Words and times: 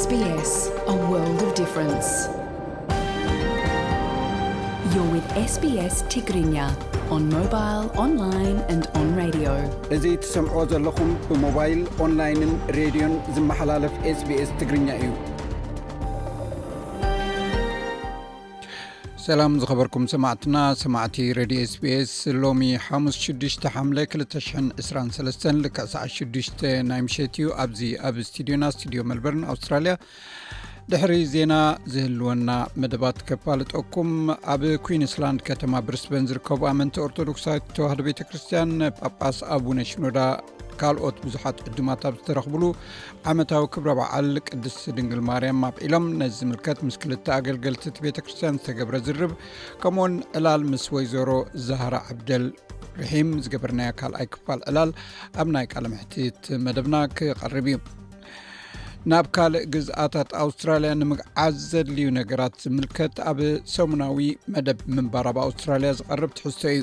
ስ 0.00 0.06
ዮ 4.94 4.98
ው 5.10 5.16
sቢስ 5.54 5.96
ትግርኛ 6.12 6.54
ኦን 7.14 7.24
ሞባይል 7.36 7.82
ኦንላን 8.02 8.56
ንራድ 9.08 9.36
እዙ 9.96 10.04
ትሰምዕዎ 10.24 10.62
ዘለኹም 10.72 11.10
ብሞባይል 11.30 11.82
ኦንላይንን 12.06 12.54
ሬድዮን 12.78 13.16
ዝመሓላለፍ 13.38 13.92
ስbስ 14.20 14.50
ትግርኛ 14.62 14.88
እዩ 15.02 15.10
ሰላም 19.30 19.52
ዝኸበርኩም 19.62 20.04
ሰማዕትና 20.12 20.56
ሰማዕቲ 20.80 21.16
ረድዮ 21.38 21.58
ስቢስ 21.72 22.12
ሎሚ 22.42 22.60
56 22.86 23.66
ሓም 23.74 23.88
223-ልዕ6 23.96 26.70
ናይ 26.88 27.00
ምሸት 27.06 27.34
እዩ 27.40 27.46
ኣብዚ 27.64 27.80
ኣብ 28.08 28.14
እስትድዮና 28.22 28.64
ስቱድዮ 28.76 29.00
መልበርን 29.10 29.42
ኣውስትራልያ 29.52 29.92
ድሕሪ 30.92 31.12
ዜና 31.34 31.52
ዝህልወና 31.94 32.50
መደባት 32.84 33.18
ከፋልጠኩም 33.28 34.10
ኣብ 34.54 34.64
ኩንስላንድ 34.88 35.42
ከተማ 35.50 35.72
ብርስበን 35.90 36.26
ዝርከቡ 36.30 36.60
ኣመንቲ 36.72 36.96
ኦርቶዶክሳት 37.06 37.70
ተዋህደ 37.76 38.00
ቤተ 38.08 38.20
ክርስትያን 38.30 38.72
ጳጳስ 39.00 39.38
ኣብ 39.56 39.62
እውነ 39.70 39.80
ሽኖዳ 39.92 40.18
ካልኦት 40.80 41.16
ብዙሓት 41.26 41.56
ዕድማት 41.68 42.02
ብ 42.12 42.18
ዝተረኽብሉ 42.20 42.62
ዓመታዊ 43.30 43.64
ክብረ 43.74 43.90
በዓል 43.98 44.28
ቅድስ 44.48 44.76
ድንግል 44.96 45.20
ማርያም 45.30 45.60
ኣብዒሎም 45.68 46.06
ነዚ 46.20 46.32
ዝምልከት 46.42 46.78
ምስ 46.86 46.96
ክልተ 47.02 47.26
ኣገልገልቲ 47.38 47.84
ቲ 47.96 48.04
ቤተ 48.06 48.16
ክርስትያን 48.24 48.58
ዝተገብረ 48.60 48.96
ዝርብ 49.06 49.32
ከምኡ 49.82 50.02
ውን 50.06 50.14
ዕላል 50.38 50.62
ምስ 50.72 50.84
ወይዘሮ 50.96 51.30
ዛህራ 51.68 51.94
ዓብደልርሒም 52.10 53.30
ዝገበርናዮ 53.46 53.92
ካልኣይ 54.02 54.28
ክፋል 54.34 54.62
ዕላል 54.72 54.92
ኣብ 55.42 55.48
ናይ 55.56 55.66
ቃለምሕትት 55.74 56.42
መደብና 56.66 56.96
ክቐርብ 57.16 57.68
እዩ 57.72 57.78
ናብ 59.10 59.26
ካልእ 59.34 59.62
ግዝኣታት 59.74 60.30
ኣውስትራልያ 60.44 60.90
ንምግዓዝ 61.00 61.54
ዘድልዩ 61.70 62.08
ነገራት 62.16 62.54
ዝምልከት 62.62 63.14
ኣብ 63.30 63.38
ሰሙናዊ 63.74 64.18
መደብ 64.54 64.80
ምንባር 64.96 65.26
ብ 65.36 65.40
ኣውስትራልያ 65.44 65.90
ዝቐርብ 66.00 66.32
ትሕዝቶ 66.38 66.62
እዩ 66.74 66.82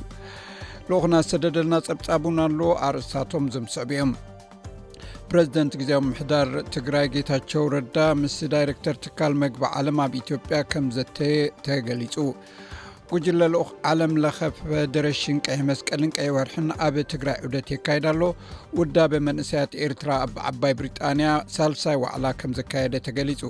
ልኡክና 0.91 1.15
ዝተደደልና 1.27 1.73
ፀብፃቡን 1.85 2.37
ኣለ 2.43 2.59
ኣርእስታቶም 2.87 3.45
ዘምስዕቡ 3.53 3.89
እዮም 3.95 4.11
ፕረዚደንት 5.31 5.73
ግዜ 5.79 5.89
ብ 5.99 6.03
ምሕዳር 6.09 6.49
ትግራይ 6.75 7.05
ጌታቸው 7.15 7.63
ረዳ 7.73 7.97
ምስ 8.19 8.35
ዳይረክተር 8.53 8.95
ትካል 9.05 9.33
መግቢ 9.41 9.63
ዓለም 9.79 9.97
ኣብ 10.03 10.13
ኢትዮጵያ 10.21 10.59
ከምዘተየ 10.73 11.35
ተገሊፁ 11.65 12.15
ጉጅለ 13.11 13.41
ል 13.53 13.57
ዓለምለ 13.91 14.25
ፌደሬሽን 14.61 15.41
ቀይመስቀልን 15.47 16.13
ቀይ 16.17 16.31
ወርሒን 16.37 16.69
ኣብ 16.87 16.95
ትግራይ 17.13 17.37
ዑደት 17.47 17.67
የካየዳ 17.75 18.07
ኣሎ 18.13 18.21
ውዳበመንእሰያት 18.79 19.73
ኤርትራ 19.87 20.09
ኣብ 20.27 20.35
ዓባይ 20.51 20.75
ብሪጣንያ 20.81 21.29
ሳልሳይ 21.57 21.99
ዋዕላ 22.05 22.25
ከም 22.41 22.53
ዘካየደ 22.61 22.95
ተገሊፁ 23.09 23.43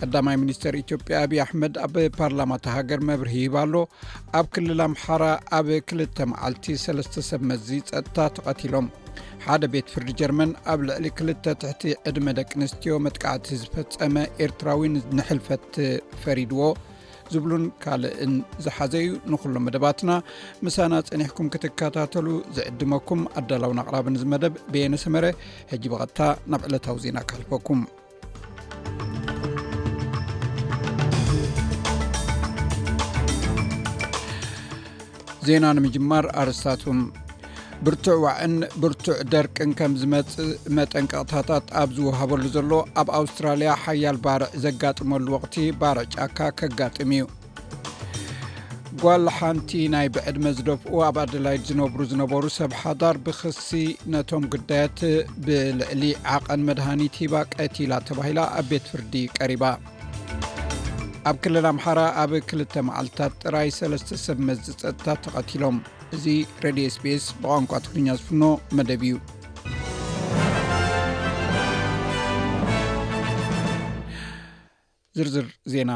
ቀዳማይ 0.00 0.36
ሚኒስተር 0.42 0.74
ኢትዮጵያ 0.82 1.16
ኣብዪ 1.24 1.38
ኣሕመድ 1.44 1.74
ኣብ 1.84 1.94
ፓርላማተ 2.18 2.64
ሃገር 2.76 3.00
መብሪሂ 3.10 3.34
ሂባኣሎ 3.44 3.74
ኣብ 4.38 4.46
ክልል 4.54 4.80
ኣምሓራ 4.88 5.24
ኣብ 5.58 5.68
2 5.92 6.24
መዓል3ሰብ 6.32 7.42
መዚ 7.50 7.68
ፀጥታ 7.90 8.18
ተቐቲሎም 8.36 8.88
ሓደ 9.46 9.62
ቤት 9.72 9.88
ፍርዲ 9.94 10.10
ጀርመን 10.20 10.50
ኣብ 10.72 10.80
ልዕሊ 10.88 11.06
2ል 11.22 11.56
ትሕቲ 11.62 11.82
ዕድመ 12.10 12.26
ደቂ 12.38 12.50
ኣንስትዮ 12.60 12.94
መጥቃዕቲ 13.06 13.46
ዝፈፀመ 13.62 14.16
ኤርትራዊን 14.46 14.94
ንሕልፈት 15.18 15.66
ፈሪድዎ 16.24 16.62
ዝብሉን 17.32 17.64
ካልእን 17.84 18.34
ዝሓዘ 18.64 18.92
እዩ 19.04 19.08
ንኩሎም 19.32 19.64
መደባትና 19.68 20.10
ምሳና 20.66 20.92
ፀኒሕኩም 21.08 21.50
ክትከታተሉ 21.54 22.26
ዝዕድመኩም 22.58 23.22
ኣዳላውን 23.40 23.82
ቅራብ 23.88 24.08
ንመደብ 24.16 24.54
ብየነሰመረ 24.74 25.26
ሕጂ 25.74 25.84
ብቐጥታ 25.94 26.20
ናብ 26.52 26.62
ዕለታዊ 26.70 26.98
ዜና 27.06 27.18
ካሕልፈኩም 27.30 27.82
ዜና 35.48 35.66
ንምጅማር 35.76 36.24
ኣርስታትም 36.40 36.98
ብርቱዕ 37.84 38.16
ዋዕን 38.24 38.54
ብርቱዕ 38.82 39.16
ደርቅን 39.32 39.70
ከም 39.78 39.92
ዝመፅ 40.00 40.32
መጠንቀቕታታት 40.76 41.66
ኣብ 41.80 41.90
ዝወሃበሉ 41.96 42.42
ዘሎ 42.56 42.72
ኣብ 43.00 43.08
ኣውስትራልያ 43.18 43.70
ሓያል 43.82 44.16
ባርዕ 44.24 44.50
ዘጋጥመሉ 44.64 45.26
ወቅቲ 45.36 45.56
ባርዕ 45.82 46.04
ጫካ 46.14 46.38
ከጋጥም 46.60 47.12
እዩ 47.18 47.26
ጓል 49.02 49.24
ሓንቲ 49.36 49.70
ናይ 49.94 50.08
ብዕድመ 50.16 50.44
ዝደፍኡ 50.58 50.92
ኣብ 51.08 51.16
ኣደላይድ 51.24 51.62
ዝነብሩ 51.70 52.00
ዝነበሩ 52.12 52.42
ሰብ 52.60 52.72
ሓዳር 52.82 53.18
ብክሲ 53.28 53.68
ነቶም 54.14 54.44
ጉዳያት 54.54 54.98
ብልዕሊ 55.46 56.02
ዓቐን 56.38 56.64
መድሃኒት 56.70 57.16
ሂባ 57.24 57.34
ቀትላ 57.54 57.92
ተባሂላ 58.10 58.40
ኣብ 58.58 58.66
ቤት 58.72 58.88
ፍርዲ 58.94 59.14
ቀሪባ 59.40 59.64
ኣብ 61.26 61.36
ክልል 61.44 61.64
ኣምሓራ 61.70 62.00
ኣብ 62.22 62.30
2 62.48 62.82
መዓልታት 62.88 63.32
ጥራይ 63.42 63.68
3ሰብ 63.76 64.38
መዝእ 64.48 64.76
ፀጥታ 64.82 65.06
ተቀቲሎም 65.24 65.76
እዚ 66.16 66.24
ሬድዮ 66.64 66.84
ስቤስ 66.96 67.24
ብቋንቋ 67.40 67.72
ትግድኛ 67.84 68.06
ዝፍኖ 68.18 68.42
መደብ 68.76 69.02
እዩ 69.08 69.14
ዝርዝር 75.18 75.48
ዜና 75.72 75.92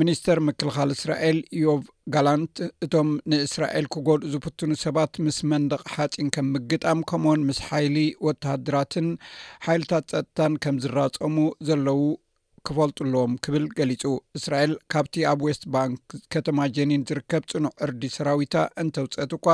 ሚኒስተር 0.00 0.38
ምክልኻል 0.46 0.90
እስራኤል 0.96 1.38
ዮቭ 1.64 1.82
ጋላንት 2.14 2.56
እቶም 2.86 3.10
ንእስራኤል 3.30 3.86
ክጎልኡ 3.94 4.28
ዝፍትኑ 4.32 4.72
ሰባት 4.84 5.12
ምስ 5.26 5.38
መንደቕ 5.52 5.82
ሓፂን 5.94 6.28
ከም 6.36 6.46
ምግጣም 6.54 7.00
ከምዎን 7.10 7.44
ምስ 7.48 7.60
ሓይሊ 7.68 7.96
ወተሃድራትን 8.28 9.08
ሓይልታት 9.66 10.06
ፀጥታን 10.14 10.54
ከም 10.66 10.78
ዝራፀሙ 10.84 11.36
ዘለው 11.70 12.00
ክፈልጡኣለዎም 12.68 13.32
ክብል 13.44 13.64
ገሊፁ 13.78 14.02
እስራኤል 14.38 14.72
ካብቲ 14.92 15.14
ኣብ 15.30 15.40
ዌስት 15.46 15.62
ባንክ 15.74 16.00
ከተማ 16.34 16.58
ጀኒን 16.76 17.04
ዝርከብ 17.08 17.42
ፅኑዕ 17.52 17.70
እርዲ 17.84 18.02
ሰራዊታ 18.16 18.56
እንተውፅአት 18.82 19.32
እኳ 19.38 19.46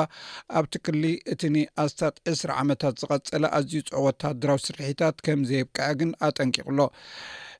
ኣብ 0.58 0.64
ትክሊ 0.74 1.04
እቲ 1.34 1.42
ኒ 1.54 1.62
ኣስታት 1.84 2.16
2ስሪ 2.32 2.50
ዓመታት 2.62 2.94
ዝቀፀለ 3.02 3.44
ኣዝዩ 3.58 3.82
ፅዕ 3.90 4.02
ወታሃድራዊ 4.08 4.60
ስርሕታት 4.66 5.18
ከምዘይብክ 5.28 5.80
ግን 6.00 6.12
ኣጠንቂቕሎ 6.28 6.80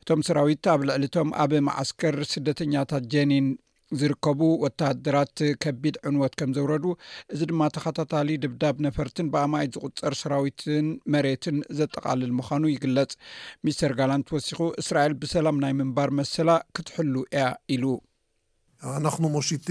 እቶም 0.03 0.23
ሰራዊት 0.29 0.65
ኣብ 0.75 0.81
ልዕሊቶም 0.91 1.31
ኣብ 1.45 1.53
ማዓስከር 1.69 2.17
ስደተኛታት 2.35 3.05
ጀኒን 3.15 3.47
ዝርከቡ 4.01 4.41
ወታሃድራት 4.65 5.37
ከቢድ 5.63 5.97
ዕንወት 6.11 6.33
ከም 6.41 6.51
ዘውረዱ 6.57 6.85
እዚ 7.35 7.41
ድማ 7.51 7.61
ተኸታታሊ 7.77 8.29
ድብዳብ 8.45 8.77
ነፈርትን 8.87 9.31
ብኣማይት 9.35 9.75
ዝቁፀር 9.83 10.15
ሰራዊትን 10.23 10.87
መሬትን 11.15 11.59
ዘጠቃልል 11.81 12.33
ምዃኑ 12.39 12.63
ይግለጽ 12.75 13.13
ሚስተር 13.67 13.95
ጋላንት 14.01 14.33
ወሲኩ 14.37 14.61
እስራኤል 14.83 15.15
ብሰላም 15.25 15.59
ናይ 15.67 15.75
ምንባር 15.83 16.13
መስላ 16.21 16.51
ክትሕል 16.79 17.13
እያ 17.37 17.45
ኢሉ 17.77 17.85
ናክ 19.05 19.17
ሞሽቲ 19.37 19.69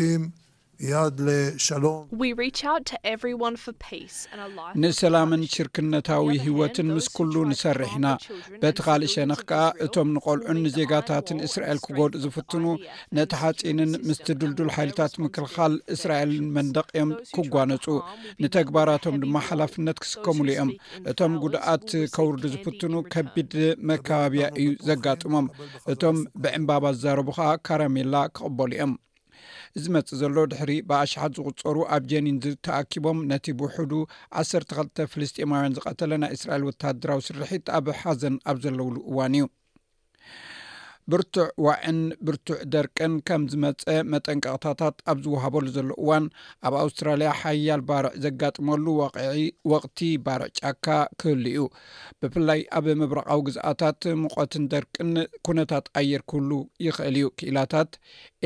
ድንሰላምን 4.81 5.41
ሽርክነታዊ 5.53 6.28
ህወትን 6.45 6.88
ምስ 6.95 7.07
ኩሉ 7.17 7.34
ንሰርሕ 7.50 7.91
ኢና 7.97 8.07
በቲ 8.61 8.78
ኻልእ 8.85 9.11
ሸነኽ 9.13 9.39
ከዓ 9.50 9.61
እቶም 9.85 10.09
ንቆልዑን 10.16 10.57
ንዜጋታትን 10.66 11.39
እስራኤል 11.47 11.79
ክጎድኡ 11.85 12.22
ዝፍትኑ 12.23 12.66
ነቲ 13.17 13.31
ሓፂንን 13.41 13.91
ምስትድልዱል 14.07 14.72
ሓይልታት 14.78 15.13
ምክልኻል 15.25 15.75
እስራኤልን 15.97 16.50
መንደቅዮም 16.57 17.11
ክጓነፁ 17.35 17.85
ንተግባራቶም 18.45 19.19
ድማ 19.23 19.35
ሓላፍነት 19.50 20.00
ክስከምሉ 20.05 20.47
እዮም 20.55 20.72
እቶም 21.13 21.35
ጉድኣት 21.45 21.88
ከውርዱ 22.17 22.44
ዝፍትኑ 22.55 22.94
ከቢድ 23.16 23.53
መከባብያ 23.91 24.47
እዩ 24.63 24.69
ዘጋጥሞም 24.90 25.47
እቶም 25.95 26.19
ብዕምባባ 26.45 26.84
ዝዛረቡ 26.97 27.29
ከዓ 27.40 27.50
ካረሜላ 27.69 28.16
ክቕበሉ 28.35 28.72
እዮም 28.78 28.94
እዚ 29.78 29.85
መፅእ 29.94 30.17
ዘሎ 30.22 30.35
ድሕሪ 30.50 30.72
ብኣሽሓት 30.89 31.31
ዝቕፀሩ 31.38 31.78
ኣብ 31.94 32.03
ጀኒን 32.11 32.38
ዝተኣኪቦም 32.44 33.19
ነቲ 33.31 33.45
ብውሕዱ 33.59 33.91
1ሰተ 34.41 34.61
2ልተ 34.75 35.08
ፍልስጢማውያን 35.14 35.75
ዝቐተለ 35.78 36.11
ናይ 36.23 36.34
እስራኤል 36.37 36.66
ወታድራዊ 36.70 37.20
ስርሒት 37.29 37.66
ኣብ 37.78 37.85
ሓዘን 38.02 38.35
ኣብ 38.49 38.58
ዘለውሉ 38.66 38.96
እዋን 39.09 39.34
እዩ 39.40 39.46
ብርቱዕ 41.11 41.46
ዋዕን 41.66 41.97
ብርቱዕ 42.28 42.58
ደርቅን 42.73 43.14
ከም 43.28 43.41
ዝመፀ 43.52 43.85
መጠንቀቅታታት 44.14 44.96
ኣብ 45.11 45.17
ዝውሃበሉ 45.23 45.66
ዘሎ 45.76 45.90
እዋን 46.03 46.26
ኣብ 46.67 46.73
ኣውስትራልያ 46.84 47.29
ሓያል 47.41 47.82
ባርዕ 47.90 48.14
ዘጋጥመሉ 48.26 48.85
ወቅቲ 49.73 50.00
ባርዕ 50.26 50.47
ጫካ 50.59 50.85
ክህሉ 51.22 51.46
ዩ 51.58 51.64
ብፍላይ 52.23 52.61
ኣብ 52.79 52.85
ምብረቃዊ 53.02 53.41
ግዛኣታት 53.50 54.00
ምቆትን 54.22 54.66
ደርቅን 54.73 55.11
ኩነታት 55.50 55.85
ኣየርክህሉ 56.02 56.52
ይኽእል 56.88 57.17
እዩ 57.22 57.28
ክእላታት 57.41 57.91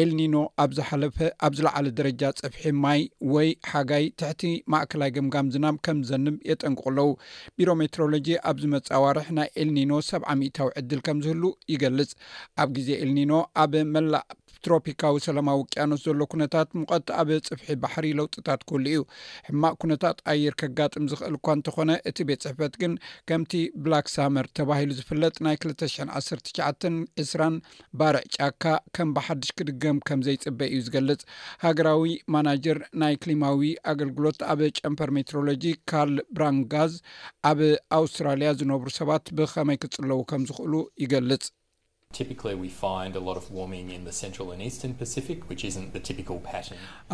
ኤልኒኖ 0.01 0.35
ኣብሓለፈ 0.65 1.17
ኣብ 1.47 1.53
ዝለዓለ 1.59 1.85
ደረጃ 2.01 2.23
ፅብሒ 2.41 2.63
ማይ 2.85 3.01
ወይ 3.35 3.49
ሓጋይ 3.73 4.05
ትሕቲ 4.19 4.43
ማእከላይ 4.71 5.09
ግምጋም 5.19 5.47
ዝናም 5.53 5.79
ከም 5.85 5.99
ዘንብ 6.09 6.35
የጠንቅቕለዉ 6.49 7.09
ቢሮ 7.59 7.69
ሜትሮሎጂ 7.83 8.27
ኣብ 8.49 8.57
ዝመፀ 8.65 8.85
ኣዋርሕ 8.99 9.29
ናይ 9.39 9.49
ኤልኒኖ 9.61 9.93
ሰ0ሚ0ታዊ 10.09 10.69
ዕድል 10.81 11.01
ከም 11.07 11.17
ዝህሉ 11.27 11.43
ይገልጽ 11.75 12.11
ኣብ 12.61 12.69
ግዜ 12.77 12.89
ኢልኒኖ 13.05 13.33
ኣብ 13.63 13.73
መላእ 13.95 14.25
ትሮፒካዊ 14.65 15.15
ሰላማዊ 15.25 15.57
ውቅያኖት 15.61 15.99
ዘሎ 16.05 16.21
ኩነታት 16.31 16.69
ሙቀት 16.79 17.09
ኣብ 17.21 17.27
ፅብሒ 17.47 17.67
ባሕሪ 17.81 18.05
ለውጥታት 18.19 18.61
ኩህሉ 18.69 18.85
እዩ 18.91 19.01
ሕማቅ 19.47 19.71
ኩነታት 19.83 20.17
ኣየር 20.31 20.55
ከጋጥም 20.61 21.05
ዝክእል 21.11 21.35
እኳ 21.39 21.47
እንተኾነ 21.57 21.91
እቲ 22.09 22.17
ቤት 22.29 22.41
ፅሕፈት 22.45 22.73
ግን 22.81 22.93
ከምቲ 23.31 23.53
ብላክ 23.85 24.07
ሳመር 24.15 24.47
ተባሂሉ 24.59 24.89
ዝፍለጥ 24.99 25.35
ናይ 25.47 25.57
2019920 25.65 27.51
ባርዕ 28.01 28.23
ጫካ 28.37 28.63
ከም 28.97 29.11
ብሓድሽ 29.17 29.51
ክድገም 29.59 29.99
ከምዘይፅበ 30.09 30.59
እዩ 30.71 30.81
ዝገልጽ 30.87 31.21
ሃገራዊ 31.65 32.15
ማናጀር 32.35 32.79
ናይ 33.03 33.15
ክሊማዊ 33.25 33.61
ኣገልግሎት 33.93 34.41
ኣብ 34.53 34.61
ጨንፐር 34.79 35.11
ሜትሮሎጂ 35.19 35.67
ካል 35.91 36.15
ብራንጋዝ 36.37 36.95
ኣብ 37.51 37.61
ኣውስትራልያ 37.99 38.49
ዝነብሩ 38.61 38.89
ሰባት 38.99 39.25
ብከመይ 39.39 39.79
ክፅለዉ 39.85 40.19
ከም 40.33 40.43
ዝክእሉ 40.51 40.73
ይገልጽ 41.05 41.45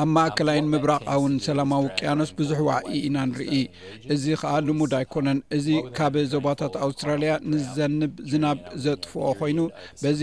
ኣብ 0.01 0.07
ማእከላይን 0.16 0.68
ምብራቃውን 0.74 1.34
ሰላማዊ 1.45 1.86
ቅያኖስ 2.00 2.30
ብዙሕ 2.40 2.60
ዋዕኢ 2.68 3.00
ኢና 3.07 3.18
ንርኢ 3.30 3.60
እዚ 4.16 4.25
ከዓ 4.42 4.51
ልሙድ 4.68 4.94
ኣይኮነን 5.00 5.40
እዚ 5.57 5.68
ካብ 5.98 6.16
ዘባታት 6.34 6.75
ኣውስትራልያ 6.86 7.31
ንዘንብ 7.54 8.13
ዝናብ 8.34 8.60
ዘጥፍኦ 8.84 9.31
ኮይኑ 9.40 9.60
በዚ 10.04 10.22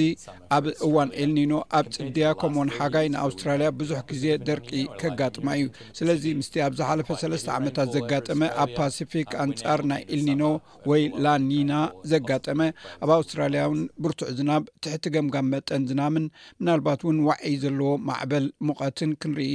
ኣብ 0.59 0.65
እዋን 0.89 1.11
ኢልኒኖ 1.25 1.53
ኣብ 1.79 1.89
ፅድድያ 1.97 2.31
ከምዎን 2.43 2.71
ሓጋይ 2.77 3.09
ንኣውስትራልያ 3.17 3.69
ብዙሕ 3.81 4.01
ግዜ 4.13 4.25
ደርቂ 4.51 4.71
ከጋጥማ 5.03 5.47
እዩ 5.59 5.67
ስለዚ 6.01 6.25
ምስቲ 6.43 6.55
ኣብዝሓፈ 6.69 7.11
ሰለስተ 7.25 7.51
ዓመታት 7.59 7.93
ዘጋጠመ 7.99 8.41
ኣብ 8.67 8.73
ፓሲፊክ 8.81 9.31
ኣንፃር 9.47 9.83
ናይ 9.93 10.03
ኢልኒኖ 10.17 10.45
ወይ 10.93 11.05
ላኒና 11.27 11.75
ዘጋጠመ 12.15 12.59
ኣብ 13.05 13.13
ኣውስትራልያውን 13.19 13.83
ብርትዕ 14.05 14.31
ዝናብ 14.41 14.60
ትሕቲ 14.85 15.05
ገምጋም 15.15 15.49
መጠን 15.55 15.83
ዝናምን 15.91 16.25
ምናልባት 16.61 17.01
እውን 17.05 17.19
ዋዒይ 17.29 17.57
ዘለዎ 17.65 17.91
ማዕበል 18.09 18.47
ሙቐትን 18.69 19.13
ክንርኢ 19.23 19.55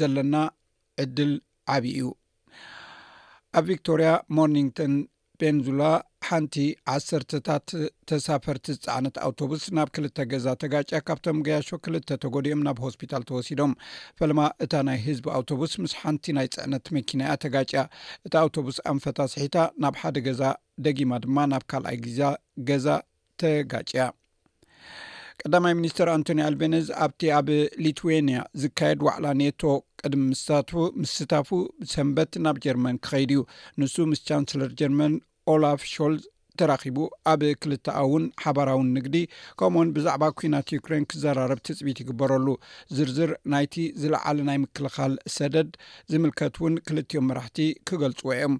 ዘለና 0.00 0.36
ዕድል 1.04 1.32
ዓብ 1.74 1.84
እዩ 1.96 2.04
ኣብ 3.58 3.64
ቪክቶርያ 3.72 4.08
ሞርኒንቶን 4.36 4.94
ቤንዙላ 5.40 5.82
ሓንቲ 6.26 6.54
ዓሰርታት 6.92 7.66
ተሳፈርቲ 8.10 8.66
ዝፃዕነት 8.78 9.16
ኣውቶቡስ 9.26 9.64
ናብ 9.76 9.88
ክልተ 9.96 10.18
ገዛ 10.30 10.46
ተጋጨያ 10.62 10.98
ካብቶም 11.08 11.38
ገያሾ 11.46 11.68
ክልተ 11.84 12.18
ተጎዲኦም 12.22 12.64
ናብ 12.66 12.78
ሆስፒታል 12.86 13.24
ተወሲዶም 13.30 13.72
ፈለማ 14.20 14.40
እታ 14.66 14.72
ናይ 14.88 14.98
ህዝቢ 15.06 15.26
ኣውቶቡስ 15.38 15.74
ምስ 15.84 15.94
ሓንቲ 16.00 16.26
ናይ 16.38 16.48
ፅዕነት 16.56 16.86
መኪናእያ 16.96 17.36
ተጋጭያ 17.46 17.82
እታ 18.28 18.34
ኣውቶቡስ 18.44 18.78
ኣንፈታ 18.94 19.18
ስሒታ 19.36 19.56
ናብ 19.84 19.96
ሓደ 20.02 20.16
ገዛ 20.28 20.42
ደጊማ 20.86 21.18
ድማ 21.26 21.38
ናብ 21.54 21.64
ካልኣይ 21.72 21.98
ግዜ 22.06 22.22
ገዛ 22.70 22.88
ተጋጭያ 23.42 24.06
ቀዳማይ 25.44 25.74
ሚኒስትር 25.80 26.08
አንቶኒ 26.14 26.38
አልቬነዝ 26.48 26.86
ኣብቲ 27.04 27.20
ኣብ 27.38 27.48
ሊትዌንያ 27.84 28.38
ዝካየድ 28.62 29.00
ዋዕላ 29.06 29.26
ኔቶ 29.40 29.60
ቅድሚ 30.02 30.22
ምስሳትፉ 30.32 30.78
ምስስታፉ 31.02 31.48
ሰንበት 31.92 32.32
ናብ 32.44 32.56
ጀርመን 32.66 32.98
ክኸይድ 33.04 33.32
እዩ 33.34 33.42
ንሱ 33.82 33.94
ምስ 34.12 34.22
ቻንሰለር 34.28 34.72
ጀርመን 34.80 35.14
ኦላፍ 35.54 35.80
ሾልዝ 35.94 36.22
ተራኪቡ 36.60 36.98
ኣብ 37.32 37.40
ክልተእውን 37.62 38.24
ሓባራውን 38.44 38.88
ንግዲ 38.96 39.16
ከምኡውን 39.60 39.92
ብዛዕባ 39.96 40.24
ኩናት 40.38 40.68
ዩክሬን 40.76 41.06
ክዘራረብ 41.10 41.60
ትፅቢት 41.68 41.98
ይግበረሉ 42.02 42.46
ዝርዝር 42.98 43.30
ናይቲ 43.54 43.74
ዝለዓለ 44.02 44.38
ናይ 44.48 44.58
ምክልኻል 44.64 45.14
ሰደድ 45.36 45.70
ዝምልከት 46.12 46.56
እውን 46.60 46.76
ክልቲዮም 46.88 47.28
መራሕቲ 47.30 47.60
ክገልፅዎ 47.90 48.30
እዮም 48.36 48.54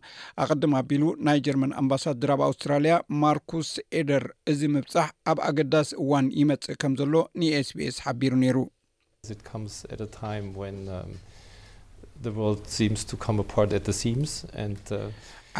ኣቀድሚ 0.44 0.72
ኣቢሉ 0.82 1.04
ናይ 1.28 1.40
ጀርመን 1.48 1.74
ኣምባሳድር 1.82 2.32
ኣብ 2.36 2.42
ኣውስትራልያ 2.48 2.96
ማርኩስ 3.24 3.72
ኤደር 4.00 4.26
እዚ 4.54 4.60
ምብፃሕ 4.76 5.08
ኣብ 5.32 5.40
ኣገዳሲ 5.50 5.90
እዋን 6.04 6.28
ይመፅእ 6.40 6.78
ከም 6.82 6.94
ዘሎ 7.00 7.14
ን 7.40 7.52
ስbስ 7.70 7.96
ሓቢሩ 8.04 8.32
ነይሩ 8.44 8.56
Uh, 12.24 13.96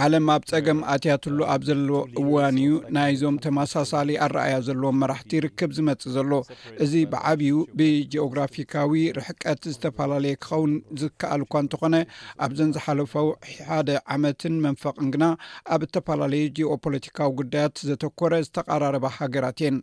ዓለም 0.05 0.25
ኣብ 0.35 0.43
ፀገም 0.51 0.79
ኣትያትሉ 0.93 1.39
ኣብ 1.53 1.61
ዘለዎ 1.69 1.99
እዋን 2.21 2.57
እዩ 2.63 2.73
ናይዞም 2.97 3.37
ተመሳሳሊ 3.45 4.09
ኣረኣያ 4.25 4.55
ዘለዎም 4.69 4.97
መራሕቲ 5.03 5.31
ይርክብ 5.39 5.71
ዝመፅ 5.79 6.03
ዘሎ 6.17 6.33
እዚ 6.85 6.93
ብዓብዩ 7.13 7.53
ብጂኦግራፊካዊ 7.81 8.97
ርሕቀት 9.19 9.63
ዝተፈላለየ 9.75 10.39
ክኸውን 10.45 10.73
ዝከኣል 11.03 11.43
እኳ 11.47 11.55
እንተኾነ 11.65 11.95
ኣብዘን 12.47 12.73
ዝሓለፈው 12.79 13.29
ሓደ 13.69 13.89
ዓመትን 14.17 14.57
መንፈቕን 14.67 15.09
ግና 15.17 15.25
ኣብ 15.77 15.81
እተፈላለዩ 15.89 16.47
ጂኦ 16.59 16.73
ፖለቲካዊ 16.87 17.33
ጉዳያት 17.43 17.83
ዘተኮረ 17.91 18.33
ዝተቃራረባ 18.49 19.07
ሃገራት 19.19 19.61
የን 19.67 19.79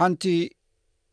ሓንቲ 0.00 0.24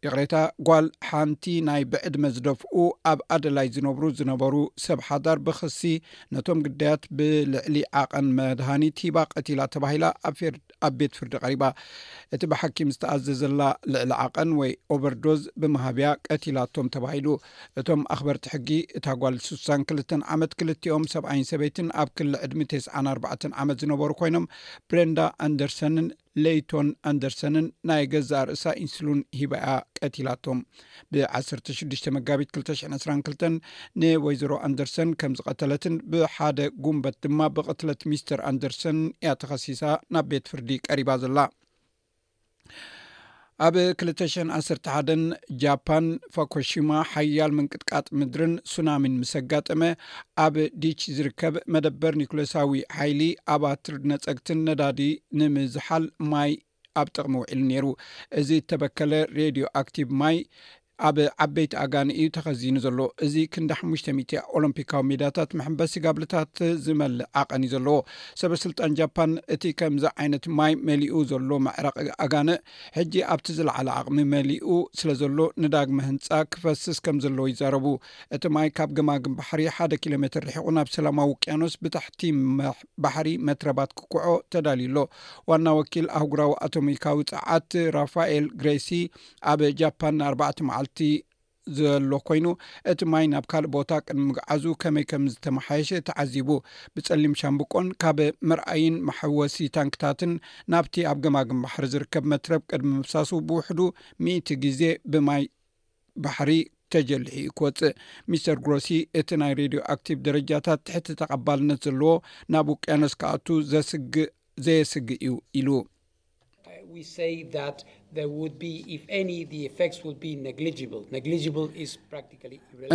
ቅሬታ 0.10 0.36
ጓል 0.68 0.86
ሓንቲ 1.08 1.46
ናይ 1.68 1.82
ብዕድመ 1.92 2.24
ዝደፍኡ 2.36 2.74
ኣብ 3.12 3.20
ኣደላይ 3.36 3.68
ዝነብሩ 3.76 4.04
ዝነበሩ 4.20 4.54
ሰብ 4.86 5.00
ሓዳር 5.08 5.38
ብክሲ 5.46 5.82
ነቶም 6.36 6.60
ግዳያት 6.66 7.04
ብልዕሊ 7.18 7.76
ዓቐን 8.02 8.28
መድሃኒት 8.40 8.98
ሂባ 9.06 9.18
ቀቲላ 9.36 9.60
ተባሂላ 9.76 10.06
ኣብ 10.88 10.94
ቤት 11.00 11.14
ፍርዲ 11.20 11.34
ቐሪባ 11.46 11.64
እቲ 12.36 12.42
ብሓኪም 12.52 12.90
ዝተኣዘዘላ 12.96 13.62
ልዕሊ 13.94 14.12
ዓቐን 14.26 14.52
ወይ 14.60 14.72
ኦቨርዶዝ 14.96 15.42
ብማሃብያ 15.64 16.10
ቀቲላቶም 16.30 16.90
ተባሂሉ 16.96 17.28
እቶም 17.82 18.04
ኣክበርቲ 18.16 18.46
ሕጊ 18.54 18.70
እታ 19.00 19.08
ጓል 19.24 19.38
6ሳ2ልተ 19.48 20.12
ዓመት 20.36 20.54
ክልቲኦም 20.62 21.06
ሰብዓይን 21.16 21.48
ሰበይትን 21.52 21.90
ኣብ 22.04 22.12
ክሊ 22.20 22.30
ዕድሚ 22.48 22.62
ተስ 22.74 22.88
ኣርባ 23.02 23.26
ዓመት 23.64 23.78
ዝነበሩ 23.84 24.12
ኮይኖም 24.22 24.48
ብረንዳ 24.90 25.20
ኣንደርሰንን 25.48 26.08
ሌይቶን 26.44 26.88
ኣንደርሰንን 27.10 27.66
ናይ 27.90 28.04
ገዛ 28.14 28.32
ርእሳ 28.50 28.66
ኢንስሉን 28.84 29.20
ሂባ 29.40 29.54
ያ 29.64 29.70
ቀትላቶም 29.98 30.60
ብ16 31.14 32.10
መጋቢት 32.16 32.50
222 32.60 33.58
ንወይዘሮ 34.02 34.52
ኣንደርሰን 34.68 35.12
ከምዝቀተለትን 35.24 35.96
ብሓደ 36.14 36.60
ጉንበት 36.88 37.18
ድማ 37.26 37.40
ብቅትለት 37.58 38.04
ሚስተር 38.14 38.42
ኣንደርሰን 38.52 39.00
ያ 39.28 39.32
ተኸሲሳ 39.44 39.84
ናብ 40.16 40.28
ቤት 40.34 40.52
ፍርዲ 40.54 40.70
ቀሪባ 40.90 41.10
ዘላ 41.24 41.40
ኣብ 43.66 43.76
2011 44.00 45.32
ጃፓን 45.62 46.08
ፎኮሽማ 46.36 46.90
ሓያል 47.12 47.52
ምንቅጥቃጥ 47.58 48.06
ምድርን 48.20 48.54
ሱናሚን 48.72 49.16
ምስ 49.22 49.32
ጋጠመ 49.52 49.82
ኣብ 50.46 50.56
ዲች 50.82 51.02
ዝርከብ 51.18 51.56
መደበር 51.76 52.14
ኒኮሎሳዊ 52.22 52.82
ሓይሊ 52.98 53.22
ኣብ 53.54 53.64
ትርድ 53.84 54.04
ነፀግትን 54.12 54.60
ነዳዲ 54.68 55.00
ንምዝሓል 55.42 56.06
ማይ 56.34 56.54
ኣብ 57.02 57.08
ጥቕሚ 57.16 57.34
ውዒል 57.44 57.62
ነይሩ 57.70 57.86
እዚ 58.42 58.50
ተበከለ 58.72 59.12
ሬድዮ 59.40 59.66
ኣክቲቭ 59.82 60.10
ማይ 60.22 60.38
ኣብ 61.08 61.18
ዓበይቲ 61.44 61.74
ኣጋን 61.84 62.10
እዩ 62.14 62.26
ተኸዚኑ 62.36 62.76
ዘሎ 62.86 63.00
እዚ 63.26 63.34
ክንዲ 63.54 63.72
500 63.80 64.38
ኦሎምፒካዊ 64.58 65.02
ሜድታት 65.10 65.50
መሕምበስ 65.60 65.90
ሲጋብልታት 65.96 66.58
ዝመልእ 66.86 67.28
ዓቐን 67.42 67.64
እዩ 67.66 67.70
ዘለዎ 67.74 67.98
ሰበስልጣን 68.42 68.96
ጃፓን 69.00 69.32
እቲ 69.56 69.64
ከምዚ 69.80 70.04
ዓይነት 70.22 70.46
ማይ 70.60 70.74
መሊኡ 70.88 71.14
ዘሎ 71.32 71.50
መዕረቕ 71.68 71.96
ኣጋን 72.26 72.50
ሕጂ 72.98 73.14
ኣብቲ 73.36 73.48
ዝለዓለ 73.58 73.88
ዓቕሚ 73.98 74.20
መሊኡ 74.34 74.66
ስለ 75.02 75.12
ዘሎ 75.22 75.38
ንዳግሚ 75.66 76.00
ህንፃ 76.08 76.30
ክፈስስ 76.56 77.00
ከም 77.08 77.20
ዘለዎ 77.26 77.46
ይዛረቡ 77.52 77.86
እቲ 78.38 78.44
ማይ 78.58 78.70
ካብ 78.80 78.90
ግማግም 79.02 79.36
ባሕሪ 79.42 79.62
ሓደ 79.78 79.94
ኪሎሜትር 80.06 80.44
ርሒቁ 80.50 80.66
ናብ 80.80 80.90
ሰላማዊ 80.98 81.30
ውቅያኖስ 81.36 81.76
ብታሕቲ 81.84 82.22
ባሕሪ 83.06 83.28
መትረባት 83.50 83.94
ክኩዖ 84.00 84.36
ተዳልዩሎ 84.54 84.98
ዋና 85.52 85.66
ወኪል 85.82 86.08
ኣህጉራዊ 86.22 86.52
ኣቶሚካዊ 86.68 87.20
ፀዓት 87.34 87.72
ራፋኤል 88.00 88.48
ግሬሲ 88.60 88.90
ኣብ 89.54 89.62
ጃፓን 89.80 90.20
ኣርባዕት 90.32 90.60
መዓሉእ 90.68 90.86
ቲዘሎ 91.00 92.12
ኮይኑ 92.28 92.48
እቲ 92.92 93.00
ማይ 93.14 93.26
ናብ 93.34 93.46
ካልእ 93.52 93.72
ቦታ 93.76 93.90
ቅድሚ 94.08 94.28
ግዓዙ 94.38 94.64
ከመይ 94.82 95.06
ከም 95.12 95.24
ዝተመሓየሸ 95.34 95.90
ተዓዚቡ 96.10 96.50
ብፀሊም 96.96 97.34
ሻምብቆን 97.42 97.88
ካብ 98.04 98.20
መርኣይን 98.50 98.96
ማሕወሲ 99.10 99.58
ታንክታትን 99.78 100.32
ናብቲ 100.74 100.96
ኣብ 101.12 101.20
ገማግም 101.26 101.62
ባሕሪ 101.66 101.86
ዝርከብ 101.94 102.26
መትረብ 102.34 102.62
ቅድሚ 102.72 102.90
ምብሳሱ 103.02 103.32
ብውሕዱ 103.50 103.80
100 104.30 104.60
ግዜ 104.66 104.82
ብማይ 105.14 105.44
ባሕሪ 106.26 106.52
ተጀልሕኡ 106.94 107.48
ክወፅእ 107.58 107.94
ሚስተር 108.32 108.58
ግሮሲ 108.66 108.88
እቲ 109.20 109.30
ናይ 109.42 109.54
ሬድዮ 109.60 109.80
ኣክቲቭ 109.94 110.18
ደረጃታት 110.28 110.80
ትሕቲ 110.88 111.08
ተቐባልነት 111.22 111.80
ዘለዎ 111.88 112.14
ናብ 112.54 112.68
ውቅያኖስ 112.74 113.14
ክኣቱ 113.22 113.48
ዘስግእ 113.72 114.30
ዘየስግእ 114.66 115.20
እዩ 115.28 115.34
ኢሉ 115.62 115.70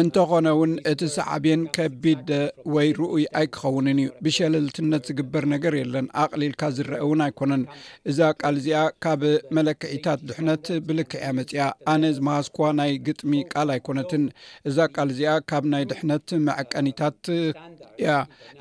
እንተኾነ 0.03 0.47
ውን 0.59 0.73
እቲ 0.93 1.01
ሰዓብን 1.17 1.61
ከቢድ 1.77 2.29
ወይ 2.75 2.89
ርኡይ 2.99 3.25
ኣይክኸውንን 3.41 3.99
እዩ 4.05 4.09
ብሸለልትነት 4.27 5.03
ዝግበር 5.11 5.45
ነገር 5.55 5.75
የለን 5.81 6.07
ኣቕሊልካ 6.23 6.63
ዝረአ 6.77 7.01
እውን 7.07 7.21
ኣይኮነን 7.27 7.63
እዛ 8.13 8.21
ቃል 8.43 8.57
እዚኣ 8.61 8.81
ካብ 9.07 9.23
መለክዕታት 9.59 10.23
ድሕነት 10.31 10.65
ብልክዕ 10.89 11.21
ያ 11.27 11.29
መፅያ 11.41 11.67
ኣነ 11.95 12.03
ዝመሃዝኳዋ 12.19 12.71
ናይ 12.81 12.95
ግጥሚ 13.11 13.35
ቃል 13.53 13.69
ኣይኮነትን 13.77 14.25
እዛ 14.71 14.79
ቃል 14.97 15.09
እዚኣ 15.17 15.35
ካብ 15.53 15.67
ናይ 15.75 15.85
ድሕነት 15.93 16.27
መዕቀኒታት 16.49 17.23
እያ 18.01 18.11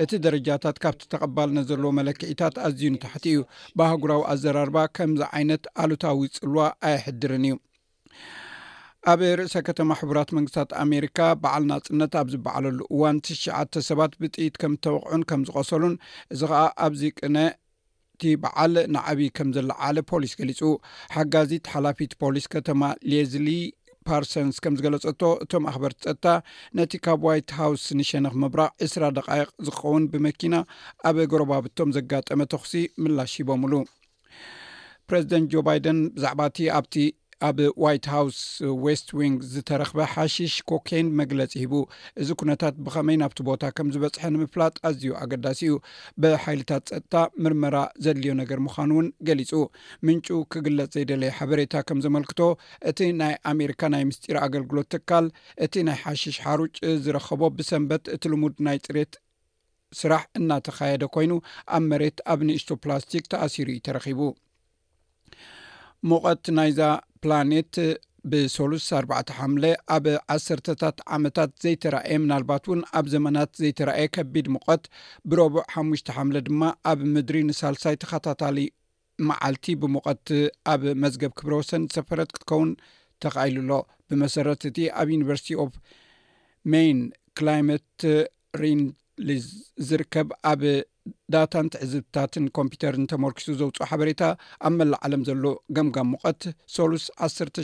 እቲ 0.04 0.12
ደረጃታት 0.28 0.78
ካብቲ 0.86 1.04
ተቐባልነ 1.16 1.58
ዘለዎ 1.72 1.92
መለክዕታት 2.02 2.56
ኣዝዩን 2.68 2.96
ታሕቲ 3.06 3.26
እዩ 3.34 3.42
ብህጉራዊ 3.80 4.22
ኣዘራርባ 4.36 4.78
ከምዚ 4.98 5.22
ዓይነት 5.40 5.64
ኣሉታዊ 5.86 6.24
ፅ 6.38 6.41
ሉዋ 6.52 6.60
ኣይሕድርን 6.90 7.44
እዩ 7.48 7.56
ኣብ 9.12 9.20
ርእሳ 9.40 9.54
ከተማ 9.68 9.92
ሕቡራት 10.00 10.30
መንግስታት 10.38 10.72
ኣሜሪካ 10.84 11.20
በዓል 11.44 11.64
ናፅነት 11.72 12.14
ኣብ 12.22 12.28
ዝበዓለሉ 12.34 12.80
እዋን 12.96 13.18
ትሸዓተ 13.26 13.84
ሰባት 13.90 14.14
ብጥኢት 14.22 14.56
ከም 14.62 14.74
ተበቕዑን 14.86 15.22
ከም 15.30 15.42
ዝቆሰሉን 15.48 15.94
እዚ 16.34 16.42
ከዓ 16.52 16.64
ኣብዚቅነቲ 16.88 18.26
በዓል 18.44 18.74
ንዓብዪ 18.96 19.28
ከም 19.40 19.50
ዘለዓለ 19.58 19.98
ፖሊስ 20.12 20.34
ገሊፁ 20.42 20.62
ሓጋዚት 21.18 21.66
ሓላፊት 21.76 22.12
ፖሊስ 22.24 22.46
ከተማ 22.56 22.84
ሌዝሊ 23.14 23.48
ፓርሰንስ 24.10 24.56
ከም 24.66 24.76
ዝገለፀቶ 24.78 25.22
እቶም 25.44 25.66
ኣክበርቲ 25.72 26.00
ፀታ 26.12 26.26
ነቲ 26.78 26.94
ካብ 27.06 27.20
ዋይት 27.28 27.50
ሃውስ 27.62 27.84
ንሸነክ 28.00 28.36
ምብራቅ 28.44 28.72
እስራ 28.88 29.04
ደቃይቅ 29.18 29.50
ዝክኸውን 29.68 30.06
ብመኪና 30.14 30.56
ኣበ 31.10 31.18
ጎረባብቶም 31.34 31.90
ዘጋጠመ 31.98 32.40
ተኽሲ 32.54 32.74
ምላሽ 33.04 33.34
ሂቦምሉ 33.42 33.74
ረዚደንት 35.14 35.48
ጆ 35.54 35.62
ባይደን 35.68 35.98
ብዛዕባ 36.16 36.42
እቲ 36.50 36.58
ኣብቲ 36.78 36.96
ኣብ 37.48 37.58
ዋይት 37.84 38.06
ሃውስ 38.14 38.38
ዌስት 38.84 39.08
ዊንግ 39.20 39.38
ዝተረክበ 39.54 40.00
ሓሺሽ 40.12 40.54
ኮኬን 40.70 41.08
መግለፂ 41.20 41.54
ሂቡ 41.62 41.74
እዚ 42.22 42.28
ኩነታት 42.42 42.76
ብኸመይ 42.86 43.18
ናብቲ 43.22 43.40
ቦታ 43.50 43.64
ከም 43.78 43.88
ዝበፅሐ 43.94 44.24
ንምፍላጥ 44.34 44.76
ኣዝዩ 44.88 45.06
ኣገዳሲ 45.24 45.60
እዩ 45.70 45.76
ብሓይልታት 46.24 46.84
ፀጥታ 46.92 47.14
ምርመራ 47.46 47.78
ዘድልዮ 48.06 48.34
ነገር 48.42 48.60
ምኳኑ 48.66 48.92
እውን 48.96 49.08
ገሊጹ 49.30 49.52
ምንጩ 50.10 50.30
ክግለፅ 50.56 50.92
ዘይደለየ 50.98 51.32
ሓበሬታ 51.40 51.74
ከም 51.90 52.02
ዘመልክቶ 52.06 52.40
እቲ 52.92 53.00
ናይ 53.22 53.34
ኣሜሪካ 53.54 53.82
ናይ 53.96 54.06
ምስጢሪ 54.12 54.38
ኣገልግሎት 54.48 54.90
ትካል 54.96 55.28
እቲ 55.68 55.74
ናይ 55.90 55.98
ሓሽሽ 56.04 56.38
ሓሩጭ 56.46 56.76
ዝረከቦ 57.06 57.42
ብሰንበት 57.58 58.06
እቲ 58.18 58.24
ልሙድ 58.36 58.56
ናይ 58.68 58.80
ፅሬት 58.88 59.14
ስራሕ 60.02 60.24
እናተካየደ 60.42 61.04
ኮይኑ 61.18 61.32
ኣብ 61.78 61.84
መሬት 61.94 62.18
ኣብ 62.34 62.40
ንእሽቶ 62.50 62.70
ፕላስቲክ 62.86 63.26
ተኣሲሩ 63.34 63.68
እዩ 63.76 63.82
ተረኺቡ 63.90 64.22
ሞቀት 66.10 66.46
ናይዛ 66.58 66.82
ፕላኔት 67.24 67.76
ብ3ሉስ 68.32 68.84
4ዕተ 69.00 69.30
ሓምለ 69.38 69.64
ኣብ 69.96 70.06
ዓሰርተታት 70.36 70.98
ዓመታት 71.16 71.52
ዘይተረእየ 71.64 72.18
ምናልባት 72.24 72.64
እውን 72.70 72.82
ኣብ 72.98 73.06
ዘመናት 73.14 73.52
ዘይተረእየ 73.62 74.08
ከቢድ 74.16 74.48
ምቐት 74.56 74.84
ብሮብዕ 75.32 75.64
ሓሙሽተ 75.74 76.10
ሓምለ 76.16 76.38
ድማ 76.48 76.62
ኣብ 76.92 77.00
ምድሪ 77.16 77.42
ንሳልሳይ 77.50 77.96
ተኸታታሊ 78.04 78.58
መዓልቲ 79.32 79.66
ብምቐት 79.82 80.28
ኣብ 80.74 80.84
መዝገብ 81.04 81.34
ክብረ 81.40 81.54
ወሰን 81.62 81.84
ዝሰፈረት 81.92 82.30
ክትከውን 82.36 82.72
ተኻኢል 83.24 83.58
ኣሎ 83.64 83.72
ብመሰረት 84.10 84.62
እቲ 84.72 84.78
ኣብ 85.02 85.08
ዩኒቨርሲቲ 85.16 85.52
ኦፍ 85.66 85.74
ሜን 86.74 87.00
ክላይመት 87.40 87.88
ሪንዝ 88.64 89.46
ዝርከብ 89.90 90.30
ኣብ 90.54 90.62
ዳታንቲዕዝብታትን 91.34 92.46
ኮምፒተር 92.58 92.94
እንተመርኪሱ 93.02 93.48
ዘውፅ 93.60 93.78
ሓበሬታ 93.90 94.22
ኣብ 94.68 94.74
መላእ 94.80 95.00
ዓለም 95.06 95.22
ዘሎ 95.30 95.44
ገምጋም 95.78 96.10
ሙቐት 96.14 96.44
ሶሉስ 96.78 97.04
17 97.28 97.62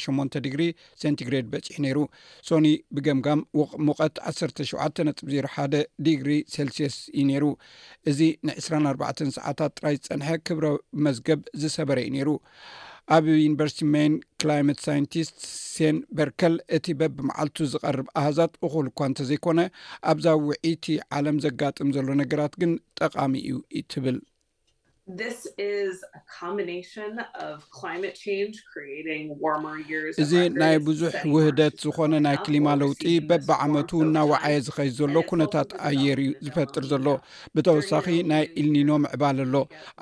ጥ18 0.00 0.38
ዲግሪ 0.44 0.62
ሴንቲግሬድ 1.04 1.46
በፂሒ 1.52 1.76
ነይሩ 1.86 1.98
ሶኒ 2.48 2.66
ብገምጋም 2.96 3.42
ሙቐት 3.88 4.16
17 4.32 4.62
ጥ01 4.68 5.76
ዲግሪ 6.08 6.32
ሴልስስ 6.56 6.98
እዩ 7.16 7.24
ነይሩ 7.30 7.46
እዚ 8.12 8.20
ን 8.48 8.56
24 8.66 9.24
ሰዓታት 9.38 9.74
ጥራይ 9.80 9.96
ዝፀንሐ 10.04 10.30
ክብረ 10.48 10.68
መዝገብ 11.06 11.42
ዝሰበረ 11.64 11.98
እዩ 12.06 12.12
ነይሩ 12.18 12.30
ኣብ 13.14 13.24
ዩኒቨርሲቲ 13.44 13.80
ሜን 13.94 14.12
ክላይመት 14.40 14.78
ሳይንቲስት 14.86 15.36
ሴን 15.74 15.96
በርከል 16.16 16.54
እቲ 16.76 16.86
በብመዓልቱ 17.00 17.56
ዝቐርብ 17.72 18.06
ኣሃዛት 18.20 18.52
እኹል 18.66 18.86
እኳ 18.90 19.00
እንተዘይኮነ 19.10 19.60
ኣብዛብ 20.12 20.40
ውዒቲ 20.50 20.86
ዓለም 21.18 21.38
ዘጋጥም 21.46 21.90
ዘሎ 21.96 22.08
ነገራት 22.22 22.54
ግን 22.62 22.72
ጠቃሚ 23.00 23.32
እዩ 23.50 23.58
ትብል 23.94 24.18
እዚ 30.22 30.32
ናይ 30.60 30.76
ብዙሕ 30.86 31.14
ውህደት 31.34 31.74
ዝኮነ 31.84 32.12
ናይ 32.26 32.36
ክሊማ 32.46 32.66
ለውጢ 32.82 33.04
በብዓመቱ 33.28 33.90
እናወዓየ 34.06 34.56
ዝኸይ 34.66 34.88
ዘሎ 34.98 35.14
ኩነታት 35.30 35.70
ኣየር 35.88 36.18
እዩ 36.24 36.32
ዝፈጥር 36.46 36.84
ዘሎ 36.92 37.06
ብተወሳኺ 37.56 38.06
ናይ 38.32 38.44
ኢልኒኖ 38.62 38.90
ምዕባል 39.04 39.38
ኣሎ 39.44 39.54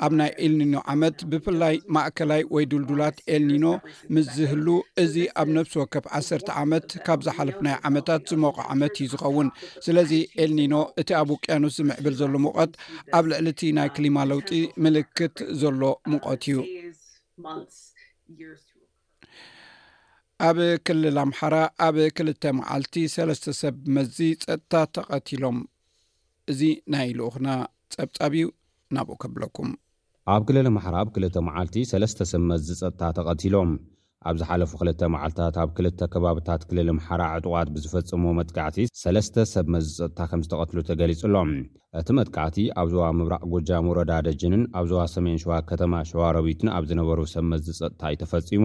ኣብ 0.07 0.13
ናይ 0.21 0.31
ኢልኒኖ 0.47 0.75
ዓመት 0.95 1.19
ብፍላይ 1.35 1.75
ማእከላይ 1.97 2.43
ወይ 2.57 2.65
ዱልዱላት 2.75 3.17
ኤልኒኖ 3.37 3.67
ምስዝህሉ 4.17 4.67
እዚ 5.05 5.15
ኣብ 5.43 5.49
ነብሲ 5.59 5.75
ወከፍ 5.83 6.05
ዓሰርተ 6.21 6.49
ዓመት 6.65 6.89
ካብ 7.09 7.23
ዝሓለፍ 7.29 7.59
ናይ 7.69 7.77
ዓመታት 7.91 8.25
ዝመቆ 8.33 8.57
ዓመት 8.75 8.95
እዩ 9.01 9.09
ዝኸውን 9.15 9.51
ስለዚ 9.89 10.13
ኤልኒኖ 10.45 10.75
እቲ 11.03 11.11
ኣብ 11.23 11.29
ውቅያኖስ 11.37 11.75
ዝምዕብል 11.81 12.17
ዘሎ 12.23 12.35
ምውቀት 12.47 12.73
ኣብ 13.19 13.25
ልዕሊ 13.33 13.47
ቲ 13.59 13.63
ናይ 13.81 13.89
uh, 13.89 13.95
ክሊማ 13.97 14.19
ለውጢ 14.31 14.51
ምዩ 14.83 14.98
ክት 15.17 15.39
ዘሎ 15.61 15.83
ምቆት 16.11 16.45
እዩ 16.61 18.45
ኣብ 20.49 20.59
ክልል 20.87 21.17
ኣምሓራ 21.25 21.57
ኣብ 21.87 21.97
ክል 22.17 22.29
መዓልቲ 22.59 22.95
ሰለስተ 23.15 23.45
ሰብ 23.61 23.77
መዚ 23.95 24.17
ፀጥታ 24.43 24.73
ተቐቲሎም 24.95 25.59
እዚ 26.53 26.61
ናይ 26.95 27.11
ልኡክና 27.19 27.49
ፀብፃብ 27.95 28.33
እዩ 28.39 28.45
ናብኡ 28.97 29.17
ከብለኩም 29.23 29.71
ኣብ 30.35 30.43
2ልል 30.49 30.67
ኣምሓ 30.71 30.85
ኣብ 31.03 31.09
2 31.29 31.41
መዓልቲ 31.49 31.77
ሰብ 32.33 32.43
መዚ 32.51 32.67
ፀጥታ 32.81 33.03
ተቐትሎም 33.19 33.71
ኣብ 34.29 34.37
ዝ 34.39 34.43
ሓለፉ 34.51 34.71
ክልተ 34.81 35.01
መዓልታት 35.15 35.57
ኣብ 35.63 35.71
ክልተ 35.77 36.01
ከባብታት 36.13 36.63
ክልል 36.69 36.89
ምሓራ 36.99 37.21
ዕጡቓት 37.39 37.69
ብዝፈጽሞ 37.75 38.23
መጥቃዕቲ 38.39 38.77
ሰለስተ 39.03 39.35
ሰብ 39.53 39.67
መዝፀጥታ 39.75 40.19
ከም 40.31 40.41
ዝተቐትሉ 40.47 40.79
ተገሊጹኣሎም 40.89 41.51
እቲ 42.01 42.09
መጥቃዕቲ 42.19 42.57
ኣብዞዋ 42.83 43.05
ምብራቅ 43.19 43.43
ጉጃ 43.55 43.71
ሙሮዳ 43.89 44.11
ደጅንን 44.29 44.65
ኣብ 44.81 44.85
ዞዋ 44.93 45.05
ሰሜን 45.15 45.41
ሸዋ 45.45 45.53
ከተማ 45.71 45.93
ሸዋረቢትን 46.11 46.73
ኣብ 46.77 46.85
ዝነበሩ 46.93 47.21
ሰብ 47.37 47.47
መዝፀጥታ 47.53 48.03
ዩ 48.15 48.21
ተፈጺሙ 48.25 48.65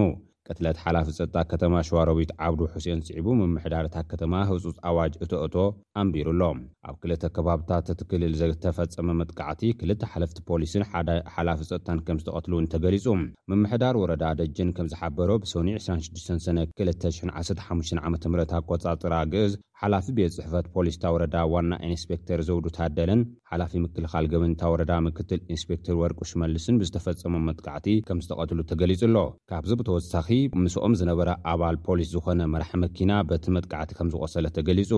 ቅትለት 0.49 0.77
ሓላፍ 0.85 1.05
ፀጥጣ 1.17 1.35
ከተማ 1.51 1.73
ሸዋሮቢት 1.87 2.31
ዓብዱ 2.45 2.59
ሑሴን 2.71 3.01
ስዒቡ 3.07 3.27
ምምሕዳርታት 3.41 4.07
ከተማ 4.11 4.33
ህጹፅ 4.49 4.75
ኣዋጅ 4.89 5.13
እትእቶ 5.23 5.55
ኣንቢሩኣሎ 6.01 6.41
ኣብ 6.87 6.95
ክልተ 7.03 7.23
ከባብታት 7.35 7.91
እትክልል 7.93 8.33
ዘተፈጸመ 8.41 9.07
መጥቃዕቲ 9.19 9.61
ክልተ 9.81 10.01
ሓለፍቲ 10.13 10.37
ፖሊስን 10.49 10.85
ሓደ 10.91 11.09
ሓላፊ 11.35 11.59
ፀጥታን 11.71 12.01
ከም 12.07 12.19
ዝተቐትሉ 12.23 12.53
እንተገሊጹ 12.63 13.05
ምምሕዳር 13.51 13.97
ወረዳ 14.03 14.23
ደጅን 14.41 14.71
ከም 14.79 14.89
ዝሓበሮ 14.93 15.29
ብሰኒ 15.45 15.69
26 15.79 16.45
ሰነ 16.47 16.59
215ዓም 16.83 18.15
ኣቆጻጽራ 18.59 19.15
ግእዝ 19.35 19.53
ሓላፊ 19.85 20.05
ቤት 20.17 20.33
ፅሕፈት 20.35 20.65
ፖሊስታ 20.73 21.05
ወረዳ 21.13 21.37
ዋና 21.53 21.71
ኢንስፔክተር 21.87 22.39
ዘውዱ 22.47 22.65
ታደለን 22.75 23.21
ሓላፊ 23.49 23.71
ምክልኻል 23.85 24.25
ገበንታ 24.33 24.61
ወረዳ 24.73 24.91
ምክትል 25.07 25.39
ኢንስፔክተር 25.53 25.95
ወርቅ 26.01 26.17
ሽመልስን 26.29 26.77
ብዝተፈጸመ 26.81 27.33
መጥቃዕቲ 27.47 27.87
ከም 28.09 28.21
ዝተቐትሉ 28.25 28.61
ተገሊጹ 28.69 29.01
ኣሎ 29.07 29.17
ካብዚ 29.51 29.71
ብተወሳኺ 29.81 30.29
ምስኦም 30.65 30.93
ዝነበረ 31.01 31.29
ኣባል 31.53 31.77
ፖሊስ 31.87 32.09
ዝኾነ 32.13 32.41
መራሒ 32.53 32.77
መኪና 32.85 33.11
በቲ 33.31 33.45
መጥቃዕቲ 33.57 33.91
ከም 33.97 34.11
ዝቈሰለ 34.13 34.47
ተገሊጹ 34.59 34.91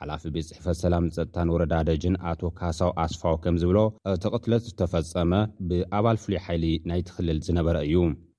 ሓላፊ 0.00 0.24
ቤት 0.36 0.48
ጽሕፈት 0.50 0.78
ሰላም 0.84 1.06
ጸጥታን 1.18 1.52
ወረዳ 1.56 1.74
ደጅን 1.90 2.18
ኣቶ 2.32 2.42
ካሳው 2.58 2.92
ኣስፋው 3.04 3.38
ከም 3.46 3.58
ዝብሎ 3.64 3.78
እቲ 4.16 4.24
ቕትለት 4.34 4.66
ዝተፈጸመ 4.70 5.32
ብኣባል 5.70 6.18
ፍሉይ 6.24 6.40
ሓይሊ 6.48 6.66
ናይ 6.92 7.02
ትኽልል 7.10 7.40
ዝነበረ 7.48 7.76
እዩ 7.90 7.94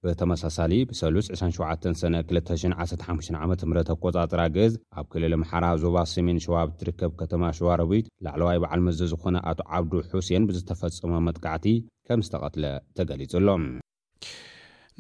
ብተመሳሳሊ 0.06 0.74
ብሰሉስ 0.90 1.28
27 1.34 1.86
ሰነ 2.02 2.16
215 2.32 3.36
ዓ 3.42 3.46
ም 3.50 3.76
ኣቆጻጥራ 3.92 4.42
ገዝ 4.58 4.74
ኣብ 5.00 5.06
ክልል 5.14 5.34
ምሓራ 5.42 5.66
ዞባ 5.84 5.96
ስሜን 6.14 6.40
ሸዋብ 6.46 6.70
ትርከብ 6.80 7.12
ከተማ 7.22 7.44
ሸዋረቢት 7.60 8.08
ላዕለዋይ 8.26 8.60
በዓል 8.64 8.82
መዝ 8.88 9.00
ዝኮነ 9.12 9.36
ኣቶ 9.52 9.60
ዓብዱ 9.78 9.94
ሑሴን 10.16 10.48
ብዝተፈጸመ 10.50 11.14
መጥቃዕቲ 11.28 11.66
ከም 12.10 12.24
ዝተቐትለ 12.28 12.64
ተገሊጹ 13.00 13.34
ሎም 13.48 13.64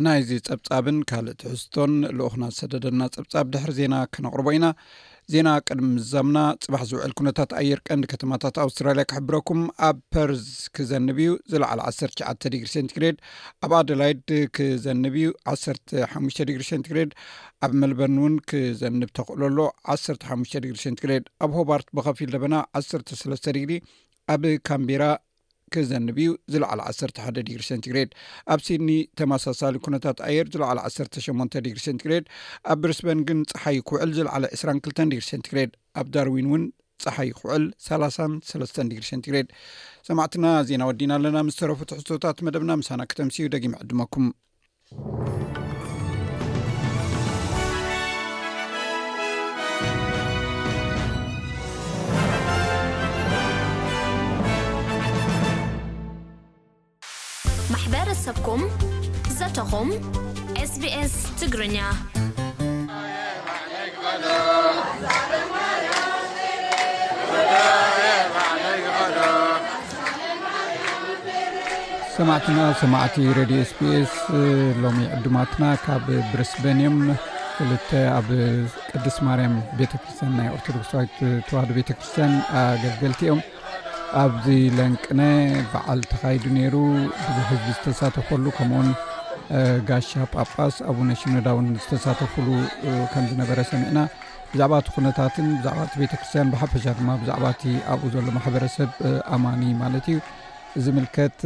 ናይዚ 0.05 0.29
ፀብጻብን 0.47 0.99
ካልእ 1.09 1.35
ትሕዝቶን 1.41 1.91
ልኡክና 2.17 2.43
ሰደደልና 2.59 3.03
ፀብጻብ 3.15 3.47
ድሕሪ 3.53 3.71
ዜና 3.79 3.95
ክነቕርቦ 4.13 4.47
ኢና 4.55 4.67
ዜና 5.33 5.49
ቅድሚ 5.67 5.89
ዛምና 6.11 6.37
ፅባሕ 6.63 6.81
ዝውዕል 6.91 7.13
ኩነታት 7.19 7.51
ኣየርቀን 7.59 8.01
ከተማታት 8.11 8.55
ኣውስትራልያ 8.63 9.03
ክሕብረኩም 9.11 9.61
ኣብ 9.87 9.97
ፐርዝ 10.13 10.45
ክዘንብ 10.77 11.19
እዩ 11.23 11.33
ዝለዕሊ 11.53 11.79
1ሸ 11.91 12.09
ድግሪ 12.53 12.67
ሴንቲግሬድ 12.75 13.19
ኣብ 13.67 13.73
ኣደላይድ 13.79 14.25
ክዘንብ 14.57 15.15
እዩ 15.21 15.29
1ሓ 15.53 16.35
ድግሪ 16.49 16.65
ሴንቲግሬድ 16.71 17.13
ኣብ 17.67 17.71
መልበርን 17.83 18.17
እውን 18.23 18.35
ክዘንብ 18.51 19.09
ተክእሎ 19.19 19.41
ሎ 19.57 19.67
1ሓ 19.97 20.39
ግሪ 20.65 20.73
ሴንትግሬድ 20.85 21.27
ኣብ 21.45 21.53
ሆባርት 21.59 21.89
ብከፊል 21.99 22.31
ደበና 22.37 22.57
1ሰ 22.81 23.33
ድግሪ 23.57 23.75
ኣብ 24.35 24.43
ካምቢራ 24.69 25.05
ክዘንብ 25.73 26.17
እዩ 26.21 26.27
ዝለዕሊ 26.53 26.79
11 26.89 27.39
ዲግሪ 27.47 27.61
ሴንትግሬድ 27.69 28.09
ኣብ 28.53 28.59
ሲድኒ 28.67 28.91
ተመሳሳሊ 29.21 29.75
ኩነታት 29.87 30.17
ኣየር 30.29 30.47
ዝለዕሊ 30.53 30.79
18 30.87 31.57
ዲግሪ 31.65 31.79
ሴንትግድ 31.87 32.25
ኣብ 32.73 32.77
ብርስበን 32.83 33.21
ግን 33.29 33.41
ፀሓይ 33.53 33.79
ክውዕል 33.89 34.11
ዝለዕሊ 34.19 34.45
22 34.59 35.03
ዲ 35.13 35.17
ሴንትግሬድ 35.31 35.73
ኣብ 36.01 36.07
ዳርዊን 36.15 36.47
እውን 36.51 36.63
ፀሓይ 37.05 37.31
ክውዕል 37.39 37.65
33 37.87 38.81
ዲግሪ 38.91 39.03
ሴንትግሬድ 39.11 39.49
ሰማዕትና 40.09 40.45
ዜና 40.69 40.83
ወዲና 40.91 41.11
ኣለና 41.19 41.37
ምስ 41.49 41.57
ተረፉ 41.61 41.81
ትሕቶታት 41.93 42.45
መደብና 42.47 42.71
ምሳና 42.83 43.01
ክተምሲኡ 43.11 43.49
ደጊም 43.55 43.75
ዕድመኩም 43.81 44.25
ኛ 58.23 58.25
ማትና 58.31 59.79
ስ 60.71 60.81
ሎ 60.81 61.79
ዕማትና 75.25 75.71
ካብ 75.85 76.07
ብرስ 76.33 76.53
እም 76.71 76.95
ኣብ 78.17 78.29
ቀዲስ 78.91 79.17
ማርያ 79.27 79.47
ቤርስ 79.79 80.19
ና 80.37 80.47
ርቶዶክዊ 80.55 81.01
ህ 81.71 81.75
ቤተርስያ 81.79 82.25
ኣገቲዮ 82.61 83.33
ኣብዚ 84.21 84.45
ለንቅነ 84.77 85.21
በዓል 85.71 85.99
ተኻይዱ 86.11 86.43
ነይሩ 86.57 86.75
ብዙ 87.35 87.37
ህቢ 87.49 87.63
ዝተሳተፈሉ 87.77 88.45
ከምኡውን 88.57 88.89
ጋሻ 89.89 90.09
ጳጳስ 90.33 90.75
ኣብኡነሽነዳ 90.91 91.47
ውን 91.57 91.67
ዝተሳተፍሉ 91.83 92.47
ከምዝነበረ 93.13 93.59
ሰሚዕና 93.71 93.99
ብዛዕባእቲ 94.51 94.87
ኩነታትን 94.95 95.47
ብዛዕባእቲ 95.59 95.93
ቤተ 96.03 96.13
ክርስትያን 96.21 96.51
ብሓፈሻ 96.53 96.85
ድማ 96.99 97.09
ብዛዕባእቲ 97.23 97.63
ኣብኡ 97.93 98.05
ዘሎ 98.15 98.25
ማሕበረሰብ 98.37 98.89
ኣማኒ 99.37 99.63
ማለት 99.83 100.05
እዩ 100.13 100.17
እዚ 100.79 100.85
ምልከት 100.97 101.37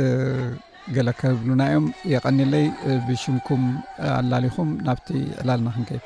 ገለ 0.95 1.09
ከብሉናእዮም 1.21 1.87
የቀኒለይ 2.13 2.65
ብሽንኩም 3.07 3.63
ኣላሊኹም 4.19 4.69
ናብቲ 4.87 5.07
ዕላልና 5.41 5.69
ክንከይ 5.75 6.01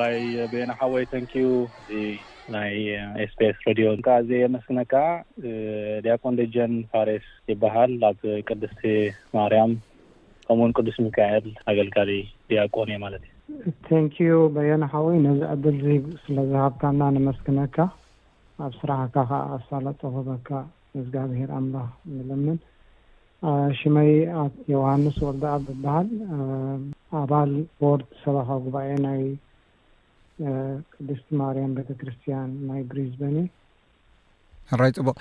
ራይ 0.00 0.16
ቤና 0.52 0.70
ሓወይ 0.80 1.04
ተን 1.10 1.24
ናይ 2.52 2.72
ኤስፒስ 3.24 3.56
ረድዮ 3.66 3.86
ከዓ 4.06 4.14
እዘ 4.22 4.30
መስክነካ 4.54 4.94
ዲያቆን 6.04 6.36
ደጀን 6.40 6.72
ፋሬስ 6.92 7.26
ይበሃል 7.50 7.92
ኣብ 8.08 8.18
ቅዱስቲ 8.48 8.82
ማርያም 9.36 9.72
ከምኡውን 10.46 10.74
ቅዱስ 10.78 10.96
ምካኤል 11.04 11.46
ኣገልጋሊ 11.72 12.10
ዲያቆን 12.52 12.90
እ 12.96 12.98
ማለት 13.04 13.22
እዩ 13.54 13.70
ታንኪዩ 13.86 14.32
በየናሓዊይ 14.56 15.18
ነዚ 15.26 15.40
ዕድል 15.54 15.78
ዝ 15.84 15.94
ስለዝሃብካና 16.24 17.00
ንመስክነካ 17.16 17.76
ኣብ 18.66 18.72
ስራሕካ 18.80 19.16
ከዓ 19.30 19.40
ኣሳላ 19.56 19.86
ጠወበካ 20.02 20.50
እጋብሄር 21.02 21.50
ኣምላ 21.60 21.76
ንለምን 22.16 22.58
ሽመይ 23.80 24.10
ኣ 24.42 24.44
ዮሃንስ 24.74 25.16
ወልዳኣ 25.28 25.54
ዝበሃል 25.68 26.10
ኣባል 27.22 27.50
ቦርድ 27.80 28.06
ሰባካዊ 28.26 28.60
ጉባኤ 28.66 28.88
ይ 29.24 29.32
ቅዱስትማርያም 30.96 31.74
ቤተክርስትያን 31.78 32.48
ናይ 32.70 32.80
ብሪዝበን 32.92 33.36
ሃራይ 34.70 34.92
ፅቡቅ 34.98 35.14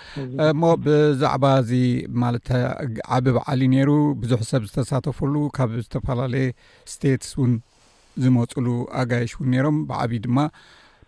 እሞ 0.52 0.64
ብዛዕባ 0.84 1.46
እዚ 1.64 1.72
ማለት 2.24 2.48
ዓብ 3.16 3.26
በዓልዩ 3.36 3.68
ነይሩ 3.74 3.90
ብዙሕ 4.22 4.42
ሰብ 4.52 4.62
ዝተሳተፈሉ 4.70 5.34
ካብ 5.58 5.72
ዝተፈላለየ 5.86 6.54
ስተትስ 6.92 7.32
ውን 7.42 7.54
ዝመፅሉ 8.24 8.68
ኣጋይሽ 9.02 9.32
ውን 9.40 9.50
ነሮም 9.56 9.78
ብዓብ 9.90 10.12
ድማ 10.28 10.40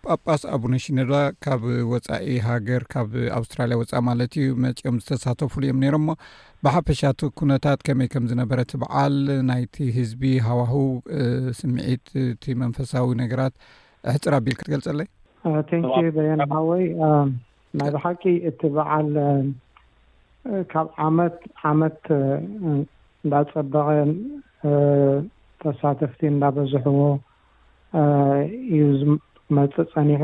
ጳጳስ 0.07 0.41
ኣቡነሽነ 0.55 1.00
ካብ 1.43 1.62
ወፃኢ 1.91 2.27
ሃገር 2.47 2.83
ካብ 2.93 3.12
ኣውስትራልያ 3.38 3.77
ወፃኢ 3.81 4.01
ማለት 4.09 4.33
ዩ 4.41 4.45
መፂኦም 4.65 4.97
ዝተሳተፈሉ 5.03 5.63
እዮም 5.67 5.79
ነሮም 5.85 6.03
ሞ 6.09 6.15
ብሓፈሻት 6.67 7.21
ኩነታት 7.41 7.79
ከመይ 7.88 8.09
ከም 8.15 8.25
ዝነበረቲ 8.33 8.71
በዓል 8.83 9.15
ናይቲ 9.51 9.75
ህዝቢ 10.00 10.24
ሃዋሁ 10.50 10.74
ስምዒት 11.62 12.05
እቲ 12.25 12.43
መንፈሳዊ 12.63 13.07
ነገራት 13.24 13.55
እሕፅር 14.09 14.33
ኣቢል 14.39 14.55
ክትገልፀለይን 14.59 15.09
የንወይ 16.29 16.85
ናይ 17.79 17.89
ብሓቂ 17.95 18.24
እቲ 18.50 18.62
በዓል 18.75 19.07
ካብ 20.71 20.88
ዓመት 21.05 21.38
ዓመት 21.71 22.01
እንዳፀበቐን 23.24 24.12
ተሳተፍቲ 25.63 26.19
እንናበዝሕዎ 26.31 27.00
እዩ 28.77 28.81
ዝመፅእ 29.01 29.88
ፀኒሑ 29.93 30.24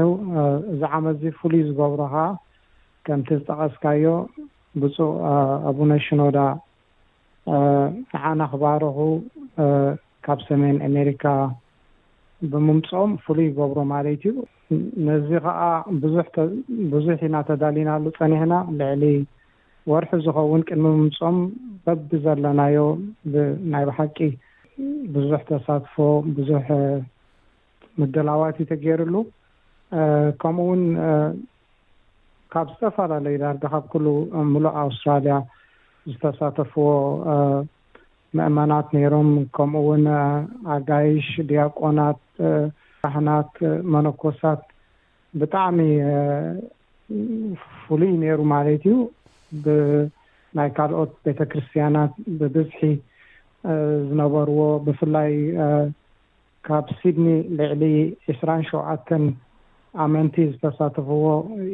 እዚ 0.73 0.81
ዓመትዚ 0.97 1.25
ፍሉይ 1.39 1.61
ዝገብሩካ 1.69 2.15
ከምቲ 3.07 3.29
ዝጠቐስካዮ 3.39 4.05
ብፁእ 4.81 5.13
ኣቡ 5.69 5.77
ነሽኖዳ 5.91 6.39
ንዓና 8.17 8.41
ክባርኹ 8.51 8.97
ካብ 10.25 10.39
ሰሜን 10.49 10.77
ኣሜሪካ 10.89 11.23
ብምምፅኦም 12.51 13.11
ፍሉይ 13.23 13.45
ይገብሮ 13.49 13.79
ማለት 13.93 14.21
እዩ 14.31 14.35
ነዚ 15.07 15.29
ከዓ 15.45 15.61
ብዙብዙሕ 16.03 17.17
ኢናተዳሊናሉ 17.29 18.03
ፀኒሕና 18.19 18.53
ልዕሊ 18.79 19.03
ወርሒ 19.91 20.11
ዝኸውን 20.25 20.61
ቅድሚ 20.67 20.85
ምምፅኦም 20.97 21.37
በቢ 21.85 22.09
ዘለናዮ 22.25 22.77
ናይ 23.73 23.85
ብሓቂ 23.89 24.17
ብዙሕ 25.15 25.39
ተሳትፎ 25.51 25.95
ብዙሕ 26.37 26.67
ምድላዋትእዩ 28.01 28.67
ተገይሩሉ 28.71 29.15
ከምኡ 30.41 30.65
ውን 30.71 30.83
ካብ 32.53 32.67
ዝተፈላለዩ 32.71 33.35
ዳርጋ 33.41 33.63
ካብ 33.73 33.83
ኩሉ 33.91 34.05
ሙሉእ 34.53 34.75
ኣውስትራልያ 34.83 35.35
ዝተሳተፈዎ 36.11 36.87
ምእመናት 38.37 38.87
ነይሮም 38.95 39.29
ከምኡ 39.55 39.81
ውን 39.87 40.05
ኣጋይሽ 40.75 41.29
ድያቆናት 41.49 42.19
ሻሕናት 43.03 43.49
መነኮሳት 43.93 44.61
ብጣዕሚ 45.39 45.79
ፍሉይ 47.83 48.13
ነይሩ 48.23 48.39
ማለት 48.53 48.83
እዩ 48.91 48.95
ናይ 50.59 50.69
ካልኦት 50.77 51.11
ቤተክርስትያናት 51.27 52.13
ብብዝሒ 52.39 52.81
ዝነበርዎ 54.07 54.59
ብፍላይ 54.85 55.31
ካብ 56.67 56.85
ሲድኒ 56.99 57.27
ልዕሊ 57.59 57.83
ዕስራን 58.33 58.63
ሸውዓተን 58.71 59.25
ኣመንቲ 60.05 60.35
ዝተሳተፈዎ 60.53 61.25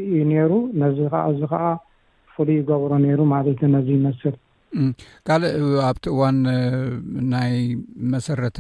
እዩ 0.07 0.19
ነይሩ 0.33 0.51
ነዚ 0.83 0.97
ዓእዚ 1.23 1.41
ከዓ 1.53 1.63
ፍሉይ 2.33 2.59
ይገብሮ 2.61 2.91
ነይሩ 3.05 3.19
ማለት 3.35 3.59
ነዚ 3.75 3.87
ይመስል 3.97 4.35
ካልእ 5.27 5.53
ኣብቲ 5.89 6.05
እዋን 6.13 6.37
ናይ 7.33 7.53
መሰረተ 8.13 8.57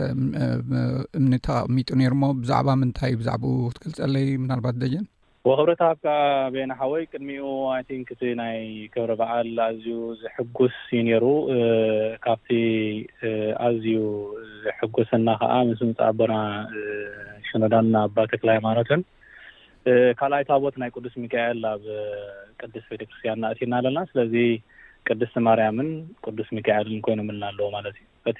እምኒ 1.19 1.33
ተቐሚጡ 1.45 1.89
ነይሩ 2.01 2.13
ሞ 2.23 2.27
ብዛዕባ 2.41 2.67
ምንታይ 2.81 3.13
ብዛዕባኡ 3.21 3.53
ክትክልፀለይ 3.75 4.27
ምናልባት 4.43 4.75
ደየን 4.83 5.05
ወክብረታብካ 5.49 6.05
ቤናሓወይ 6.53 7.03
ቅድሚኡ 7.11 7.43
ይንክ 7.91 8.07
እቲ 8.15 8.21
ናይ 8.39 8.57
ክብሪ 8.93 9.11
በዓል 9.19 9.49
ኣዝዩ 9.67 9.87
ዝሕጉስ 10.21 10.75
እዩ 10.91 10.99
ነይሩ 11.07 11.25
ካብቲ 12.25 12.49
ኣዝዩ 13.67 13.87
ሕጉስና 14.79 15.27
ከዓ 15.43 15.51
ምስ 15.69 15.81
ምፃቦና 15.91 16.33
ሽኖዳና 17.49 17.93
ኣባተክላይ 18.07 18.59
ማኖትን 18.67 19.03
ካልኣይ 20.21 20.43
ታቦት 20.51 20.77
ናይ 20.83 20.89
ቅዱስ 20.97 21.13
ሚክኤል 21.25 21.61
ኣብ 21.73 21.83
ቅዱስ 22.61 22.85
ቤተክርስትያን 22.93 23.39
ንእትና 23.43 23.73
ኣለና 23.81 23.99
ስለዚ 24.11 24.35
ቅድስቲ 25.13 25.37
ማርያምን 25.47 25.89
ቅዱስ 26.25 26.47
ሚካኤልን 26.57 26.99
ኮይኑምና 27.05 27.43
ኣለዎ 27.51 27.67
ማለት 27.75 27.95
እዩ 27.99 28.05
እቲ 28.31 28.39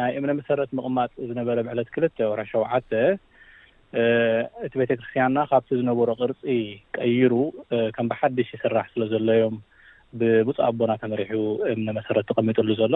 ናይ 0.00 0.10
እምነ 0.18 0.30
መሰረት 0.40 0.70
ምቕማጥ 0.78 1.10
ዝነበረ 1.28 1.56
ብዕለት 1.66 1.88
ክልተ 1.94 2.16
ቁርሕ 2.32 2.46
ሸውዓተ 2.52 2.90
እቲ 4.66 4.72
ቤተክርስትያንና 4.80 5.40
ካብቲ 5.52 5.70
ዝነበሩ 5.80 6.08
ቅርፂ 6.22 6.40
ቀይሩ 6.98 7.34
ከም 7.96 8.08
ብሓዱሽ 8.12 8.48
ይስራሕ 8.56 8.84
ስለዘለዮም 8.94 9.56
ብብፁእ 10.18 10.58
ኣቦና 10.66 10.92
ተመሪሑ 11.02 11.36
እምነ 11.72 11.88
መሰረት 11.98 12.24
ተቐሚጡሉ 12.30 12.68
ዘሎ 12.82 12.94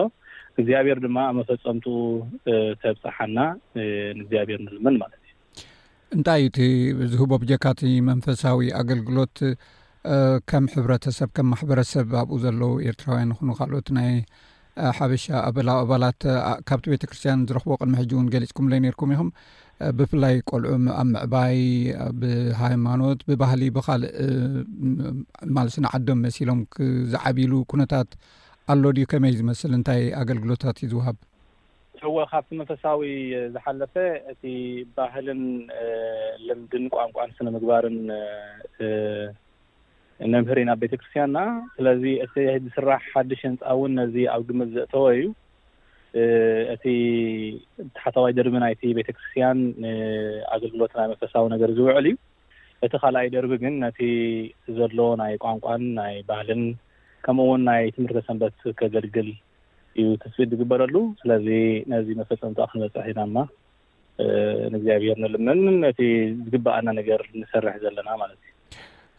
እግዚኣብሔር 0.59 0.99
ድማ 1.05 1.17
ኣብ 1.29 1.35
መፈፀምቲኡ 1.39 1.95
ተብፀሓና 2.83 3.37
ንእግዚኣብሔር 4.19 4.61
ንልምን 4.65 4.97
ማለት 5.03 5.17
እዩ 5.25 5.29
እንታይ 6.17 6.43
እቲ 6.49 6.59
ዝህቦ 7.13 7.31
ብጀካት 7.43 7.81
መንፈሳዊ 8.09 8.69
ኣገልግሎት 8.81 9.37
ከም 10.49 10.65
ሕብረተሰብ 10.73 11.29
ከም 11.37 11.47
ማሕበረሰብ 11.53 12.11
ኣብኡ 12.21 12.35
ዘለዉ 12.43 12.71
ኤርትራውያን 12.91 13.27
ንኹኑ 13.31 13.49
ካልኦት 13.57 13.87
ናይ 13.97 14.11
ሓበሻ 14.97 15.25
ኣላዊኣባላት 15.49 16.21
ካብቲ 16.69 16.85
ቤተ 16.93 17.03
ክርስትያን 17.09 17.39
ዝረክቦ 17.49 17.71
ቅድሚ 17.81 17.93
ሕጂ 18.01 18.11
እውን 18.15 18.29
ገሊፅኩም 18.33 18.69
ሎይ 18.71 18.79
ነርኩም 18.85 19.11
ኢኹም 19.15 19.29
ብፍላይ 19.97 20.35
ቆልዑ 20.49 20.71
ኣብ 21.01 21.07
ምዕባይ 21.15 21.59
ኣብ 22.07 22.21
ሃይማኖት 22.61 23.19
ብባህሊ 23.29 23.61
ብካልእ 23.75 24.13
ማለስንዓዶም 25.57 26.19
መሲሎም 26.27 26.61
ዝዓቢሉ 27.13 27.53
ኩነታት 27.73 28.09
ኣሎ 28.73 28.83
ድዩ 28.97 29.05
ከመይ 29.13 29.33
ዝመስል 29.41 29.73
እንታይ 29.79 30.01
ኣገልግሎታት 30.21 30.79
እዩ 30.87 30.89
ዝውሃብ 30.95 31.17
እዎ 32.09 32.15
ካብቲ 32.31 32.49
መንፈሳዊ 32.61 33.01
ዝሓለፈ 33.55 33.93
እቲ 34.33 34.43
ባህልን 34.97 35.41
ልምድን 36.47 36.85
ቋንቋን 36.95 37.33
ስነ 37.37 37.47
ምግባርን 37.55 37.97
ነምህሪ 40.33 40.61
ናብ 40.69 40.79
ቤተ 40.83 40.93
ክርስትያንና 40.99 41.39
ስለዚ 41.75 42.03
እቲ 42.25 42.33
ዝስራሕ 42.65 42.99
ሓዱሽ 43.13 43.39
ህንፃ 43.47 43.61
እውን 43.73 43.91
ነዚ 43.99 44.15
ኣብ 44.33 44.41
ግመፅ 44.49 44.69
ዘእተወ 44.75 45.05
እዩ 45.13 45.23
እቲ 46.73 46.83
ታሓታዋይ 47.95 48.33
ደርቢ 48.39 48.53
ናይቲ 48.63 48.81
ቤተ 48.97 49.09
ክርስትያን 49.15 49.59
ንኣገልግሎት 49.85 50.93
ናይ 50.99 51.07
መፈሳዊ 51.13 51.45
ነገር 51.55 51.69
ዝውዕል 51.79 52.07
እዩ 52.11 52.15
እቲ 52.87 52.93
ካልኣይ 53.03 53.27
ደርቢ 53.35 53.51
ግን 53.63 53.73
ነቲ 53.85 53.99
ዘለዎ 54.79 55.09
ናይ 55.23 55.33
ቋንቋን 55.45 55.85
ናይ 55.99 56.13
ባህልን 56.29 56.63
ከምኡ 57.25 57.47
ውን 57.51 57.63
ናይ 57.71 57.83
ትምህርተ 57.97 58.21
ሰንበት 58.29 58.57
ከገልግል 58.81 59.29
እዩ 59.99 60.07
ተስቢት 60.23 60.49
ዝግበለሉ 60.53 60.95
ስለዚ 61.23 61.47
ነዚ 61.93 62.07
መፈፀምተ 62.21 62.59
ክንበፅሒ 62.71 63.07
ኢና 63.13 63.21
ማ 63.35 63.45
ንእግዚኣብሄር 64.73 65.17
ንልምን 65.47 65.61
ነቲ 65.85 65.99
ዝግበአና 66.45 66.87
ነገር 67.01 67.21
ንሰርሕ 67.41 67.75
ዘለና 67.83 68.09
ማለት 68.23 68.39
እዩ 68.45 68.49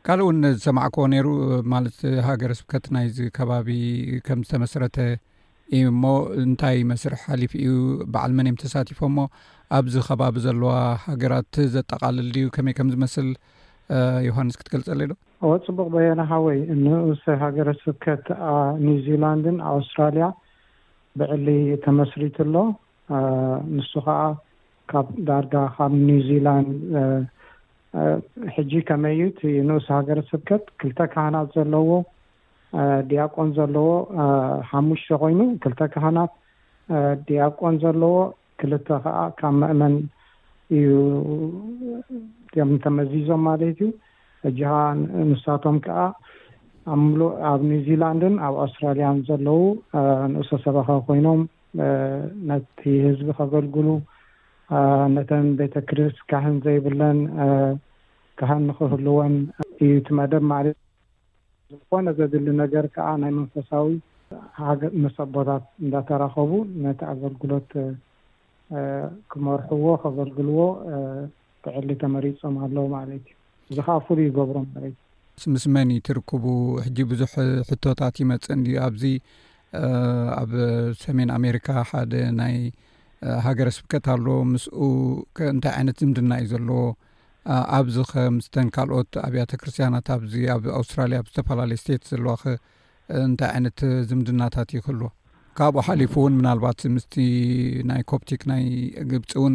ካልእ 0.07 0.23
እውን 0.27 0.39
ዝሰማዕኮ 0.55 0.95
ነይሩ 1.11 1.27
ማለት 1.73 1.97
ሃገረ 2.29 2.53
ስብከት 2.61 2.85
ናይዚከባቢ 2.95 3.69
ከም 4.27 4.41
ዝተመሰረተ 4.47 4.97
እዩእሞ 5.79 6.03
እንታይ 6.45 6.79
መስርሒ 6.91 7.19
ሓሊፍ 7.27 7.53
እዩ 7.67 7.75
በዓል 8.15 8.33
መንም 8.39 8.57
ተሳቲፎ 8.63 9.01
ሞ 9.17 9.27
ኣብዚ 9.79 9.95
ከባቢ 10.09 10.35
ዘለዋ 10.47 10.73
ሃገራት 11.05 11.57
ዘጠቃለሉዩ 11.75 12.47
ከመይ 12.55 12.75
ከም 12.79 12.89
ዝመስል 12.95 13.29
ዮሃንስ 14.29 14.57
ክትገልፀለ 14.63 15.01
ዩ 15.07 15.13
ዶ 15.13 15.53
ፅቡቅ 15.69 15.87
በየና 15.95 16.25
ሃወይ 16.33 16.59
ንእሰ 16.83 17.25
ሃገረ 17.45 17.69
ስብከት 17.85 18.27
ኣ 18.55 18.55
ኒው 18.85 18.99
ዚላንድን 19.07 19.61
ኣስትራልያ 19.77 20.29
ብዕሊ 21.23 21.47
ተመስሪት 21.87 22.39
ኣሎ 22.47 22.57
ንሱ 23.77 23.93
ከዓ 24.09 24.19
ካብ 24.93 25.09
ዳርጋ 25.31 25.55
ካብ 25.79 25.95
ኒው 26.09 26.21
ዚላንድ 26.31 26.77
ሕጂ 28.57 28.73
ከመይ 28.89 29.13
እዩ 29.17 29.23
ቲ 29.39 29.43
ንኡስ 29.69 29.87
ሃገረ 29.97 30.19
ሰብከት 30.31 30.65
ክልተ 30.81 30.99
ካህናት 31.13 31.49
ዘለዎ 31.57 31.91
ዲያቆን 33.09 33.49
ዘለዎ 33.59 33.89
ሓሙሽተ 34.71 35.11
ኮይኑ 35.23 35.41
ክልተ 35.63 35.81
ካህናት 35.95 36.33
ዲያቆን 37.29 37.75
ዘለዎ 37.83 38.15
ክልተ 38.61 38.89
ከዓ 39.05 39.17
ካብ 39.39 39.55
መእመን 39.63 39.95
እዩ 40.77 40.91
ዮም 42.59 42.71
እንተመዚዞም 42.77 43.43
ማለት 43.49 43.69
እዩ 43.75 43.83
እጅከ 44.49 44.73
ንሳቶም 45.31 45.77
ከዓ 45.87 45.99
ኣ 46.95 46.97
ኣብ 47.51 47.61
ኒውዚላንድን 47.73 48.35
ኣብ 48.47 48.55
ኣውስትራልያን 48.65 49.19
ዘለዉ 49.29 49.61
ንእሶ 50.35 50.51
ሰባኸቢ 50.65 51.01
ኮይኖም 51.09 51.43
ነቲ 52.49 52.81
ህዝቢ 53.05 53.29
ከገልግሉ 53.39 53.87
ነተን 55.15 55.47
ቤተክሪስ 55.59 56.17
ካህን 56.31 56.57
ዘይብለን 56.65 57.19
ካህን 58.41 58.63
ንክህልወን 58.69 59.35
እዩ 59.85 59.91
ቲ 60.07 60.15
መደብ 60.21 60.45
ማለት 60.53 60.77
ዝኾነ 61.79 62.07
ዘድሊ 62.19 62.49
ነገር 62.63 62.87
ከዓ 62.95 63.09
ናይ 63.23 63.33
መንፈሳዊ 63.39 63.93
ሃገመሰቦታት 64.65 65.65
እንዳተረኸቡ 65.85 66.51
ነቲ 66.85 67.01
ኣገልግሎት 67.13 67.71
ክመርሕዎ 69.33 69.87
ከገልግልዎ 70.03 70.61
ብዕሊ 71.65 71.89
ተመሪፆም 72.03 72.55
ኣለዉ 72.67 72.87
ማለት 72.97 73.25
እዩ 73.31 73.35
እዚ 73.73 73.79
ከዓ 73.87 73.99
ፍሉይ 74.07 74.27
ይገብሮም 74.29 74.67
ማለት 74.75 74.95
እዩ 75.43 75.53
ምስ 75.55 75.67
መን 75.75 75.91
ትርክቡ 76.09 76.43
ሕጂ 76.87 76.99
ብዙሕ 77.13 77.33
ሕቶታት 77.71 78.17
ይመፅእ 78.23 78.53
እን 78.57 78.63
ኣብዚ 78.87 79.05
ኣብ 80.41 80.51
ሰሜን 81.03 81.31
ኣሜሪካ 81.39 81.67
ሓደ 81.91 82.13
ናይ 82.41 82.57
ሃገረ 83.47 83.69
ስብከትኣሎ 83.79 84.27
ምስኡእንታይ 84.53 85.73
ዓይነት 85.79 85.97
ዝምድና 86.03 86.33
እዩ 86.43 86.47
ዘለዎ 86.53 86.79
ኣብዚ 87.77 87.97
ኸ 88.11 88.25
ምስተን 88.37 88.69
ካልኦት 88.75 89.13
ኣብያተ 89.27 89.53
ክርስትያናት 89.61 90.09
ኣ 90.15 90.17
ኣብ 90.55 90.63
ኣውስትራልያ 90.79 91.19
ብዝተፈላለዩ 91.27 91.79
ስቴት 91.83 92.03
ዘለዋ 92.13 92.33
ኸ 92.43 92.55
እንታይ 93.27 93.51
ዓይነት 93.55 93.81
ዝምድናታት 94.11 94.71
ይክህልዎ 94.77 95.09
ካብኡ 95.59 95.81
ሓሊፉ 95.89 96.13
እውን 96.21 96.35
ምናልባት 96.41 96.81
ምስቲ 96.97 97.15
ናይ 97.91 98.03
ኮፕቲክ 98.13 98.43
ናይ 98.53 98.63
ግብፂ 99.11 99.31
እውን 99.41 99.55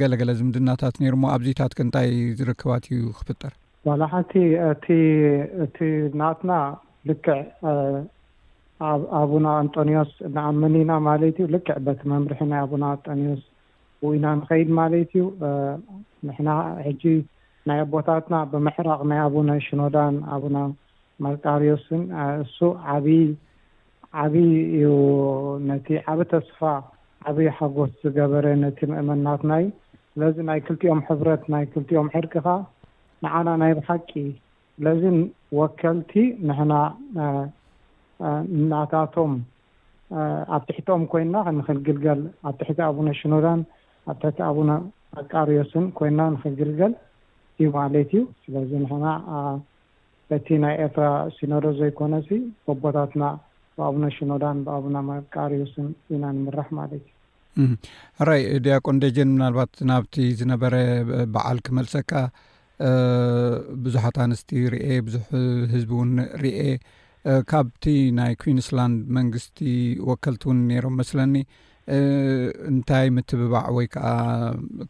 ገለገለ 0.00 0.30
ዝምድናታት 0.40 0.94
ኔሩ 1.04 1.14
ሞ 1.22 1.26
ኣብዚታት 1.36 1.74
ክእንታይ 1.78 2.10
ዝርክባት 2.38 2.86
እዩ 2.96 3.02
ክፍጥር 3.18 3.52
ዋላ 3.90 4.02
ሓቲ 4.14 4.32
እቲ 5.66 5.76
ናትና 6.20 6.52
ልክዕ 7.10 7.38
ኣብኣቡና 8.82 9.46
ኣንጦኒዎስ 9.62 10.12
ንኣመኒኢና 10.36 10.92
ማለት 11.08 11.36
እዩ 11.40 11.46
ልክዕ 11.54 11.74
በቲ 11.86 12.00
መምርሒ 12.12 12.38
ናይ 12.52 12.60
ኣቡና 12.64 12.84
ኣንጦኒዎስ 12.94 13.42
ውኢና 14.06 14.26
ንኸይድ 14.38 14.68
ማለት 14.78 15.10
እዩ 15.18 15.24
ንሕና 16.28 16.50
ሕጂ 16.86 17.02
ናይ 17.70 17.78
ኣቦታትና 17.84 18.34
ብምሕራቅ 18.52 19.00
ናይ 19.10 19.20
ኣቡና 19.26 19.50
ሽኖዳን 19.66 20.16
ኣቡና 20.36 20.58
መርቃርዮስን 21.26 22.02
እሱ 22.44 22.58
ዓይ 22.96 23.08
ዓብይ 24.22 24.48
እዩ 24.76 24.88
ነቲ 25.68 25.88
ዓብ 26.12 26.18
ተስፋ 26.32 26.60
ዓብይ 27.28 27.48
ሓጎስ 27.58 27.92
ዝገበረ 28.04 28.46
ነቲ 28.64 28.78
ምእመናትናእዩ 28.90 29.66
ስለዚ 30.14 30.36
ናይ 30.48 30.58
ክልቲኦም 30.66 31.00
ሕብረት 31.08 31.44
ናይ 31.54 31.64
ክልቲኦም 31.74 32.08
ሕርቂካ 32.16 32.46
ንዓና 33.24 33.48
ናይ 33.62 33.72
ብሓቂ 33.80 34.10
ስለዚ 34.76 35.02
ወከልቲ 35.58 36.12
ንሕና 36.48 36.72
እናታቶም 38.56 39.32
ኣብ 40.54 40.62
ትሕትኦም 40.68 41.02
ኮይና 41.12 41.34
ንኽልግልገል 41.58 42.20
ኣብ 42.48 42.54
ትሕቲ 42.60 42.78
ኣቡነ 42.88 43.08
ሽኖዳን 43.20 43.60
ኣብ 44.10 44.16
ትሕቲ 44.22 44.38
ኣቡና 44.48 44.72
መቃርዮስን 45.16 45.84
ኮይና 45.98 46.20
ንክግልገል 46.34 46.92
እዩ 47.60 47.68
ማለት 47.78 48.10
እዩ 48.14 48.22
ስለዚ 48.42 48.70
ንሕና 48.82 49.06
እቲ 50.36 50.46
ናይ 50.64 50.74
ኤርትራ 50.84 51.06
ሲኖዶ 51.36 51.64
ዘይኮነሲ 51.78 52.28
በቦታትና 52.66 53.24
ብኣቡነ 53.76 54.04
ሽኖዳን 54.16 54.58
ብኣቡና 54.66 54.96
መቃሪዮስን 55.08 55.88
ኢና 56.14 56.24
ንምራሕ 56.36 56.68
ማለት 56.78 57.04
እዩ 57.64 57.72
ራይ 58.28 58.42
ድያቆንደጅን 58.64 59.30
ምናልባት 59.34 59.72
ናብቲ 59.90 60.14
ዝነበረ 60.40 60.74
በዓል 61.34 61.58
ክመልሰካ 61.66 62.12
ብዙሓት 63.84 64.16
ኣንስቲ 64.24 64.52
ርኤ 64.74 64.86
ብዙሕ 65.06 65.24
ህዝቢ 65.72 65.90
እውን 65.96 66.12
ርኤ 66.44 66.60
ካብቲ 67.50 67.84
ናይ 68.18 68.32
ኩዊንስላንድ 68.42 69.00
መንግስቲ 69.16 69.58
ወከልቲ 70.08 70.42
እውን 70.46 70.58
ነይሮም 70.70 70.94
መስለኒ 71.00 71.34
እንታይ 72.70 73.06
ምትብባዕ 73.16 73.64
ወይ 73.76 73.86
ከዓ 73.94 74.08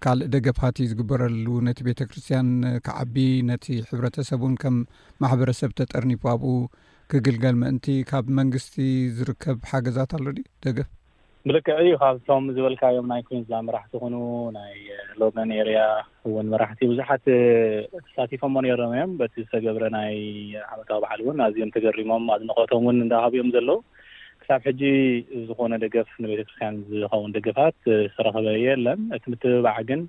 ካልእ 0.05 0.31
ደገ 0.35 0.49
ፓቲ 0.61 0.79
ዝግበረሉ 0.93 1.45
ነቲ 1.67 1.79
ቤተ 1.89 2.01
ክርስትያን 2.09 2.49
ከዓቢ 2.87 3.17
ነቲ 3.51 3.67
ሕብረተሰብን 3.91 4.55
ከም 4.65 4.77
ማሕበረሰብ 5.25 5.71
ተጠርኒብኡ 5.81 6.45
ክግልገል 7.13 7.57
ምእንቲ 7.63 7.87
ካብ 8.11 8.27
መንግስቲ 8.41 8.77
ዝርከብ 9.19 9.59
ሓገዛት 9.73 10.13
ኣሎ 10.19 10.27
ድ 10.37 10.41
ደገብ 10.67 10.89
ብልክዕ 11.49 11.77
እዩ 11.83 11.93
ካብቶም 12.01 12.45
ዝበልካዮም 12.57 13.07
ናይ 13.13 13.21
ኩንዝላን 13.29 13.65
መራሕቲ 13.69 13.93
ኹኑ 14.03 14.15
ናይ 14.57 14.75
ሎገን 15.21 15.51
ኤርያ 15.57 15.79
እውን 16.29 16.47
መራሕቲ 16.53 16.79
ብዙሓት 16.91 17.25
ተሳቲፎምዎ 18.05 18.61
ነሮም 18.67 18.93
እዮም 18.97 19.13
በቲ 19.21 19.35
ዝተገብረ 19.45 19.85
ናይ 19.97 20.15
ዓመታዊ 20.73 20.99
በዓል 21.05 21.21
እውን 21.25 21.41
ኣዝዮም 21.47 21.73
ተገሪሞም 21.77 22.27
ኣንኸቶም 22.35 22.85
ውን 22.89 23.01
እዳሃብኦም 23.07 23.49
ዘለዉ 23.57 23.79
ክሳብ 24.43 24.61
ሕጂ 24.69 24.83
ዝኮነ 25.49 25.73
ደገፍ 25.85 26.11
ንቤተ 26.23 26.41
ክርስትያን 26.47 26.77
ዝኸውን 27.03 27.35
ደገፋት 27.39 27.79
ተረክበ 28.19 28.47
የ 28.59 28.63
የለን 28.69 29.03
እቲ 29.19 29.25
ምትብባዕ 29.35 29.79
ግን 29.91 30.01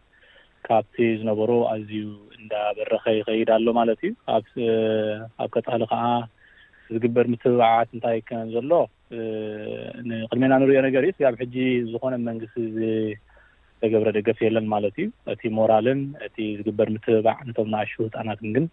ካብቲ 0.70 0.96
ዝነበሩ 1.22 1.52
ኣዝዩ 1.74 2.06
እንዳበረኸ 2.40 3.04
ይኸይዳ 3.20 3.50
ኣሎ 3.60 3.68
ማለት 3.82 4.02
እዩ 4.10 4.14
ኣብ 5.46 5.50
ከፀሊ 5.56 5.82
ከዓ 5.94 6.04
ዝግበር 6.96 7.26
ምትብባዕት 7.34 7.90
እንታይ 7.98 8.20
ከን 8.30 8.48
ዘሎ 8.58 8.72
ንቅድሜና 10.10 10.54
ንሪኦ 10.62 10.80
ነገር 10.88 11.04
እዩ 11.10 11.14
ብ 11.34 11.40
ሕጂ 11.42 11.56
ዝኮነ 11.92 12.14
መንግስቲ 12.30 12.58
ዝተገብረ 12.76 14.10
ደገፍ 14.18 14.40
የለን 14.46 14.68
ማለት 14.74 14.96
እዩ 15.04 15.10
እቲ 15.34 15.42
ሞራልን 15.58 16.00
እቲ 16.28 16.38
ዝግበር 16.60 16.90
ምትበባዕ 16.96 17.38
ነቶም 17.48 17.70
ንኣሹ 17.74 17.94
ህፃናት 18.08 18.40
ግን 18.56 18.66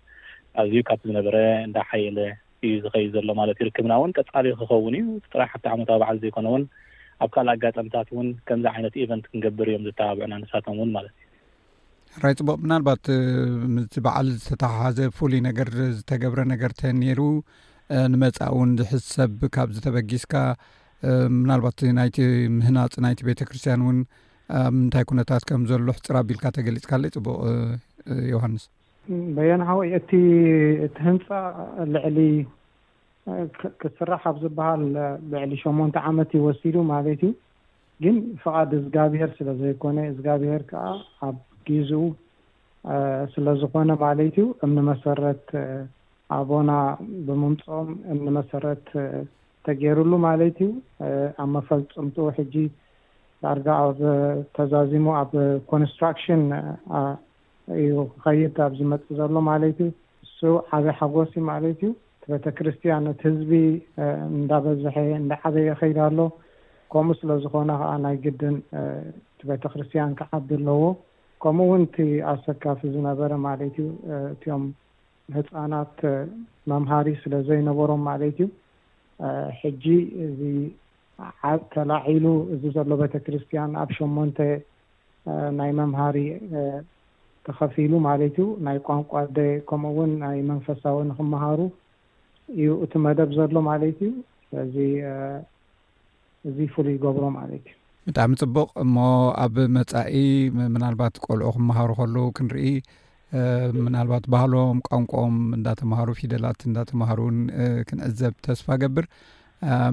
ኣዝዩ 0.62 0.80
ካብቲ 0.90 1.04
ዝነበረ 1.10 1.36
እንዳ 1.68 1.78
ሓየለ 1.90 2.18
እዩ 2.66 2.72
ዝኸይድ 2.84 3.10
ዘሎ 3.16 3.28
ማለት 3.40 3.58
እዩ 3.60 3.66
ርክብና 3.68 3.92
እውን 4.00 4.12
ቀፃሊ 4.18 4.46
ክኸውን 4.60 4.94
እዩ 5.00 5.06
ጥራይ 5.32 5.48
ሓቲ 5.52 5.64
ዓመታዊ 5.76 5.98
ባዓል 6.02 6.18
ዘይኮነ 6.24 6.48
ውን 6.54 6.64
ኣብ 7.24 7.30
ካልእ 7.34 7.52
ኣጋጠምታት 7.54 8.08
እውን 8.14 8.28
ከምዚ 8.48 8.66
ዓይነት 8.74 8.94
ኢቨንት 9.04 9.24
ክንገብር 9.30 9.68
እዮም 9.72 9.84
ዝተባብዑን 9.88 10.34
ኣነሳቶም 10.38 10.76
እውን 10.80 10.92
ማለት 10.98 11.12
እዩ 11.20 11.26
ራይ 12.24 12.34
ፅቡቅ 12.40 12.56
ምናልባት 12.66 13.04
ም 13.74 13.82
በዓል 14.06 14.28
ዝተተሓሓዘ 14.44 14.98
ፍሉይ 15.18 15.40
ነገር 15.48 15.68
ዝተገብረ 15.96 16.40
ነገርንተ 16.52 16.82
ነይሩ 17.00 17.20
ንመፃ 18.12 18.38
እውን 18.54 18.70
ዝሕዝ 18.80 19.02
ሰብ 19.16 19.40
ካብ 19.54 19.68
ዝተበጊስካ 19.76 20.34
ምናልባት 21.40 21.78
ናይቲ 21.98 22.16
ምህናፅ 22.58 22.92
ናይቲ 23.04 23.20
ቤተ 23.28 23.40
ክርስትያን 23.48 23.80
እውን 23.84 23.98
ኣብ 24.58 24.72
ምንታይ 24.78 25.04
ኩነታት 25.10 25.42
ከም 25.48 25.62
ዘሎ 25.70 25.86
ፅራኣቢልካ 25.98 26.44
ተገሊፅካ 26.56 26.90
ኣለ 26.98 27.04
ፅቡቕ 27.16 27.26
ዮሃንስ 28.32 28.62
በየንሓወይ 29.36 29.88
እቲ 29.98 30.10
እቲ 30.86 30.96
ህንፃ 31.08 31.26
ልዕሊክትስራሕ 31.96 34.22
ኣብ 34.30 34.36
ዝበሃል 34.44 34.82
ልዕሊ 35.34 35.52
ሸሞንተ 35.64 35.96
ዓመት 36.10 36.30
ይወሲዱ 36.38 36.76
ማለት 36.92 37.20
እዩ 37.28 37.32
ግን 38.04 38.16
ፈቓድ 38.42 38.70
እዚጋብሔር 38.80 39.30
ስለዘይኮነ 39.38 39.96
እዚጋብሔር 40.12 40.62
ከዓ 40.72 40.84
ኣብ 41.28 41.38
ግዙኡ 41.70 42.04
ስለዝኮነ 43.36 43.90
ማለት 44.04 44.34
እዩ 44.42 44.46
እምኒመሰረት 44.66 45.46
ኣቦና 46.38 46.72
ብምምፅኦም 47.26 47.88
እኒመሰረት 48.14 48.84
ተገይሩሉ 49.66 50.10
ማለት 50.28 50.58
እዩ 50.64 50.68
ኣብ 51.42 51.48
መፈልፅምቲኡ 51.54 52.26
ሕጂ 52.36 52.54
ዳርጋ 53.44 53.66
ኣብ 53.86 53.98
ተዛዚሙ 54.56 55.06
ኣብ 55.20 55.32
ኮንስትራክሽን 55.72 56.42
እዩ 57.82 57.92
ክኸይድ 58.12 58.56
ኣብ 58.66 58.72
ዝመፅእ 58.80 59.12
ዘሎ 59.18 59.34
ማለት 59.50 59.78
እዩ 59.86 59.90
ንስ 60.26 60.36
ዓበይ 60.76 60.94
ሓጎስ 61.00 61.32
ማለት 61.50 61.80
እዩ 61.86 61.90
እቲ 61.90 62.32
ቤተክርስትያን 62.34 63.02
ነቲ 63.08 63.20
ህዝቢ 63.30 63.52
እዳበዝሐ 64.40 64.94
እንዳ 65.20 65.32
ዓበየ 65.48 65.72
ኸይድ 65.80 65.98
ኣሎ 66.06 66.18
ከምኡ 66.92 67.16
ስለዝኮነ 67.20 67.70
ከዓ 67.80 67.92
ናይ 68.04 68.16
ግድን 68.24 68.56
ቲ 69.40 69.48
ቤተክርስትያን 69.50 70.12
ክዓቢ 70.20 70.48
ኣለዎ 70.58 70.82
ከምኡእውን 71.42 71.82
እቲ 71.88 71.96
ኣብ 72.30 72.38
ሰካፊ 72.48 72.80
ዝነበረ 72.94 73.30
ማለት 73.48 73.74
እዩ 73.84 73.88
እዮም 74.36 74.64
ህፃናት 75.36 75.96
መምሃሪ 76.72 77.06
ስለ 77.22 77.32
ዘይነበሮም 77.48 78.02
ማለት 78.10 78.26
እዩ 78.34 78.40
ሕጂ 79.60 79.84
እዚ 80.26 80.40
ተላዒሉ 81.72 82.24
እዚ 82.54 82.62
ዘሎ 82.76 82.90
ቤተ 83.02 83.14
ክርስቲያን 83.26 83.72
ኣብ 83.82 83.90
ሸሞንተ 83.98 84.38
ናይ 85.58 85.70
መምሃሪ 85.80 86.18
ተኸፊሉ 87.46 87.92
ማለት 88.08 88.34
እዩ 88.38 88.46
ናይ 88.68 88.78
ቋንቋዴ 88.86 89.36
ከምኡውን 89.68 90.12
ናይ 90.24 90.38
መንፈሳዊ 90.52 90.96
ንክምሃሩ 91.10 91.60
እዩ 92.56 92.70
እቲ 92.86 92.92
መደብ 93.08 93.30
ዘሎ 93.38 93.54
ማለት 93.70 93.98
እዩ 94.06 94.12
ስለዚ 94.48 94.76
እዚ 96.48 96.58
ፍሉይ 96.74 96.96
ይገብሮ 96.96 97.24
ማለት 97.38 97.64
እዩ 97.70 97.76
ብጣዕሚ 98.08 98.32
ፅቡቅ 98.42 98.68
እሞ 98.84 98.96
ኣብ 99.44 99.56
መፃኢ 99.76 100.14
ምናልባት 100.74 101.14
ቆልዑ 101.26 101.48
ክምሃሩ 101.56 101.88
ከለዉ 102.00 102.24
ክንርኢ 102.36 102.66
ምናልባት 103.86 104.24
ባህሎም 104.34 104.78
ቋንቋም 104.88 105.34
እንዳተምሃሩ 105.56 106.08
ፊደላት 106.20 106.60
እንዳተምሃሩእን 106.68 107.38
ክንዕዘብ 107.88 108.34
ተስፋ 108.46 108.66
ገብር 108.82 109.06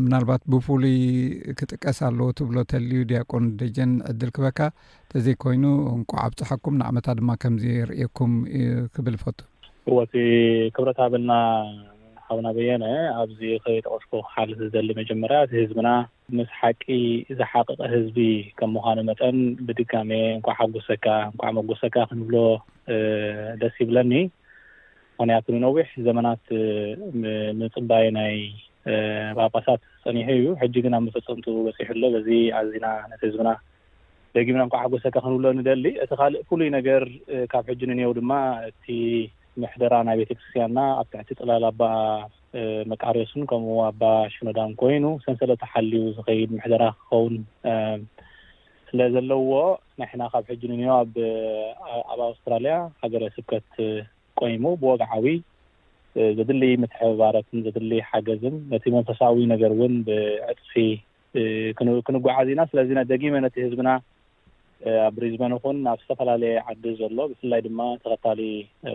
ምናልባት 0.06 0.42
ብፍሉይ 0.52 0.90
ክጥቀስ 1.60 1.98
ኣለዎ 2.08 2.28
ትብሎ 2.40 2.58
ተልዩ 2.72 3.00
ድያቆን 3.10 3.46
ደጀን 3.62 3.92
ዕድል 4.12 4.30
ክበካ 4.36 4.60
እተዘይኮይኑ 5.06 5.64
እንቋዓብፀሓኩም 5.96 6.78
ንዓመታ 6.82 7.08
ድማ 7.20 7.30
ከምዘርእየኩም 7.44 8.34
ዩ 8.62 8.66
ክብል 8.96 9.18
ፈቱ 9.24 9.38
እዎ 9.90 9.98
እቲ 10.08 10.16
ክብረታ 10.78 11.00
ብና 11.16 11.32
ሃብና 12.30 12.48
በየነ 12.58 12.86
ኣብዚ 13.24 13.42
ክጠቀስኩ 13.66 14.12
ክሓልት 14.30 14.58
ዝዘሊ 14.64 14.90
መጀመርያ 15.02 15.38
እቲ 15.48 15.54
ህዝብና 15.64 15.88
ምስ 16.36 16.50
ሓቂ 16.60 16.82
ዝሓቅቀ 17.40 17.80
ህዝቢ 17.92 18.16
ከም 18.60 18.70
ምዃኑ 18.76 18.98
መጠን 19.10 19.38
ብድጋሚ 19.68 20.12
እንኳዓ 20.38 20.56
ሓጎሰካ 20.62 21.06
እንኳዓ 21.32 21.50
መጎሰካ 21.58 21.96
ክንብሎ 22.10 22.36
ደስ 23.62 23.76
ይብለኒ 23.84 24.12
ምክንያቱ 25.20 25.46
ንነዊሕ 25.56 25.88
ዘመናት 26.08 26.44
ምፅባይ 27.60 28.08
ናይ 28.18 28.36
ባጳሳት 29.38 29.82
ፀኒሑ 30.04 30.28
እዩ 30.40 30.46
ሕጂግን 30.64 30.98
ኣብ 30.98 31.02
ምፈፀምቱ 31.08 31.48
በፂሑ 31.68 31.88
ኣሎ 31.96 32.04
በዚ 32.16 32.30
ኣዝና 32.60 32.86
ነቲ 33.12 33.22
ህዝብና 33.30 33.50
ደጊምና 34.36 34.64
እንኳዓ 34.68 34.82
ሓጎሰካ 34.86 35.16
ክንብሎ 35.26 35.48
ንደሊ 35.60 35.86
እቲ 36.06 36.12
ካልእ 36.22 36.44
ፍሉይ 36.50 36.72
ነገር 36.78 37.06
ካብ 37.54 37.66
ሕጂ 37.74 37.82
ንኒዉ 37.92 38.12
ድማ 38.20 38.34
እቲ 38.72 38.84
ምሕደራ 39.62 39.96
ናይ 40.10 40.18
ቤተክርስትያንና 40.24 40.80
ኣብ 41.02 41.08
ትሕቲ 41.14 41.30
ፅላላ 41.42 41.66
ኣባ 41.74 41.82
መቃሪስን 42.92 43.42
ከምኡ 43.50 43.76
ኣባ 43.88 44.04
ሽመዳን 44.34 44.70
ኮይኑ 44.82 45.06
ሰንሰለተሓልዩ 45.24 46.04
ዝኸይድ 46.18 46.50
ምሕደራ 46.58 46.84
ክኸውን 47.00 47.36
ስለ 48.90 49.00
ዘለዎ 49.14 49.50
ናሕና 50.02 50.22
ካብ 50.34 50.44
ሕጂንኒኦ 50.52 50.92
ኣብ 51.04 51.16
ኣውስትራልያ 52.28 52.76
ሃገረ 53.02 53.24
ስብከት 53.36 53.70
ቆይሙ 54.40 54.64
ብወግዓዊ 54.82 55.28
ዘድልይ 56.38 56.74
ምትሕበባረትን 56.84 57.64
ዘድልይ 57.66 58.02
ሓገዝን 58.12 58.56
ነቲ 58.74 58.86
መንፈሳዊ 58.96 59.40
ነገር 59.54 59.72
እውን 59.78 59.96
ብዕጥፊ 60.08 60.74
ክንጓዓዚና 62.08 62.62
ስለዚ 62.72 62.90
ና 62.98 63.02
ደጊመ 63.12 63.34
ነቲ 63.46 63.56
ህዝብና 63.66 63.90
ኣብ 65.06 65.12
ብሪዝበን 65.18 65.54
ይኹን 65.58 65.78
ናብ 65.88 66.00
ዝተፈላለየ 66.04 66.58
ዓዲ 66.72 66.84
ዘሎ 67.00 67.18
ብፍላይ 67.32 67.62
ድማ 67.68 67.80
ተኸታሊ 68.04 68.42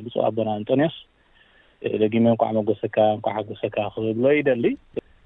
ብፁእ 0.05 0.21
ኣቦና 0.29 0.49
ኣንጦኒዮስ 0.59 0.97
ደጊ 2.03 2.15
ንኳዕመጎሶካ 2.27 2.97
ንኳዓጎሶካ 3.19 3.77
ክብሎ 3.95 4.25
ይ 4.37 4.41
ደሊ 4.49 4.65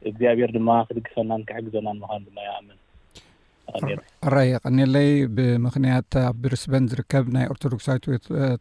እግዚኣብሔር 0.08 0.50
ድማ 0.56 0.70
ክድግፈናን 0.88 1.42
ክሕግዘና 1.48 1.88
ምካ 2.00 2.10
ድማ 2.26 2.38
ኣምንራይ 2.58 4.48
ይቀኒለይ 4.54 5.08
ብምክንያት 5.36 6.12
ኣብ 6.28 6.36
ብርስበን 6.42 6.84
ዝርከብ 6.92 7.24
ናይ 7.36 7.46
ኦርቶዶክሳዊት 7.54 8.04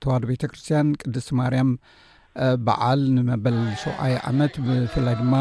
ተዋህዶ 0.04 0.24
ቤተክርስትያን 0.32 0.88
ቅድስቲማርያም 1.04 1.70
በዓል 2.68 3.02
ንመበል 3.18 3.58
ሸውዓይ 3.84 4.16
ዓመት 4.32 4.54
ብፍላይ 4.66 5.16
ድማ 5.22 5.36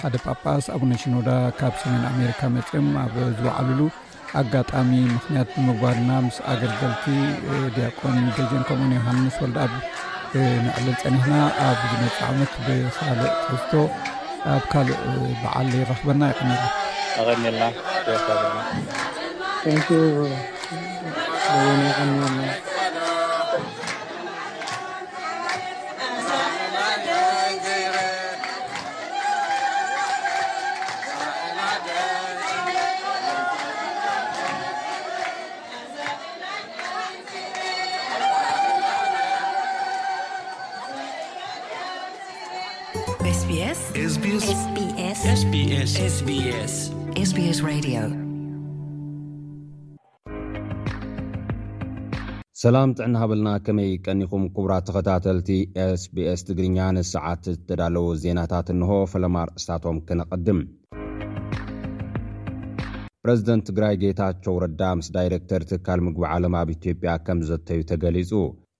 ሓደ 0.00 0.14
ጳጳስ 0.24 0.64
ኣቡነሽኖዳ 0.76 1.28
ካብ 1.58 1.74
ሰሜን 1.82 2.04
ኣሜሪካ 2.12 2.40
መፅም 2.56 2.88
ኣብ 3.04 3.14
ዝባዕልሉ 3.36 3.80
ኣጋጣሚ 4.40 4.90
ምክንያት 5.16 5.50
ብምግባድና 5.58 6.10
ምስ 6.24 6.38
ኣገልገልቲ 6.54 7.04
ድያቆን 7.76 8.16
ዜን 8.52 8.64
ከምኡ 8.70 8.90
ዮሃንስወል 8.98 9.54
ንዕልል 10.64 10.94
ፀኒሕና 11.02 11.34
ኣብ 11.66 11.80
ነፃዕምት 12.02 12.52
ብካ 12.66 12.96
ክዝቶ 13.44 13.72
ኣብ 14.54 14.64
ካእ 14.72 14.86
በዓል 15.42 15.68
ይራክበና 15.76 16.22
ይቀሚ 16.32 17.70
ስ 43.94 44.12
ሰላም 44.70 45.02
ጥዕና 52.96 53.18
ሃበልና 53.20 53.50
ከመይ 53.66 53.90
ቀኒኹም 54.06 54.44
ክቡራት 54.54 54.84
ተኸታተልቲ 54.88 55.50
ኤስbስ 55.84 56.42
ትግርኛ 56.48 56.78
ንሰዓት 56.96 57.44
ዝተዳለዉ 57.56 58.06
ዜናታት 58.24 58.70
እንሆ 58.74 58.90
ፈለማ 59.12 59.36
ርእስታቶም 59.50 60.00
ክነቐድም 60.10 60.60
ፕረዚደንት 63.24 63.66
ትግራይ 63.70 63.96
ጌታቸው 64.04 64.56
ረዳ 64.64 64.82
ምስ 65.00 65.10
ዳይረክተር 65.18 65.64
ትካል 65.72 66.02
ምግቢ 66.08 66.26
ዓለም 66.34 66.56
ኣብ 66.62 66.70
ኢትዮጵያ 66.78 67.14
ከም 67.28 67.40
ዘተዩ 67.50 67.82
ተገሊጹ 67.92 68.32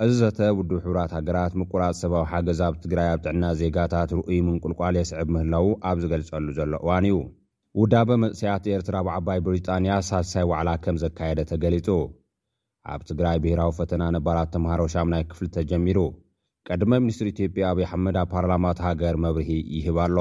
እዚ 0.04 0.12
ዘተ 0.20 0.38
ውዱብ 0.58 0.78
ሕብራት 0.84 1.12
ሃገራት 1.16 1.52
ምቈራጽ 1.60 1.96
ሰባዊ 2.02 2.22
ሓገዝ 2.30 2.60
ኣብ 2.66 2.76
ትግራይ 2.84 3.08
ኣብ 3.10 3.18
ጥዕና 3.24 3.44
ዜጋታት 3.58 4.10
ርኡይ 4.18 4.38
ምንቁልቋል 4.46 4.94
የስዕብ 4.98 5.28
ምህላዉ 5.34 5.66
ኣብ 5.88 5.98
ዝገልጸሉ 6.02 6.46
ዘሎ 6.56 6.72
እዋን 6.84 7.04
እዩ 7.08 7.18
ውዳበ 7.80 8.08
መእስያት 8.22 8.64
ኤርትራ 8.76 8.96
ብዓባይ 9.08 9.38
ብሪጣንያ 9.48 9.98
ሳልሳይ 10.08 10.46
ዋዕላ 10.52 10.70
ከም 10.86 10.96
ዘካየደ 11.02 11.40
ተገሊጹ 11.50 11.88
ኣብ 12.94 13.00
ትግራይ 13.10 13.38
ብሄራዊ 13.44 13.70
ፈተና 13.78 14.02
ነባራት 14.16 14.50
ተምሃሮ 14.54 14.80
ወሻምናይ 14.88 15.22
ክፍሊ 15.30 15.48
ተጀሚሩ 15.58 15.98
ቀድመ 16.70 16.92
ሚኒስትሪ 17.04 17.28
ኢትዮጵያ 17.34 17.68
ኣብዪ 17.74 17.84
ኣሓመድ 17.90 18.18
ኣብ 18.24 18.28
ፓርላማት 18.34 18.80
ሃገር 18.86 19.16
መብርሂ 19.26 19.50
ይህባ 19.76 19.98
ኣሎ 20.08 20.18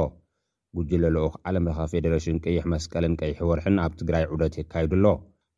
ጕጅለ 0.78 1.04
ልኡኽ 1.18 1.34
ዓለም 1.50 1.68
ለኻ 1.72 1.80
ፌዴሬሽን 1.96 2.40
ቅይሕ 2.46 2.64
መስቀልን 2.76 3.16
ቀይሕ 3.24 3.40
ወርሕን 3.54 3.82
ኣብ 3.88 3.96
ትግራይ 4.04 4.26
ዑደት 4.36 4.58
የካይዱኣሎ 4.62 5.08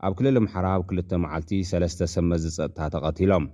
ኣብ 0.08 0.14
ክልል 0.20 0.40
ምሓራ 0.48 0.70
ብ 0.80 0.86
2ል 1.04 1.20
መዓልቲ 1.26 1.52
3ለስተ 1.74 2.12
ሰመዚ 2.16 2.46
ጸጥታ 2.58 2.80
ተቐቲሎም 2.96 3.46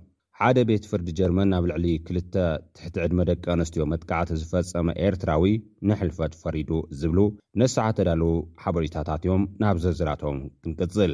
ዓደ 0.46 0.60
ቤት 0.68 0.84
ፍርዲ 0.90 1.08
ጀርመን 1.18 1.50
ኣብ 1.56 1.64
ልዕሊ 1.70 1.86
2ልተ 2.06 2.34
ትሕቲ 2.76 2.94
ዕድመ 3.02 3.18
ደቂ 3.28 3.44
ኣንስትዮ 3.54 3.82
መጥቃዕቲ 3.90 4.30
ዝፈጸመ 4.40 4.86
ኤርትራዊ 5.06 5.44
ንሕልፈት 5.88 6.32
ፈሪዱ 6.40 6.70
ዝብሉ 7.00 7.18
ነሳዓ 7.60 7.88
ተዳልዉ 7.98 8.30
ሓበሪታታት 8.62 9.22
እዮም 9.26 9.42
ናብ 9.62 9.76
ዘዝራቶም 9.84 10.38
ክንቅጽል 10.62 11.12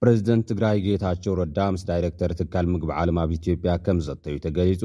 ፕረዚደንት 0.00 0.46
ትግራይ 0.50 0.80
ጌታቸው 0.86 1.36
ሮዳ 1.40 1.58
ምስ 1.76 1.84
ዳይረክተር 1.90 2.34
ትካል 2.40 2.68
ምግቢ 2.72 2.92
ዓለም 3.02 3.20
ኣብ 3.24 3.32
ኢትዮጵያ 3.38 3.74
ከምዘተ 3.86 4.26
ዩ 4.34 4.38
ተገሊጹ 4.46 4.84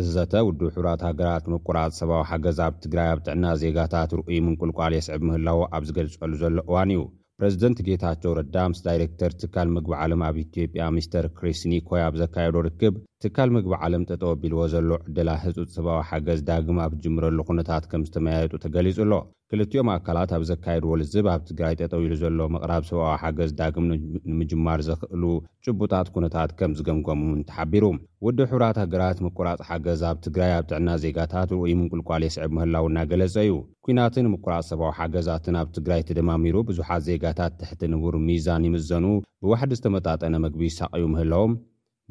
እዚዘተ 0.00 0.32
ውዱብ 0.48 0.68
ሕብራት 0.76 1.02
ሃገራት 1.08 1.46
ምቁራጽ 1.54 1.94
ሰብዊ 2.02 2.20
ሓገዝ 2.32 2.60
ኣብ 2.68 2.76
ትግራይ 2.84 3.08
ኣብ 3.14 3.20
ጥዕና 3.26 3.44
ዜጋታት 3.64 4.12
ርኡይ 4.20 4.40
ምንቁልቋል 4.48 4.94
የስዕብ 4.98 5.24
ምህላዉ 5.30 5.60
ኣብ 5.78 5.82
ዝገልጸሉ 5.90 6.32
ዘሎ 6.44 6.56
እዋን 6.70 6.92
እዩ 6.96 7.02
ፕረዚደንት 7.42 7.78
ጌታቸው 7.86 8.32
ረዳ 8.38 8.54
ምስ 8.70 8.80
ዳይረክተር 8.86 9.32
ትካል 9.42 9.68
ምግቢ 9.74 9.92
ዓለም 10.04 10.22
ኣብ 10.26 10.36
ኢትዮጵያ 10.42 10.88
ምስተር 10.96 11.26
ክሪስኒ 11.38 11.72
ኮይ 11.88 12.02
ኣብ 12.06 12.14
ዘካየዶ 12.22 12.56
ርክብ 12.68 12.94
ትካል 13.24 13.50
ምግቢ 13.56 13.72
ዓለም 13.86 14.02
ጠጠወ 14.10 14.30
ኣቢልዎ 14.34 14.60
ዘሎ 14.74 14.90
ዕድላ 15.08 15.30
ህጹፅ 15.44 15.68
ሰብዊ 15.76 15.94
ሓገዝ 16.10 16.40
ዳግም 16.50 16.80
ኣብጅምረሉ 16.88 17.38
ኩነታት 17.50 17.86
ከም 17.92 18.04
ዝተመያየጡ 18.08 18.52
ተገሊጹ 18.64 18.98
ኣሎ 19.06 19.12
ክልቲኦም 19.52 19.88
ኣካላት 19.94 20.32
ኣብ 20.36 20.42
ዘካየድዎልዝብ 20.50 21.26
ኣብ 21.32 21.40
ትግራይ 21.48 21.74
ተጠው 21.78 22.00
ሉ 22.10 22.14
ዘሎ 22.20 22.38
መቕራብ 22.54 22.82
ሰብኣዊ 22.90 23.14
ሓገዝ 23.22 23.50
ዳግም 23.60 23.86
ንምጅማር 24.30 24.80
ዝኽእሉ 24.88 25.22
ጭቡጣት 25.64 26.08
ኩነታት 26.14 26.50
ከም 26.58 26.74
ዝገምጎሙን 26.78 27.40
ተሓቢሩ 27.48 27.84
ወዲ 28.26 28.38
ሕብራት 28.50 28.78
ሃገራት 28.82 29.18
ምቁራጽ 29.26 29.60
ሓገዝ 29.68 30.00
ኣብ 30.10 30.16
ትግራይ 30.26 30.52
ኣብ 30.58 30.64
ጥዕና 30.70 30.88
ዜጋታት 31.04 31.50
ርኡይ 31.56 31.74
ምንቁልቋል 31.80 32.24
የስዕብ 32.26 32.52
ምህላው 32.58 32.86
ናገለጸ 32.98 33.36
እዩ 33.46 33.54
ኲናትን 33.88 34.30
ምቁራጽ 34.34 34.64
ሰብዊ 34.72 34.88
ሓገዛትን 35.00 35.58
ኣብ 35.62 35.68
ትግራይ 35.78 36.02
ትደማሚሩ 36.10 36.56
ብዙሓት 36.70 37.04
ዜጋታት 37.08 37.54
ትሕቲ 37.62 37.82
ንቡር 37.94 38.16
ሚዛን 38.28 38.68
ይምዘኑ 38.68 39.06
ብዋሕዲ 39.46 39.74
ዝተመጣጠነ 39.80 40.34
መግቢ 40.46 40.62
ይሳቀኡ 40.70 41.02
ምህለዎም 41.14 41.52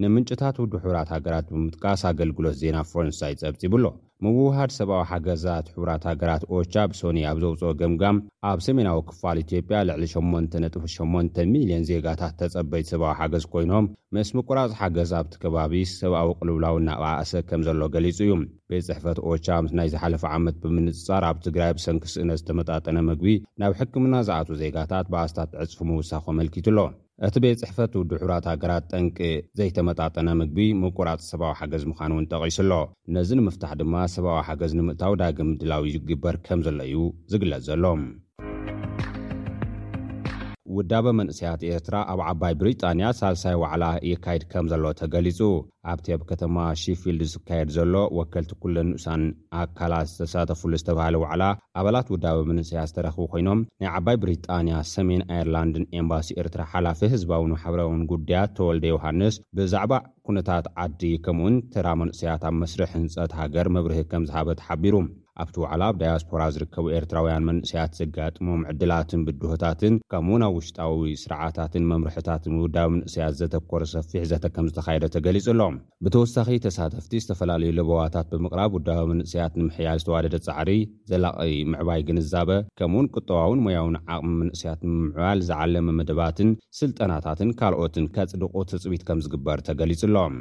ንምንጭታት 0.04 0.58
ውዲ 0.62 0.74
ሕብራት 0.84 1.10
ሃገራት 1.14 1.46
ብምጥቃስ 1.54 2.02
ኣገልግሎት 2.10 2.56
ዜና 2.60 2.78
ፈረንሳይ 2.90 3.34
ጸብጺብሎ 3.40 3.86
ምውሃድ 4.26 4.72
ሰብዊ 4.76 4.98
ሓገዛት 5.10 5.66
ሕቡራት 5.72 6.04
ሃገራት 6.10 6.44
ኦቻ 6.58 6.74
ብሶኒ 6.92 7.18
ኣብ 7.30 7.38
ዘውፅኦ 7.44 7.70
ገምጋም 7.82 8.18
ኣብ 8.50 8.60
ሰሜናዊ 8.68 9.00
ክፋል 9.10 9.38
ኢትዮጵያ 9.44 9.80
ልዕሊ 9.90 10.04
88 10.14 11.42
,ልዮን 11.54 11.84
ዜጋታት 11.90 12.34
ተጸበይቲ 12.42 12.86
ሰብዊ 12.94 13.08
ሓገዝ 13.22 13.46
ኮይኖም 13.56 13.88
ምስ 14.18 14.30
ምቈራጽ 14.38 14.72
ሓገዝ 14.80 15.12
ኣብቲ 15.20 15.34
ከባቢ 15.44 15.74
ሰብኣዊ 16.00 16.30
ቕልውላዊ 16.40 16.76
እናቕዓእሰ 16.84 17.34
ከም 17.50 17.64
ዘሎ 17.68 17.82
ገሊጹ 17.98 18.20
እዩ 18.28 18.36
ቤት 18.72 18.86
ጽሕፈት 18.92 19.20
ኦቻ 19.34 19.48
ምስ 19.68 19.74
ናይ 19.80 19.90
ዝሓለፈ 19.96 20.24
ዓመት 20.38 20.58
ብምንጽጻር 20.66 21.26
ኣብ 21.32 21.40
ትግራይ 21.48 21.74
ብሰንኪስእነት 21.80 22.40
ዝተመጣጠነ 22.44 22.98
ምግቢ 23.10 23.36
ናብ 23.64 23.76
ሕክምና 23.82 24.16
ዝኣት 24.30 24.52
ዜጋታት 24.64 25.10
ብኣስታት 25.14 25.52
ዕጽፉ 25.66 25.80
ምውሳኺ 25.92 26.26
መልኪቱ 26.42 26.68
ኣሎ 26.76 26.80
እቲ 27.28 27.36
ቤት 27.44 27.58
ጽሕፈት 27.62 27.94
ድሑራት 28.10 28.46
ሃገራት 28.52 28.84
ጠንቂ 28.92 29.18
ዘይተመጣጠነ 29.60 30.28
ምግቢ 30.40 30.68
ምቁራጽ 30.82 31.22
ሰብዊ 31.32 31.50
ሓገዝ 31.60 31.84
ምዃን 31.92 32.14
እውን 32.16 32.28
ጠቒሱሎ 32.32 32.72
ነዚ 33.18 33.30
ንምፍታሕ 33.40 33.74
ድማ 33.82 33.96
ሰብኣዊ 34.16 34.40
ሓገዝ 34.52 34.74
ንምእታዊ 34.80 35.14
ዳግም 35.24 35.50
ምድላዊ 35.54 35.86
ይግበር 35.96 36.38
ከም 36.48 36.62
ዘሎእዩ 36.68 37.02
ዝግለጽ 37.34 37.64
ዘሎም 37.70 38.04
ውዳበ 40.78 41.08
መንእስያት 41.18 41.62
ኤርትራ 41.76 41.96
ኣብ 42.12 42.20
ዓባይ 42.30 42.54
ብሪጣንያ 42.62 43.06
ሳልሳይ 43.20 43.56
ዋዕላ 43.62 43.86
ይካየድ 44.10 44.44
ከም 44.52 44.66
ዘሎ 44.72 44.84
ተገሊጹ 45.00 45.40
ኣብቲ 45.92 46.08
ኣብ 46.16 46.22
ከተማ 46.32 46.58
ሺፊልድ 46.82 47.22
ዝካየድ 47.32 47.70
ዘሎ 47.78 47.94
ወከልቲ 48.18 48.52
ኩለን 48.64 48.88
ንእሳን 48.92 49.22
ኣካላት 49.62 50.10
ዝተሳተፍሉ 50.12 50.72
ዝተባሃለ 50.82 51.16
ዋዕላ 51.24 51.44
ኣባላት 51.82 52.10
ውዳበ 52.16 52.40
መንስያት 52.50 52.90
ዝተረኽቡ 52.92 53.26
ኮይኖም 53.36 53.62
ናይ 53.82 53.90
ዓባይ 54.00 54.18
ብሪጣንያ 54.26 54.76
ሰሜን 54.94 55.24
ኣየርላንድን 55.32 55.88
ኤምባሲ 56.02 56.30
ኤርትራ 56.44 56.62
ሓላፊ 56.74 57.00
ህዝባውን 57.14 57.54
ማሕበረውን 57.56 58.04
ጉዳያት 58.14 58.54
ተወልደ 58.60 58.86
ዮሃንስ 58.94 59.38
ብዛዕባ 59.60 59.94
ኩነታት 60.28 60.66
ዓዲ 60.84 61.02
ከምኡእውን 61.26 61.56
ተራ 61.76 61.88
መንእስያት 62.02 62.44
ኣብ 62.52 62.56
መስርሕ 62.62 62.92
ህንፀት 63.00 63.32
ሃገር 63.42 63.68
መብርህ 63.78 64.02
ከም 64.14 64.26
ዝሃበ 64.32 64.50
ተሓቢሩ 64.62 64.96
ኣብቲ 65.42 65.56
ውዕላ 65.62 65.82
ኣብ 65.92 65.96
ዳያስፖራ 66.02 66.42
ዝርከቡ 66.56 66.86
ኤርትራውያን 66.98 67.46
መንእስያት 67.50 67.92
ዘጋጥሞም 68.00 68.62
ዕድላትን 68.72 69.22
ብድሆታትን 69.28 69.94
ከምኡውን 70.12 70.44
ኣብ 70.48 70.54
ውሽጣዊ 70.58 71.04
ስርዓታትን 71.24 71.84
መምርሑታትን 71.92 72.56
ውዳዊ 72.64 72.90
ምእስያት 72.96 73.38
ዘተኮር 73.42 73.84
ሰፊሕ 73.94 74.24
ዘተከም 74.32 74.68
ዝተካየደ 74.72 75.06
ተገሊጹ 75.16 75.48
ሎም 75.62 75.76
ብተወሳኺ 76.06 76.50
ተሳተፍቲ 76.66 77.14
ዝተፈላለዩ 77.26 77.72
ልቦዋታት 77.80 78.30
ብምቕራብ 78.36 78.74
ውዳዊ 78.80 79.04
መንእስያት 79.12 79.56
ንምሕያል 79.62 80.02
ዝተዋደደ 80.04 80.38
ፃዕሪ 80.50 80.72
ዘላቒ 81.14 81.46
ምዕባይ 81.74 82.04
ግንዛበ 82.10 82.52
ከምኡእውን 82.82 83.12
ቁጠባውን 83.18 83.64
ሞያውን 83.68 83.96
ዓቕሚ 84.16 84.32
መንእስያት 84.42 84.82
ምምዕዋል 84.90 85.40
ዝዓለመ 85.52 85.88
መደባትን 86.02 86.52
ስልጠናታትን 86.82 87.52
ካልኦትን 87.62 88.08
ከፅድቁ 88.18 88.54
ትፅቢት 88.74 89.06
ከም 89.10 89.22
ዝግበር 89.28 89.60
ተገሊጹ 89.70 90.02
ሎም 90.18 90.36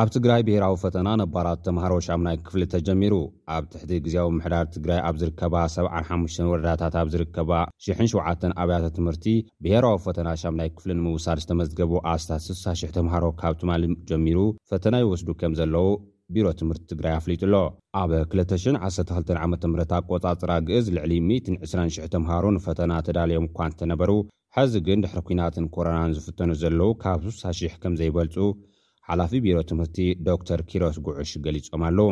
ኣብ 0.00 0.08
ትግራይ 0.14 0.42
ብሄራዊ 0.46 0.74
ፈተና 0.82 1.08
ነባራት 1.20 1.60
ተምሃሮ 1.66 1.92
ሻምናይ 2.06 2.36
ክፍሊ 2.46 2.60
እተጀሚሩ 2.66 3.14
ኣብ 3.54 3.64
ትሕቲ 3.72 3.90
ግዜዊ 4.04 4.26
ምሕዳር 4.36 4.66
ትግራይ 4.74 5.00
ኣብ 5.08 5.14
ዝርከባ 5.20 5.54
75 5.74 6.42
ወረዳታት 6.50 6.94
ኣብ 7.00 7.08
ዝርከባ 7.14 7.50
7 7.86 8.46
ኣብያተ 8.62 8.84
ትምህርቲ 8.98 9.24
ብሄራዊ 9.66 9.96
ፈተና 10.06 10.28
ሻምናይ 10.42 10.70
ክፍሊ 10.76 10.92
ንምውሳድ 10.98 11.40
ዝተመዝገቡ 11.44 11.92
ኣስታት 12.12 12.44
6,000 12.52 12.94
ተምሃሮ 12.98 13.24
ካብ 13.40 13.56
ቲማል 13.62 13.84
ጀሚሩ 14.12 14.38
ፈተና 14.72 14.94
ይወስዱ 15.02 15.28
ከም 15.42 15.54
ዘለው 15.62 15.88
ቢሮ 16.36 16.46
ትምህርቲ 16.62 16.84
ትግራይ 16.94 17.14
ኣፍሊጡሎ 17.20 17.54
ኣብ 18.02 18.10
212 18.38 19.36
ዓ 19.42 19.46
ምህት 19.74 19.92
ቆጻፅራ 20.12 20.50
ግእዝ 20.68 20.86
ልዕሊ 20.98 21.14
1200 21.34 22.10
ተምሃሮ 22.16 22.44
ንፈተና 22.58 22.92
ተዳልዮም 23.08 23.48
እኳ 23.52 23.58
ንተነበሩ 23.72 24.10
ሐዚ 24.58 24.72
ግን 24.86 25.02
ድሕሪ 25.06 25.20
ኩናትን 25.26 25.66
ኮረናን 25.74 26.14
ዝፍተኑ 26.18 26.52
ዘለዉ 26.64 26.90
ካብ 27.04 27.22
6,000 27.36 27.76
ከም 27.82 27.94
ዘይበልፁ 28.02 28.36
ሓላፊ 29.12 29.34
ቢሮ 29.44 29.56
ትምህርቲ 29.68 29.96
ዶክተር 30.26 30.58
ኪሮስ 30.70 30.96
ጉዑሽ 31.06 31.30
ገሊጾም 31.44 31.80
ኣለዉ 31.86 32.04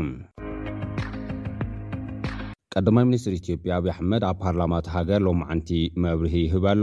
ቀዳማይ 2.75 3.05
ሚኒስትር 3.11 3.35
ኢትዮጵያ 3.39 3.73
ኣብዪኣሕመድ 3.81 4.25
ኣብ 4.31 4.37
ፓርላማቲ 4.45 4.89
ሃገር 4.95 5.21
ሎመዓንቲ 5.27 5.69
መብርህ 6.05 6.35
ይህብ 6.41 6.65
ኣሎ 6.73 6.83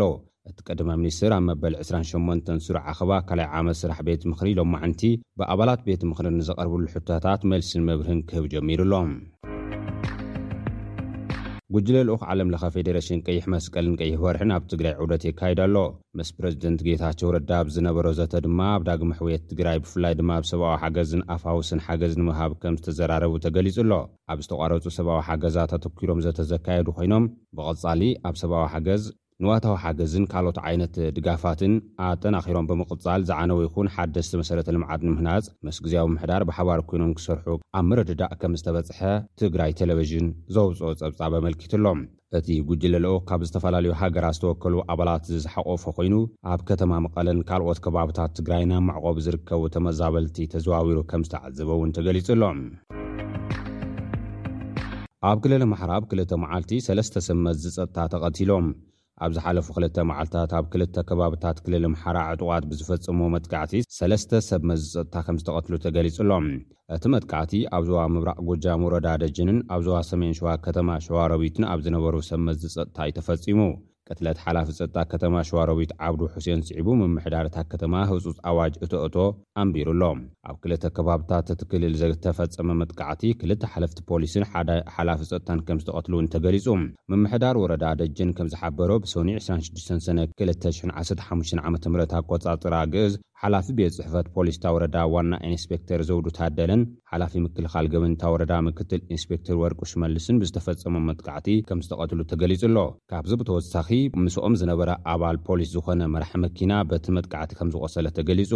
እቲ 0.50 0.58
ቀደማይ 0.70 0.98
ሚኒስትር 1.02 1.34
ኣብ 1.40 1.44
መበል 1.50 1.76
28 1.82 2.52
ሱሩዕ 2.68 2.84
ዓኸባ 2.94 3.12
ካላይ 3.32 3.50
ዓመት 3.62 3.80
ስራሕ 3.82 4.00
ቤት 4.10 4.24
ምኽሪ 4.32 4.52
ሎመዓንቲ 4.62 5.02
ብኣባላት 5.42 5.84
ቤት 5.90 6.04
ምኽሪ 6.12 6.30
ንዘቐርብሉ 6.40 6.82
ሕቶታት 6.96 7.44
መልሲን 7.54 7.86
መብርህን 7.90 8.22
ክህብ 8.30 8.48
ጀሚሩ 8.56 8.82
ኣሎም 8.88 9.12
ጕጅለ 11.74 11.96
ልኡኽ 12.08 12.22
ዓለም 12.32 12.50
ለኸ 12.54 12.64
ፌደሬሽን 12.74 13.22
ቀይሕ 13.28 13.46
መስቀልን 13.54 13.96
ቀይሕ 14.02 14.18
ወርሕን 14.26 14.52
ኣብ 14.56 14.64
ትግራይ 14.72 14.94
ዑደት 15.04 15.24
የካይዳኣሎ 15.26 15.76
ምስ 16.18 16.30
ፕረዚደንት 16.38 16.82
ጌታቸው 16.88 17.30
ረዳ 17.36 17.52
ብ 17.68 17.74
ዝነበሮ 17.76 18.06
ዘተ 18.20 18.34
ድማ 18.46 18.60
ኣብ 18.74 18.84
ዳግሚ 18.90 19.12
ሕውየት 19.20 19.48
ትግራይ 19.52 19.80
ብፍላይ 19.86 20.14
ድማ 20.20 20.30
ኣብ 20.40 20.46
ሰብኣዊ 20.52 20.76
ሓገዝ 20.84 21.08
ዝንኣፋውስን 21.14 21.84
ሓገዝ 21.88 22.14
ንውሃብ 22.22 22.54
ከም 22.64 22.78
ዝተዘራረቡ 22.82 23.34
ተገሊጹ 23.46 23.78
ኣሎ 23.86 23.92
ኣብ 24.34 24.42
ዝተቋረፁ 24.46 24.86
ሰብዊ 25.00 25.18
ሓገዛት 25.30 25.74
ኣተኪሮም 25.80 26.24
ዘተዘካየዱ 26.28 26.88
ኮይኖም 27.00 27.26
ብቐጻሊ 27.58 28.02
ኣብ 28.30 28.38
ሰብዊ 28.44 28.62
ሓገዝ 28.76 29.06
ንዋታዊ 29.44 29.74
ሓገዝን 29.84 30.26
ካልኦት 30.32 30.58
ዓይነት 30.68 30.94
ድጋፋትን 31.16 31.74
ኣጠናኺሮም 32.08 32.68
ብምቕጻል 32.68 33.22
ዝዓነወ 33.30 33.58
ይኹን 33.66 33.88
ሓደስቲ 33.96 34.34
መሰረተ 34.42 34.68
ልምዓት 34.76 35.02
ንምህናፅ 35.08 35.46
ምስ 35.68 35.78
ግዜያዊ 35.86 36.06
ምሕዳር 36.14 36.44
ብሓባር 36.50 36.82
ኮይኖም 36.90 37.12
ክሰርሑ 37.18 37.48
ኣብ 37.80 37.84
መረድዳእ 37.90 38.32
ከም 38.44 38.54
ዝተበጽሐ 38.62 39.00
ትግራይ 39.42 39.72
ቴሌቭዥን 39.82 40.28
ዘውፅኦ 40.58 40.92
ጸብጻበ 41.02 41.34
መልኪትሎም 41.48 42.00
እቲ 42.40 42.48
ጕጅለሎኦ 42.70 43.18
ካብ 43.32 43.42
ዝተፈላለዩ 43.50 43.94
ሃገራት 44.04 44.38
ዝተወከሉ 44.38 44.76
ኣባላት 44.96 45.26
ዝሓቆፈ 45.44 45.84
ኮይኑ 46.00 46.16
ኣብ 46.54 46.64
ከተማ 46.72 46.94
መቐለን 47.08 47.42
ካልኦት 47.52 47.82
ከባብታት 47.88 48.32
ትግራይ 48.40 48.64
ናብ 48.72 48.84
ማዕቆብ 48.94 49.20
ዝርከቡ 49.28 49.62
ተመዛበልቲ 49.76 50.38
ተዘዋዊሩ 50.56 50.98
ከም 51.14 51.26
ዝተዓዘበእውን 51.30 51.94
ተገሊጹኣሎም 52.00 52.58
ኣብ 55.32 55.38
ክልሊ 55.44 55.64
መሕራብ 55.76 56.04
2ልተ 56.18 56.32
መዓልቲ 56.46 56.72
ሰለስተ 56.90 57.28
ስመት 57.30 57.58
ዝጸጥታ 57.68 57.98
ተቐቲሎም 58.16 58.66
ኣብ 59.24 59.32
ዝ 59.36 59.38
ሓለፉ 59.44 59.68
ክልተ 59.76 59.98
መዓልታት 60.10 60.52
ኣብ 60.58 60.66
ክልተ 60.72 60.96
ከባብታት 61.10 61.58
ክልል 61.66 61.84
ምሓራ 61.94 62.18
ዕጡቓት 62.32 62.64
ብዝፈጽሞ 62.70 63.20
መጥቃዕቲ 63.36 63.74
ሰለስተ 63.98 64.32
ሰብ 64.48 64.62
መዝፀጥታ 64.70 65.16
ከምዝተቐትሉ 65.28 65.74
ተገሊጹ 65.86 66.18
ሎም 66.30 66.46
እቲ 66.96 67.04
መጥቃዕቲ 67.16 67.54
ኣብዞዋ 67.80 68.02
ምብራቅ 68.16 68.40
ጉጃ 68.50 68.66
ሙረዳ 68.84 69.08
ደጅንን 69.24 69.60
ኣብ 69.76 69.82
ዞዋ 69.88 70.00
ሰሜን 70.12 70.36
ሸዋ 70.40 70.50
ከተማ 70.66 70.90
ሸዋረቢትን 71.08 71.68
ኣብ 71.72 71.80
ዝነበሩ 71.88 72.16
ሰብ 72.32 72.42
መዝፀጥታ 72.50 72.98
እዩ 73.08 73.14
ተፈጺሙ 73.20 73.60
ቅትለት 74.10 74.38
ሓላፊ 74.46 74.68
ፀጥጣ 74.80 74.98
ከተማ 75.12 75.36
ሸዋሮቢት 75.50 75.92
ዓብዱ 76.08 76.22
ሕሴን 76.34 76.60
ስዒቡ 76.68 76.88
ምምሕዳርታት 77.00 77.68
ከተማ 77.74 77.94
ህጹፅ 78.12 78.36
ኣዋጅ 78.50 78.74
እትእቶ 78.86 79.16
ኣንቢሩ 79.62 79.88
ኣሎ 79.96 80.02
ኣብ 80.50 80.58
ክልተ 80.64 80.84
ከባብታት 80.98 81.48
እትክልል 81.56 81.94
ዘተፈጸመ 82.02 82.68
መጥቃዕቲ 82.82 83.22
ክልተ 83.42 83.62
ሓለፍቲ 83.74 84.00
ፖሊስን 84.12 84.44
ሓደ 84.54 84.70
ሓላፊ 84.98 85.20
ፀጥታን 85.34 85.62
ከም 85.70 85.78
ዝተቐትሉእውን 85.84 86.30
ተገሊጹ 86.36 86.68
ምምሕዳር 87.14 87.56
ወረዳ 87.64 87.86
ደጅን 88.02 88.32
ከም 88.40 88.50
ዝሓበሮ 88.56 88.92
ብሰኒ 89.06 89.30
26ሰነ215ዓም 89.48 91.42
ኣቆጻጽራ 92.22 92.74
ግእዝ 92.96 93.16
ሓላፊ 93.42 93.68
ቤት 93.78 93.94
ዝሕፈት 93.96 94.28
ፖሊስታ 94.36 94.64
ወረዳ 94.76 94.98
ዋና 95.14 95.32
ኢንስፔክተር 95.50 96.00
ዘውዱ 96.10 96.26
ታደለን 96.38 96.82
ሓላፊ 97.12 97.34
ምክልኻል 97.46 97.86
ገበንታ 97.94 98.22
ወረዳ 98.34 98.54
ምክትል 98.68 99.02
ኢንስፔክተር 99.14 99.56
ወርቁሽ 99.62 99.92
መልስን 100.04 100.40
ብዝተፈጸመ 100.44 100.94
መጥቃዕቲ 101.10 101.48
ከም 101.70 101.80
ዝተቐትሉ 101.88 102.20
ተገሊጹ 102.32 102.62
ኣሎ 102.70 102.78
ካብዞ 103.12 103.32
ብተወሳኪ 103.42 103.90
ምስኦም 104.24 104.54
ዝነበረ 104.62 104.90
ኣባል 105.14 105.38
ፖሊስ 105.46 105.70
ዝኾነ 105.76 106.02
መራሒ 106.14 106.34
መኪና 106.46 106.72
በቲ 106.92 107.06
መጥቃዕቲ 107.18 107.52
ከም 107.60 107.70
ዝቆሰለ 107.74 108.08
ተገሊጹ 108.18 108.52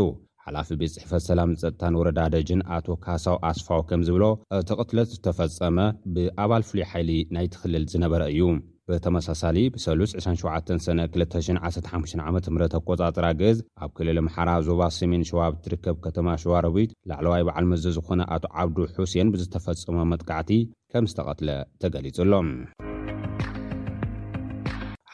ሓላፊ 0.45 0.69
ቤት 0.81 0.93
ፅሕፈት 0.95 1.23
ሰላም 1.29 1.51
ዝፀጥታን 1.61 1.97
ወረዳደጅን 1.99 2.61
ኣቶ 2.75 2.87
ካሳው 3.05 3.35
ኣስፋው 3.49 3.81
ከም 3.89 4.01
ዝብሎ 4.07 4.25
እቲ 4.59 4.69
ቕትለት 4.81 5.11
ዝተፈፀመ 5.15 5.77
ብኣባል 6.15 6.63
ፍሉይ 6.69 6.83
ሓይሊ 6.91 7.11
ናይ 7.37 7.47
ትኽልል 7.53 7.83
ዝነበረ 7.93 8.21
እዩ 8.33 8.47
ብተመሳሳሊ 8.91 9.57
ብሰሉስ 9.73 10.11
27 10.21 10.71
ሰነ 10.85 10.99
215 11.17 12.21
ዓምት 12.29 12.45
ኣቆጻፅራ 12.79 13.27
ገዝ 13.41 13.57
ኣብ 13.83 13.91
ክልል 13.99 14.19
ምሓራ 14.27 14.49
ዞባ 14.69 14.81
ስሜን 14.97 15.25
ሸዋብቲ 15.31 15.61
ትርከብ 15.67 15.97
ከተማ 16.07 16.27
ሸዋረቢት 16.45 16.93
ላዕለዋይ 17.11 17.45
በዓል 17.49 17.67
መዘ 17.73 17.83
ዝኾነ 17.99 18.21
ኣቶ 18.37 18.43
ዓብዱ 18.65 18.77
ሑሴን 18.99 19.31
ብዝተፈፀመ 19.35 19.99
መጥቃዕቲ 20.13 20.51
ከም 20.93 21.07
ዝተቐትለ 21.13 21.51
ተገሊጹ 21.83 22.17
ኣሎም 22.27 22.49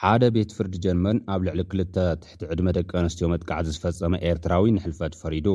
ሓደ 0.05 0.23
ቤት 0.35 0.51
ፍርዲ 0.55 0.73
ጀርመን 0.85 1.17
ኣብ 1.33 1.41
ልዕሊ 1.45 1.59
2ልተ 1.69 1.95
ትሕቲ 2.21 2.47
ዕድመ 2.53 2.67
ደቂ 2.77 2.89
ኣንስትዮ 3.01 3.27
መጥቃዕቲ 3.31 3.67
ዝፈፀመ 3.75 4.13
ኤርትራዊን 4.29 4.73
ንሕልፈት 4.77 5.13
ፈሪዱ 5.21 5.47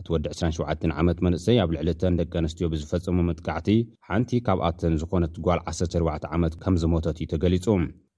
እቲ 0.00 0.06
ወዲ 0.14 0.24
27 0.34 0.86
ዓመት 1.00 1.18
መንእሰይ 1.26 1.58
ኣብ 1.64 1.72
ልዕሊ 1.76 1.88
እተን 1.94 2.16
ደቂ 2.20 2.32
ኣንስትዮ 2.42 2.68
ብዝፈጸሙ 2.74 3.18
መጥቃዕቲ 3.30 3.68
ሓንቲ 4.08 4.30
ካብኣተን 4.46 4.96
ዝኾነ 5.02 5.26
ትጓል 5.36 5.60
14 5.74 6.28
ዓመት 6.36 6.54
ከም 6.64 6.78
ዝሞተት 6.84 7.18
እዩ 7.24 7.28
ተገሊጹ 7.34 7.66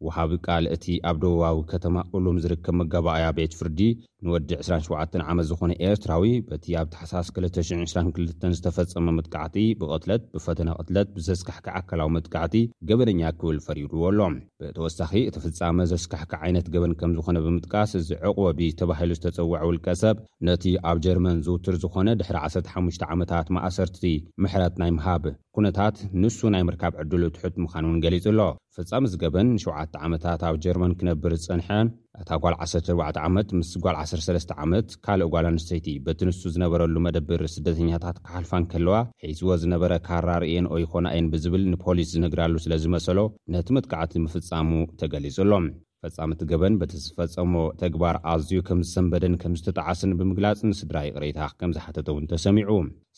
ውሃቢ 0.07 0.33
ቃል 0.49 0.65
እቲ 0.75 0.85
ኣብ 1.09 1.17
ደቡባዊ 1.23 1.57
ከተማ 1.73 1.97
እሉም 2.17 2.37
ዝርከብ 2.43 2.75
መጋባኣያ 2.81 3.27
ቤት 3.39 3.53
ፍርዲ 3.59 3.81
ንወዲ 4.27 4.51
27 4.63 5.15
ዓመት 5.33 5.47
ዝኾነ 5.51 5.73
ኤርትራዊ 5.89 6.25
በቲ 6.49 6.67
ኣብ 6.81 6.89
ተሓሳስ 6.95 7.29
222 7.37 8.47
ዝተፈጸመ 8.57 9.07
ምጥቃዕቲ 9.19 9.57
ብቕትለት 9.81 10.23
ብፈተነ 10.35 10.71
ቕትለት 10.79 11.09
ብዘስካሕኪ 11.17 11.67
ኣካላዊ 11.81 12.09
ምጥቃዕቲ 12.17 12.55
ገበነኛ 12.91 13.21
ክብል 13.41 13.59
ፈሪድዎ 13.67 14.03
ኣሎም 14.11 14.35
ብተወሳኺ 14.63 15.13
እቲ 15.31 15.37
ፍጻመ 15.47 15.79
ዘስካሕኪ 15.93 16.33
ዓይነት 16.45 16.67
ገበን 16.77 16.95
ከም 17.03 17.13
ዝኾነ 17.19 17.37
ብምጥቃስ 17.47 17.93
እዚ 18.01 18.11
ዕቕበ 18.31 18.47
ብ 18.59 18.71
ተባሂሉ 18.81 19.11
ዝተጸዋዐ 19.19 19.63
ውልቀ 19.71 19.87
ሰብ 20.03 20.17
ነቲ 20.49 20.65
ኣብ 20.91 20.99
ጀርመን 21.07 21.39
ዝውትር 21.49 21.77
ዝኾነ 21.85 22.09
ድሕሪ 22.23 22.39
15 22.49 23.07
ዓመታት 23.13 23.47
ማእሰርቲ 23.59 24.03
ምሕረት 24.45 24.77
ናይ 24.83 24.93
ምሃብ 24.99 25.25
ኩነታት 25.57 25.97
ንሱ 26.23 26.41
ናይ 26.55 26.63
ምርካብ 26.71 26.93
ዕዱሉ 27.03 27.23
ትሑት 27.37 27.55
ምዃን 27.65 27.85
እውን 27.87 28.01
ገሊጹ 28.05 28.25
ኣሎ 28.35 28.39
ፈጻሚ 28.77 29.03
እዚ 29.09 29.15
ገበን 29.23 29.49
ን7ተ 29.61 29.95
ዓመታት 30.07 30.41
ኣብ 30.49 30.57
ጀርመን 30.65 30.93
ክነብር 30.99 31.33
ዝጸንሐን 31.43 31.87
እታ 32.23 32.31
ጓል 32.43 32.55
14 32.67 33.19
ዓመት 33.29 33.49
ምስ 33.59 33.71
ጓል 33.85 33.97
13 34.03 34.53
ዓመት 34.65 34.87
ካልእ 35.05 35.31
ጓል 35.33 35.47
ኣንስተይቲ 35.51 35.89
በቲ 36.07 36.19
ንሱ 36.29 36.43
ዝነበረሉ 36.57 36.95
መደብር 37.07 37.41
ስደተኛታት 37.55 38.19
ክሓልፋን 38.27 38.65
ከለዋ 38.75 38.99
ሒዝዎ 39.31 39.51
ዝነበረ 39.63 39.93
ካራርእየን 40.09 40.69
ኦ 40.75 40.79
ይኮና 40.85 41.07
እየን 41.15 41.29
ብዝብል 41.33 41.65
ንፖሊስ 41.73 42.11
ዝንግራሉ 42.17 42.55
ስለ 42.67 42.73
ዝመሰሎ 42.85 43.19
ነቲ 43.57 43.69
መጥቃዕቲ 43.79 44.15
ምፍጻሙ 44.27 44.71
ተገሊጹኣሎም 45.03 45.67
ፈጻሚ 46.05 46.31
እቲ 46.37 46.43
ገበን 46.51 46.75
በቲ 46.81 46.93
ዝፈጸሞ 47.07 47.55
ተግባር 47.83 48.17
ኣዝዩ 48.35 48.59
ከምዝሰንበደን 48.69 49.35
ከም 49.43 49.55
ዝተጣዓስን 49.61 50.15
ብምግላጽ 50.19 50.61
ንስድራይቕሬታ 50.71 51.41
ከም 51.63 51.73
ዝሓተተ 51.77 52.09
እውን 52.13 52.29
ተሰሚዑ 52.31 52.71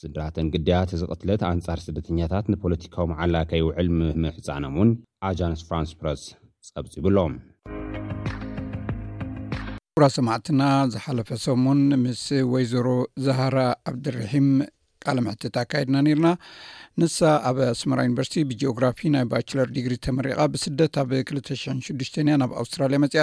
ስድራተንግድያት 0.02 0.92
እዚ 0.96 1.02
ቕትለት 1.12 1.44
ኣንጻር 1.52 1.80
ስደተኛታት 1.86 2.48
ንፖለቲካዊ 2.54 3.06
መዓላካይውዕል 3.14 3.88
ምምህም 3.98 4.26
ሕፃዕኖም 4.38 4.76
እውን 4.80 4.90
ኣጃንስ 5.28 5.60
ፍራንስ 5.66 5.90
ፕረስ 5.98 6.22
ጸብፂ 6.68 6.92
ይብሎም 6.98 7.34
ጉራ 9.96 10.04
ሰማዕትና 10.16 10.60
ዝሓለፈ 10.92 11.28
ሰሙን 11.44 11.82
ምስ 12.04 12.22
ወይዘሮ 12.52 12.88
ዝህራ 13.24 13.58
ዓብድርሒም 13.90 14.48
ካል 15.06 15.18
ምሕቲ 15.26 15.42
ትኣካይድና 15.56 15.96
ነርና 16.06 16.28
ንሳ 17.00 17.16
ኣብ 17.48 17.58
ኣስመራ 17.72 18.00
ዩኒቨርሲቲ 18.06 18.42
ብጂኦግራፊ 18.48 18.98
ናይ 19.12 19.22
ባቸለር 19.30 19.68
ዲግሪ 19.76 19.92
ተመሪቃ 20.06 20.38
ብስደት 20.54 20.94
ኣብ 21.02 21.10
26ዱሽተንእያ 21.20 22.34
ናብ 22.42 22.50
ኣውስትራልያ 22.62 22.98
መፅኣ 23.04 23.22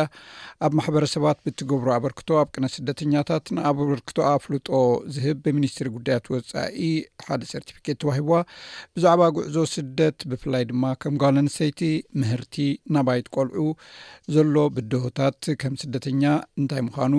ኣብ 0.65 0.71
ማሕበረሰባት 0.79 1.37
ብትገብሮ 1.47 1.89
ኣበርክቶ 1.97 2.29
ኣብ 2.41 2.49
ቅነት 2.55 2.73
ስደተኛታት 2.77 3.45
ንኣበርክቶ 3.57 4.17
ኣፍልጦ 4.31 4.67
ዝህብ 5.17 5.37
ብሚኒስትሪ 5.47 5.89
ጉዳያት 5.97 6.25
ወፃኢ 6.35 6.87
ሓደ 7.27 7.41
ሰርቲፊኬት 7.53 7.99
ተባሂብዋ 8.05 8.39
ብዛዕባ 8.95 9.21
ጉዕዞ 9.37 9.55
ስደት 9.75 10.19
ብፍላይ 10.33 10.65
ድማ 10.71 10.83
ከም 11.03 11.15
ጓሎ 11.23 11.35
ኣንሰይቲ 11.45 11.83
ምህርቲ 12.23 12.57
ናባይት 12.97 13.29
ቆልዑ 13.37 13.63
ዘሎ 14.37 14.55
ብድሆታት 14.77 15.43
ከም 15.63 15.75
ስደተኛ 15.83 16.23
እንታይ 16.61 16.83
ምዃኑ 16.89 17.13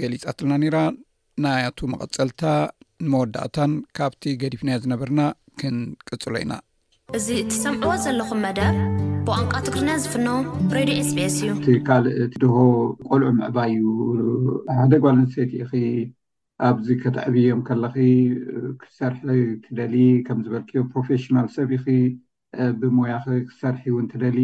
ገሊፃትልና 0.00 0.54
ነራ 0.64 0.78
ናያቱ 1.44 1.78
መቐፀልታ 1.92 2.42
ንመወዳእታን 3.04 3.72
ካብቲ 3.96 4.22
ገዲፍናዮ 4.42 4.76
ዝነበርና 4.84 5.20
ክንቅፅሎ 5.60 6.34
ኢና 6.44 6.52
እዚ 7.18 7.26
ትሰምዕዎ 7.50 7.92
ዘለኹም 8.04 8.40
መደብ 8.44 8.76
ብቋንቋ 9.26 9.52
ትግሪና 9.66 9.90
ዝፍኖ 10.02 10.28
ሬድዮ 10.76 11.00
ስፔስ 11.08 11.34
እዩ 11.42 11.50
እቲ 11.56 11.66
ካልእ 11.86 12.14
ቲ 12.32 12.36
ድሆ 12.42 12.56
ቆልዑ 13.08 13.28
ምዕባይ 13.38 13.72
እዩ 13.76 13.94
ሓደጓልኣንሰይቲኢ 14.78 15.82
ኣብዚ 16.68 16.86
ከተዕብዮም 17.02 17.60
ከለ 17.68 17.84
ክሰርሒ 18.82 19.26
ክደሊ 19.66 19.94
ከምዝበልክዮ 20.28 20.82
ፕሮፌሽናል 20.94 21.48
ሰቢ 21.56 21.72
ብሞያኺ 22.80 23.24
ክሰርሒ 23.50 23.84
እውን 23.92 24.06
ክደሊ 24.14 24.38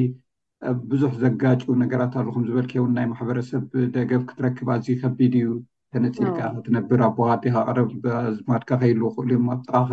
ብዙሕ 0.93 1.13
ዘጋጩ 1.25 1.63
ነገራት 1.85 2.15
ኣሉኩም 2.23 2.47
ዝበልክዮን 2.51 2.95
ናይ 2.99 3.07
ማሕበረሰብ 3.15 3.65
ደገብ 3.99 4.23
ክትረክብ 4.31 4.71
ኣዝዩ 4.77 4.97
ከቢድ 5.05 5.35
እዩ 5.43 5.49
ከነፂልካ 5.95 6.41
ክትነብር 6.57 7.01
ኣቦካዲካ 7.07 7.55
ቀረብ 7.69 7.89
ኣዝማድካ 8.29 8.71
ከይሉ 8.83 9.01
ክእሉ 9.15 9.31
እዮም 9.35 9.47
ኣብ 9.55 9.63
ጠቃኻ 9.69 9.93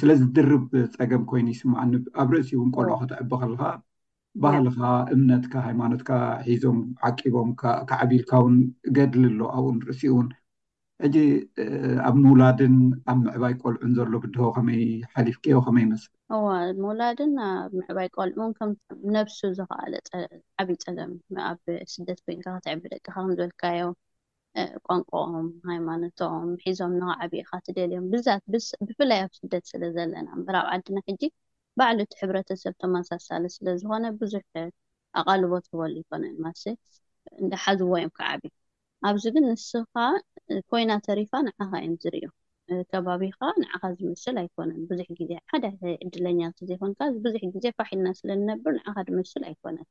ስለ 0.00 0.10
ዝድርብ 0.20 0.64
ፀገም 0.94 1.22
ኮይኑ 1.30 1.46
ይስማዕኒ 1.54 1.92
ኣብ 2.22 2.28
ርእሲኡ 2.34 2.56
እውን 2.60 2.70
ቆልዑ 2.76 2.92
ከተዕቢ 3.00 3.30
ከለካ 3.42 3.62
ባህልካ 4.42 4.78
እምነትካ 5.14 5.52
ሃይማኖትካ 5.66 6.10
ሒዞም 6.48 6.78
ዓቂቦምከዓቢልካ 7.08 8.32
ውን 8.44 8.56
ገድል 8.98 9.24
ኣሎ 9.30 9.40
ኣብኡንርእሲኡ 9.56 10.10
እውን 10.14 10.28
ሕጂ 11.04 11.16
ኣብ 12.06 12.14
ምውላድን 12.22 12.76
ኣብ 13.10 13.18
ምዕባይ 13.24 13.54
ቆልዑን 13.62 13.92
ዘሎ 13.98 14.12
ብድሆ 14.22 14.42
ከመይ 14.56 14.82
ሓሊፍ 15.14 15.36
ከዮ 15.44 15.58
ከመይ 15.66 15.84
ይመስል 15.86 16.12
ምውላድን 16.82 17.32
ኣብ 17.50 17.72
ምዕባይ 17.80 18.08
ቆልዑ 18.16 18.38
ውነብሱ 19.06 19.38
ዝክኣለ 19.60 19.94
ዓብል 20.62 20.78
ፀገምኣብ 20.86 21.58
ስደት 21.94 22.20
ኮይንካ 22.26 22.46
ክትዕቢ 22.58 22.84
ደቅካ 22.94 23.14
ዝበልካ 23.30 23.62
ዮ 23.80 23.84
ቋንቋኦም 24.88 25.48
ሃይማኖቶም 25.68 26.44
ሒዞም 26.62 26.92
ንካ 27.00 27.04
ዓብእካ 27.24 27.50
ትደልዮም 27.66 28.06
ዛት 28.26 28.42
ብፍላይ 28.88 29.20
ኣብ 29.24 29.32
ስደት 29.40 29.64
ስለዘለና 29.72 30.28
በራኣብ 30.46 30.68
ዓድና 30.74 30.98
ሕጂ 31.08 31.22
ባዕሉ 31.78 31.98
እቲ 32.06 32.14
ሕብረተሰብ 32.22 32.74
ተመሳሳሊ 32.82 33.44
ስለዝኮነ 33.56 34.04
ብዙሕ 34.20 34.42
ኣቓልቦት 35.20 35.64
ክበሉ 35.72 35.94
ይኮነን 36.02 36.36
ማስ 36.46 36.62
እንዳሓዝዎ 37.42 37.92
እዮም 37.98 38.12
ካዓቢ 38.18 38.42
ኣብዚ 39.08 39.24
ግን 39.34 39.44
ንስካ 39.52 39.94
ኮይና 40.70 40.90
ተሪፋ 41.08 41.32
ንዓኻ 41.48 41.70
እዮም 41.84 41.94
ዝርዮ 42.04 42.24
ከባቢካ 42.92 43.40
ንዓኻ 43.62 43.82
ዝምስል 43.98 44.36
ኣይኮነን 44.44 44.80
ብዙሕ 44.92 45.08
ግዜ 45.20 45.32
ሓደ 45.52 45.64
ዕድለኛ 46.06 46.40
ዘይኮንካ 46.70 47.00
ብዙሕ 47.26 47.42
ግዜ 47.56 47.66
ፋሒልና 47.80 48.08
ስለንነብር 48.20 48.74
ንዓካ 48.80 48.96
ምስል 49.20 49.44
ኣይኮነን 49.50 49.88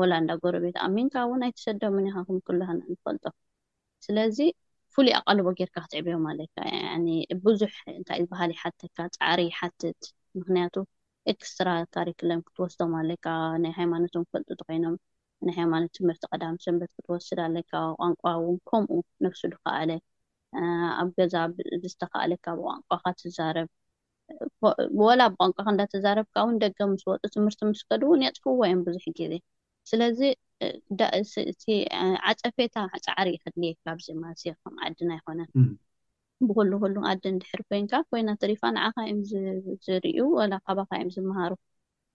ወላእንዳ 0.00 0.30
ጎረቤት 0.44 0.76
ኣብሚንካ 0.88 1.14
እውን 1.26 1.40
ናይተሰደምኒ 1.44 2.06
ካ 2.16 2.24
ኩም 2.30 2.38
ኩልሃና 2.48 2.80
ንፈልጦ 2.94 3.24
ስለዚ 4.06 4.38
ፍሉይ 4.94 5.12
ኣቀልቦ 5.18 5.46
ጌይርካ 5.58 5.76
ክትዕብዮም 5.84 6.24
ኣለካ 6.30 6.56
ብዙሕ 7.44 7.74
እንታይ 7.98 8.22
በሃሊ 8.32 8.50
ሓትካ 8.62 8.96
ፃዕሪ 9.18 9.42
ሓትት 9.58 10.00
ምክንያቱ 10.38 10.74
ኤክስትራ 11.32 11.68
ታሪክሎም 11.96 12.40
ክትወስዶም 12.46 12.92
ኣለካ 13.00 13.26
ናይ 13.64 13.72
ሃይማኖቶም 13.78 14.24
ክፈልጡቲኮይኖም 14.28 14.94
ናይ 15.46 15.54
ሃይማኖት 15.60 15.90
ትምህርቲ 15.98 16.24
ቀዳሚ 16.32 16.56
ሰንበት 16.66 16.90
ክትወስድ 16.96 17.38
ኣለካ 17.46 17.72
ቋንቋ 18.00 18.22
እውን 18.40 18.56
ከምኡ 18.70 18.98
ነፍሱ 19.26 19.42
ዱ 19.52 19.54
ካኣለ 19.66 19.92
ኣብ 21.00 21.08
ገዛ 21.20 21.34
ብዝተካኣለካ 21.56 22.44
ብቋንቋካ 22.58 23.06
ትዛረብ 23.22 23.68
ወላ 25.04 25.20
ብቋንቋ 25.34 25.56
ከ 25.66 25.68
እንዳተዛረብካ 25.74 26.36
እውን 26.44 26.56
ደገም 26.64 26.90
ምስ 26.94 27.02
ወፁ 27.12 27.22
ትምህርቲ 27.36 27.60
ምስ 27.70 27.80
ከድ 27.88 28.02
እውን 28.08 28.20
የፅፍዎ 28.28 28.58
እዮም 28.68 28.80
ብዙሕ 28.88 29.06
ግዜ 29.20 29.34
ስለዚ 29.90 30.20
እቲ 31.50 31.68
ዓፀፌታ 32.48 32.76
ፃዕሪ 33.04 33.28
ኢክድልየካ 33.36 33.84
ብዚ 33.98 34.08
ማለሲ 34.24 34.42
ከም 34.62 34.74
ዓድና 34.86 35.10
ይኮነን 35.18 35.48
ብኩሉ 36.48 36.70
ኩሉ 36.82 36.96
ዓዲ 37.10 37.22
እንድሕር 37.32 37.60
ኮይንካ 37.70 37.94
ኮይና 38.10 38.30
ትሪፋ 38.42 38.62
ንዓኻ 38.76 38.96
እዮም 39.10 39.20
ዝርእዩ 39.86 40.18
ወላ 40.38 40.52
ካባካ 40.66 40.90
እዮም 40.98 41.10
ዝምሃሩ 41.16 41.52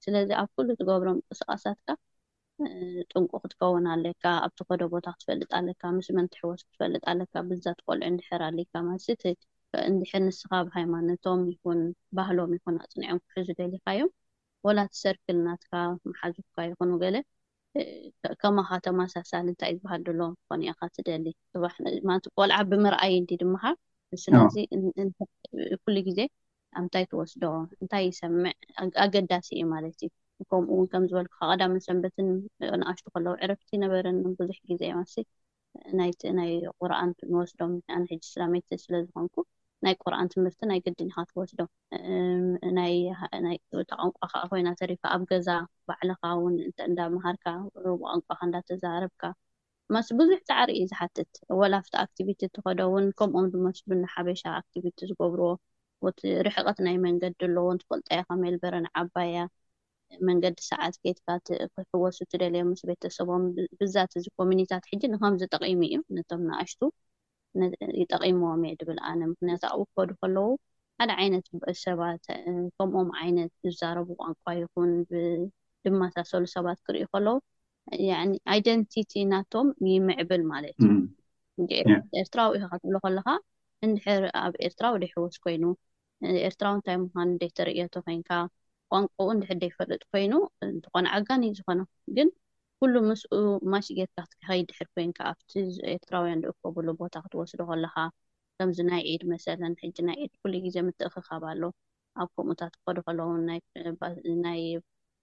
ስለዚ 0.06 0.30
ኣብ 0.42 0.50
ኩሉ 0.58 0.68
እትገብሮም 0.76 1.18
እንቅስቃሳትካ 1.22 1.90
ጥንቁ 3.12 3.32
ክትከውን 3.44 3.86
ኣለካ 3.94 4.24
ኣብቲ 4.46 4.60
ኮዶ 4.70 4.82
ቦታ 4.94 5.06
ክትፈልጥ 5.16 5.50
ኣለካ 5.60 5.82
ምስ 5.98 6.08
መን 6.18 6.28
ትሕወስ 6.34 6.62
ክትፈልጥ 6.68 7.04
ኣለካ 7.14 7.34
ብዛ 7.50 7.66
ትቆልዑ 7.80 8.06
እንድሕር 8.12 8.44
ኣለካ 8.50 8.74
ማለሲ 8.90 9.08
እንድሕር 9.92 10.22
ንስካ 10.28 10.52
ብ 10.66 10.70
ሃይማኖቶም 10.78 11.42
ይኹን 11.54 11.82
ባህሎም 12.20 12.52
ይኹን 12.58 12.78
ኣፅኒዖም 12.84 13.20
ኩሑዝደሊካ 13.32 13.86
እዮም 13.98 14.12
ወላ 14.68 14.80
ቲሰርክልናትካ 14.94 15.74
መሓዙፍካ 16.12 16.58
ይኹን 16.72 16.94
ገለ 17.04 17.18
ከማካ 18.42 18.68
ተመሳሳሊ 18.86 19.44
እንታይ 19.52 19.72
እዩ 19.74 19.80
ዝበሃል 19.82 20.02
ደሎ 20.08 20.20
ክኮን 20.38 20.62
ኢካ 20.70 20.80
ትደሊ 20.96 21.26
ቆልዓ 22.38 22.58
ብምርኣይ 22.70 23.14
ንዲ 23.24 23.32
ድምካ 23.42 23.64
ስለዚ 24.24 24.54
ኩሉ 25.84 25.96
ግዜ 26.08 26.20
ኣብንታይ 26.80 27.06
ትወስዶ 27.12 27.44
እንታይ 27.82 28.04
ይሰምዕ 28.10 28.54
ኣገዳሲ 29.06 29.50
እዩ 29.58 29.66
ማለት 29.74 29.98
እዩ 30.08 30.10
ከምኡ 30.52 30.70
እውን 30.76 30.88
ከም 30.94 31.04
ዝበልኩ 31.10 31.34
ካ 31.40 31.50
ቀዳም 31.52 31.74
ሰንበትን 31.88 32.28
ነኣሽቱ 32.82 33.06
ከለዉ 33.14 33.34
ዕርፍቲ 33.48 33.70
ነበርን 33.84 34.18
ብዙሕ 34.42 34.60
ግዜ 34.72 34.84
ስ 35.14 35.16
ናይ 36.40 36.52
ቁርኣን 36.80 37.12
ንወስዶም 37.32 37.74
ኣንሕጂ 37.98 38.22
ስላሜት 38.34 38.68
ስለዝኮንኩ 38.86 39.36
ናይ 39.86 39.94
ቁርኣን 40.04 40.30
ትምህርቲ 40.34 40.60
ናይ 40.70 40.80
ግድኛካ 40.86 41.16
ትወስዶም 41.30 41.68
ተቋንቋከዓ 44.22 44.42
ኮይና 44.52 44.70
ተሪካ 44.82 45.04
ኣብ 45.16 45.24
ገዛ 45.32 45.50
ባዕልኻ 45.90 46.22
ውን 46.44 46.56
እዳምሃርካ 46.88 47.46
ብቋንቋካ 47.84 48.40
እዳተዛርብካ 48.48 49.24
ስ 50.08 50.10
ብዙሕ 50.20 50.40
ተዓርእዩ 50.50 50.82
ዝሓትት 50.92 51.32
ወላፍቲ 51.62 51.94
ኣክቲቪቲ 52.06 52.42
እትኸደ 52.48 52.80
እውን 52.90 53.06
ከምኦም 53.20 53.46
ብመስሉ 53.54 53.90
ንሓበሻ 54.04 54.42
ኣቲቪቲ 54.62 54.98
ዝገብርዎ 55.12 55.48
ወቲርሕቀት 56.08 56.80
ናይ 56.88 56.98
መንገዲ 57.08 57.36
ኣለዎን 57.50 57.80
ትፈልጣያ 57.84 58.20
ከመልበረን 58.30 58.88
ዓባያ 59.02 59.36
መንገዲ 60.30 60.58
ሰዓት 60.72 60.96
ጌትካክሕወሱ 61.06 62.18
ትደልዮም 62.32 62.70
ምስ 62.74 62.84
ቤተሰቦም 62.92 63.46
ብዛት 63.82 64.12
እዚ 64.22 64.26
ኮሚኒታት 64.42 64.84
ሕጂ 64.92 65.04
ንከምዝጠቂሙ 65.14 65.80
እዩ 65.90 65.98
ነቶም 66.18 66.44
ንኣሽቱ 66.50 66.82
ጠቂሞዎም 68.14 68.62
እየ 68.68 68.76
ድብልኣነ 68.80 69.20
ምክንያቱ 69.34 69.64
ኣብኡ 69.76 69.94
ክከዱ 70.10 70.16
ከለዉ 70.22 70.42
ሓደ 71.00 71.12
ዓይነት 71.22 71.46
ዝበአል 71.52 71.76
ሰባት 71.86 72.22
ከምኦም 72.78 73.10
ዓይነት 73.22 73.52
ዝዛረቡ 73.66 74.08
ቋንቋ 74.22 74.44
ይኹን 74.60 74.92
ድመሳሰሉ 75.86 76.44
ሰባት 76.56 76.80
ክርኢ 76.88 77.04
ከለዉ 77.14 77.36
ኣይደንቲቲ 78.56 79.14
ናቶም 79.34 79.68
ይምዕብል 79.94 80.44
ማለት 80.54 80.78
እዩ 80.88 81.68
ኤርትራዊኢ 82.22 82.60
ከ 82.64 82.72
ከትብሎ 82.72 82.96
ከለካ 83.06 83.28
እንድሕር 83.88 84.24
ኣብ 84.44 84.54
ኤርትራዊ 84.68 84.96
ደሕወስ 85.04 85.36
ኮይኑ 85.46 85.64
ኤርትራዊ 86.48 86.76
ንታይ 86.80 86.96
ምኳኑ 87.04 87.30
ደተርእየቶ 87.42 87.94
ኮይንካ 88.08 88.30
ቋንቋኡ 88.94 89.28
ንድሕድ 89.38 89.60
ደይፈልጥ 89.66 90.02
ኮይኑ 90.12 90.34
እንትኾነ 90.72 91.06
ዓጋኒ 91.18 91.42
እዩ 91.50 91.56
ዝኾነግን 91.60 92.30
ኩሉ 92.82 92.96
ምስኡ 93.10 93.30
ማሽ 93.72 93.88
ጌርካ 93.98 94.16
ክትከይድ 94.32 94.66
ድሕር 94.72 94.88
ኮይንካ 94.96 95.20
ኣብቲ 95.30 95.52
ኤርትራውያን 95.94 96.40
ንእከብሉ 96.42 96.88
ቦታ 97.00 97.16
ክትወስዶ 97.24 97.62
ከለካ 97.70 97.96
ከምዚ 98.58 98.78
ናይ 98.90 99.02
ዒድ 99.12 99.24
መሰለን 99.32 99.74
ሕጂ 99.82 99.98
ናይ 100.10 100.18
ዒድ 100.24 100.34
ኩሉይ 100.42 100.62
ግዜ 100.66 100.76
ምትእክካባሎ 100.88 101.62
ኣብ 102.22 102.30
ከምኡታት 102.36 102.74
ክከዱ 102.78 102.98
ከለውን 103.08 103.42
ናይ 104.46 104.62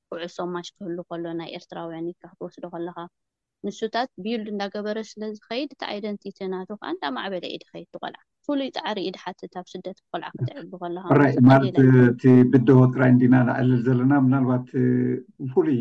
ፍዕሶም 0.09 0.51
ማሽ 0.57 0.69
ክህል 0.75 0.99
ከሎ 1.11 1.25
ናይ 1.43 1.51
ኤርትራውያን 1.61 2.09
ካ 2.21 2.23
ክትወስዶ 2.35 2.65
ከለካ 2.75 2.99
ንሱታት 3.67 4.11
ቢዩልድ 4.25 4.51
እንዳገበረ 4.55 4.99
ስለዚከይድ 5.13 5.71
እቲ 5.77 5.83
ኣይደንቲቲ 5.95 6.39
ናቱከ 6.55 6.83
እንዳ 6.95 7.03
ማዕበለ 7.19 7.45
ኢድ 7.57 7.65
ከይድ 7.73 7.89
ትቆልዓ 7.97 8.21
ፍሉይ 8.47 8.71
ፃዕሪእኢ 8.77 9.11
ድሓትት 9.17 9.53
ኣብ 9.61 9.67
ስደት 9.73 9.99
ብኩልዓ 10.05 10.29
ክትዕቢ 10.39 10.71
ከለካ 10.81 11.07
ራማለት 11.21 11.77
እቲ 12.11 12.23
ብደቦ 12.53 12.79
ጥራይ 12.95 13.11
ንዲና 13.17 13.35
ንኣልል 13.49 13.81
ዘለና 13.87 14.13
ምናልባት 14.25 14.67
ብፍሉይ 15.45 15.81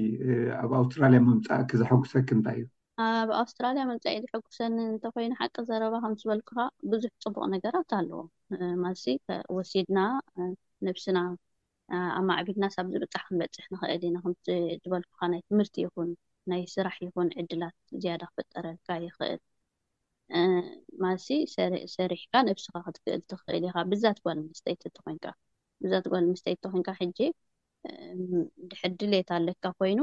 ኣብ 0.61 0.71
ኣውስትራልያ 0.81 1.19
መምፃእ 1.27 1.63
ክዝሐጉሰክ 1.71 2.27
እንታይ 2.35 2.57
እዩ 2.61 2.65
ኣብ 3.07 3.29
ኣውስትራልያ 3.41 3.83
መምፃ 3.91 4.03
እ 4.17 4.23
ዝሕጉሰኒ 4.27 4.77
እንተኮይኑ 4.91 5.31
ሓቂ 5.41 5.55
ዘረባ 5.69 5.93
ከምዝበልኩካ 6.03 6.55
ብዙሕ 6.91 7.11
ፅቡቅ 7.25 7.43
ነገራት 7.55 7.91
ኣለዎ 7.99 8.21
ማሲ 8.83 9.05
ወሲድና 9.59 9.99
ንብስና 10.87 11.19
ኣብ 12.17 12.23
ማዕቢድና 12.29 12.65
ሳብዚብጣሕ 12.75 13.23
ክንበፅሕ 13.29 13.65
ንክእል 13.73 14.03
ኢና 14.09 14.17
ም 14.27 14.33
ዝበልኩካ 14.83 15.21
ናይ 15.33 15.41
ትምህርቲ 15.49 15.75
ይኹን 15.85 16.11
ናይ 16.53 16.61
ስራሕ 16.75 16.95
ይኹን 17.07 17.27
ዕድላት 17.41 17.75
ዝያዳ 18.03 18.21
ክፍጠረልካ 18.31 18.89
ይኽእል 19.07 19.41
ማሲ 21.03 21.27
ሰሪሕካ 21.97 22.33
ነብስካ 22.47 22.73
ክትክእል 22.85 23.19
ትኽእል 23.31 23.63
ኢካ 23.69 23.75
ብዛ 23.91 24.03
ትጓል 24.17 24.37
ምስተይት 24.49 24.81
እተኮይንካ 24.89 25.25
ብዛ 25.83 25.93
ትጓል 26.05 26.25
ምስተይት 26.33 26.59
ተኮይንካ 26.65 26.89
ሕጂ 27.01 27.19
ድሕድ 28.69 28.93
ድሌት 28.99 29.29
ኣለካ 29.37 29.65
ኮይኑ 29.79 29.99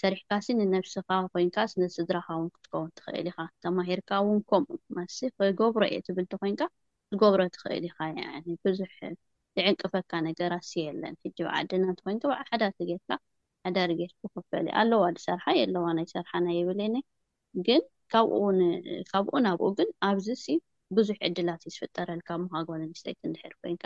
ሰሪሕካሲ 0.00 0.46
ንነብስኻ 0.60 1.08
ኮይንካስነስድራካ 1.34 2.28
ውን 2.40 2.48
ክትከውን 2.54 2.90
ትኽእል 2.98 3.26
ኢካ 3.30 3.38
ተማሂርካ 3.64 4.10
እውን 4.24 4.40
ከምኡ 4.50 4.78
ማሲ 4.96 5.18
ክገብሮ 5.38 5.82
እየ 5.90 5.98
ትብል 6.06 6.24
እንተኮይንካ 6.26 6.62
ትገብሮ 7.12 7.40
ትኽእል 7.56 7.84
ኢኻ 7.90 7.98
ብዙሕ 8.66 8.92
ዝዕንቅፈካ 9.56 10.12
ነገር 10.28 10.50
ኣስየለን 10.60 11.14
ሕጂ 11.24 11.38
ብዓድና 11.48 11.84
እትኮይንካ 11.94 12.24
ሓዳጌርካ 12.50 13.08
ሓዳሪጌር 13.66 14.10
ክፈል 14.32 14.64
እዩ 14.68 14.72
ኣለዋ 14.80 15.02
ድሰርሓ 15.18 15.44
የኣለዋ 15.60 15.86
ናይ 15.98 16.06
ሰርሓና 16.14 16.46
የብልኒ 16.58 16.96
ግን 17.68 17.82
ካኡካብኡ 18.12 19.34
ናብኡ 19.46 19.66
ግን 19.78 19.88
ኣብዚ 20.08 20.26
ሲ 20.44 20.56
ብዙሕ 20.96 21.16
ዕድላት 21.28 21.62
ይዝፍጠረልካ 21.68 22.28
ምካጎልንስተይት 22.42 23.20
እንድሕር 23.28 23.54
ኮይንካ 23.60 23.84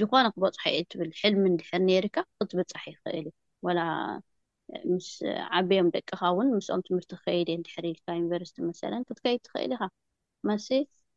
ዝኾነ 0.00 0.26
ክበፅሓ 0.34 0.62
እየ 0.72 0.78
ትብል 0.92 1.10
ሕልሚ 1.20 1.42
ንድሕር 1.54 1.80
ነርካ 1.88 2.16
ክትብፃሕ 2.38 2.84
ይኽእል 2.92 3.16
እዩ 3.20 3.28
ወላ 3.66 3.80
ምስ 4.92 5.08
ዓበዮም 5.58 5.88
ደቅኻ 5.96 6.20
እውን 6.32 6.48
ምስኦም 6.56 6.80
ትምህርቲ 6.86 7.10
ክከይድእየ 7.18 7.58
ድሕርልካ 7.66 8.04
ዩኒቨርስቲ 8.18 8.56
መሰለን 8.68 9.02
ክትከይድ 9.08 9.40
ትኽእል 9.46 9.72
ኢካ 9.76 9.82
መስ 10.50 10.66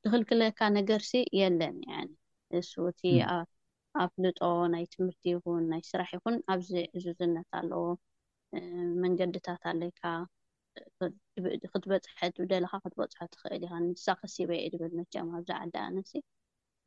ዝኽልክለካ 0.02 0.60
ነገርሲ 0.78 1.12
የለን 1.40 1.78
እሱቲ 2.60 3.02
ኣፍልጦ 4.04 4.40
ናይ 4.76 4.84
ትምህርቲ 4.96 5.24
ይኹን 5.34 5.64
ናይ 5.72 5.82
ስራሕ 5.92 6.10
ይኹን 6.18 6.36
ኣብዚ 6.54 6.70
ዕዙዝነት 6.98 7.50
ኣለዎ 7.62 7.84
መንገድታት 9.04 9.64
ኣለይካ 9.72 10.02
ክትበፅሐት 11.72 12.36
ብደለካ 12.42 12.74
ክትበፅሖ 12.84 13.20
ትኽእል 13.32 13.64
ኢንሳ 13.68 14.06
ከሲበ 14.22 14.50
የኢ 14.58 14.70
ድብል 14.74 14.94
ኣዚዓዲ 15.40 15.74
ኣነ 15.86 15.98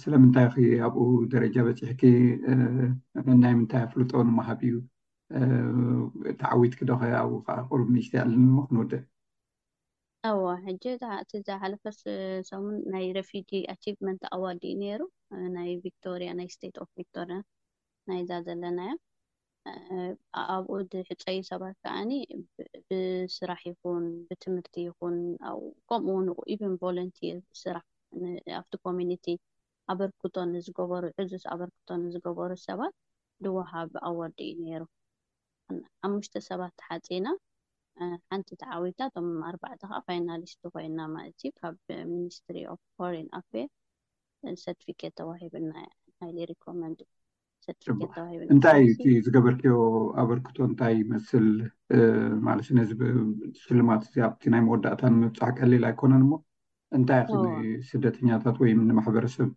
ስለምንታይ 0.00 0.46
ኣብኡ 0.86 1.00
ደረጃ 1.34 1.54
በፂሕኪ 1.66 2.02
ናይ 3.42 3.52
ምንታይ 3.58 3.82
ኣፍልጦ 3.86 4.12
ንምሃብ 4.28 4.60
እዩ 4.68 4.76
ተዓዊት 6.40 6.74
ክ 6.78 6.88
ዶኸ 6.90 7.00
ኣብኡ 7.22 7.36
ከዓ 7.48 7.58
ቅሩብ 7.70 7.88
ሚስት 7.96 8.14
ኣለሞ 8.24 8.54
ክንውድእ 8.68 9.04
እዎ 10.34 10.44
ሕጂ 10.64 10.84
እቲ 11.22 11.32
ዚሓለፈሰሙን 11.46 12.76
ናይ 12.92 13.04
ሬፊጂ 13.16 13.50
አቺቭመንት 13.72 14.22
ኣዋዲ 14.36 14.62
እዩ 14.70 14.76
ነይሩ 14.82 15.00
ናይ 15.56 15.70
ቪቶሪያ 15.84 16.30
ናይ 16.38 16.48
ስታት 16.54 16.76
ኦፍ 16.84 16.90
ቪክቶሪያ 16.98 17.38
ናይዛ 18.08 18.30
ዘለናዮ 18.46 18.92
ኣብኡ 20.56 20.76
ሕፀይ 21.08 21.38
ሰባት 21.50 21.76
ከዓኒ 21.84 22.10
ብስራሕ 22.88 23.62
ይኹን 23.70 24.04
ብትምህርቲ 24.28 24.76
ይኹን 24.88 25.16
ከምኡውንኢቨን 25.90 26.74
ቨለንቲር 26.82 27.38
ስራሕ 27.62 27.84
ኣብቲ 28.60 28.72
ኮሚኒቲ 28.86 29.26
ኣበርክቶ 29.92 30.34
ንዝገበሩ 30.54 31.04
ዕዙስ 31.24 31.44
ኣበርክቶ 31.54 31.88
ንዝገበሩ 32.04 32.50
ሰባት 32.68 32.94
ድወሃቢ 33.44 33.90
ኣዋዲ 34.10 34.38
እዩ 34.52 34.54
ነይሩ 34.66 34.82
ኣብ 36.04 36.10
ምሽተ 36.18 36.34
ሰባት 36.50 36.72
ተሓፂና 36.80 37.26
ሓንቲ 38.30 38.48
ተዓዊታ 38.62 39.00
ቶም 39.14 39.28
ኣርባዕተ 39.48 39.80
ከዓ 39.90 39.98
ፋይናሊስት 40.08 40.60
ኮይና 40.74 40.98
ማለት 41.14 41.36
ዩ 41.46 41.50
ካብ 41.60 41.76
ሚኒስትሪ 42.14 42.56
ፎሬን 42.96 43.28
ኣፌር 43.38 43.68
ሰርቲፊኬት 44.64 45.14
ተባሂብና 45.20 45.72
ሪኮመንርቲ 46.50 47.04
ተሂብናእንታይ 48.16 48.82
እ 49.08 49.10
ዝገበርኪዮ 49.24 49.72
ኣበርክቶ 50.20 50.56
እንታይ 50.68 50.94
ይመስል 51.00 51.48
ማለት 52.46 52.68
ነዚ 52.78 52.90
ሽልማት 53.62 54.04
እዚ 54.06 54.14
ኣብቲ 54.28 54.42
ናይ 54.54 54.62
መወዳእታ 54.66 55.02
ንምብፃሕ 55.14 55.50
ቀሊል 55.58 55.84
ኣይኮነን 55.90 56.24
ሞ 56.30 56.38
እንታይ 56.96 57.22
ክሊ 57.32 57.66
ስደተኛታት 57.88 58.56
ወይ 58.62 58.70
ንማሕበረሰብ 58.88 59.50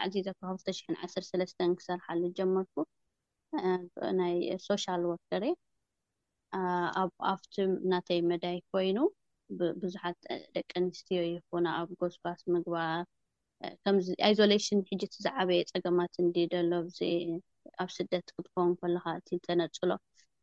ዓዚካ 0.05 0.31
ካብ 0.41 0.57
213 0.63 1.61
ክሰርሓሉ 1.79 2.23
ጀመርኩ 2.39 2.75
ናይ 4.21 4.35
ሶሻል 4.69 5.03
ወርከር 5.11 5.45
እ 5.49 5.53
ኣብቲም 7.33 7.73
እናተይ 7.85 8.21
መዳይ 8.31 8.59
ኮይኑ 8.71 8.99
ቡዙሓት 9.83 10.19
ደቂ 10.57 10.69
ኣንስትዮ 10.81 11.21
ይኹነ 11.35 11.67
ኣብ 11.83 11.91
ጎስፋስ 12.01 12.43
ምግባር 12.55 13.05
ዚ 14.07 14.09
ይዞሌሽን 14.31 14.81
ሕጂ 14.89 15.03
እቲ 15.11 15.15
ዝዓበየ 15.27 15.61
ፀገማት 15.73 16.13
እንዲ 16.25 16.37
ደሎ 16.55 16.71
ኣብ 17.83 17.89
ስደት 17.99 18.27
ክጥከም 18.35 18.73
ከለካ 18.81 19.07
እቲተነፅሎ 19.21 19.91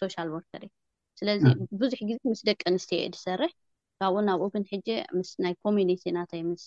ሶሻል 0.00 0.28
ወርከርእ 0.34 0.72
ስለዚ 1.18 1.42
ብዙሕ 1.80 2.00
ግዜ 2.08 2.18
ምስ 2.30 2.40
ደቂ 2.48 2.60
ኣንስትዮ 2.70 2.98
የ 3.00 3.08
ዝሰርሕ 3.14 3.52
ካብኡ 4.00 4.18
ናብኡ 4.28 4.46
ግን 4.54 4.64
ሕጂ 4.70 4.88
ምስናይ 5.18 5.54
ኮሚኒቲ 5.64 6.02
እናታይ 6.12 6.42
ምስ 6.50 6.64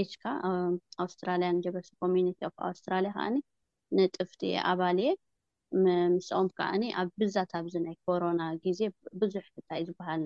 ኤችካ 0.00 0.24
ኣውስትራልያ 1.04 1.48
ጀበስ 1.64 1.88
ኮሚኒቲ 2.02 2.38
ኣውስትራልያ 2.70 3.10
ከዓኒ 3.16 3.36
ንጥፍቲ 3.96 4.42
ኣባሊየ 4.72 5.10
ምስኦም 5.84 6.48
ከዓኒ 6.58 6.82
ኣብ 7.00 7.08
ብዛት 7.20 7.52
ኣብዚ 7.60 7.74
ናይ 7.86 7.96
ኮሮና 8.06 8.42
ግዜ 8.64 8.80
ብዙሕ 9.22 9.44
እንታይ 9.52 9.82
ዝበሃል 9.88 10.24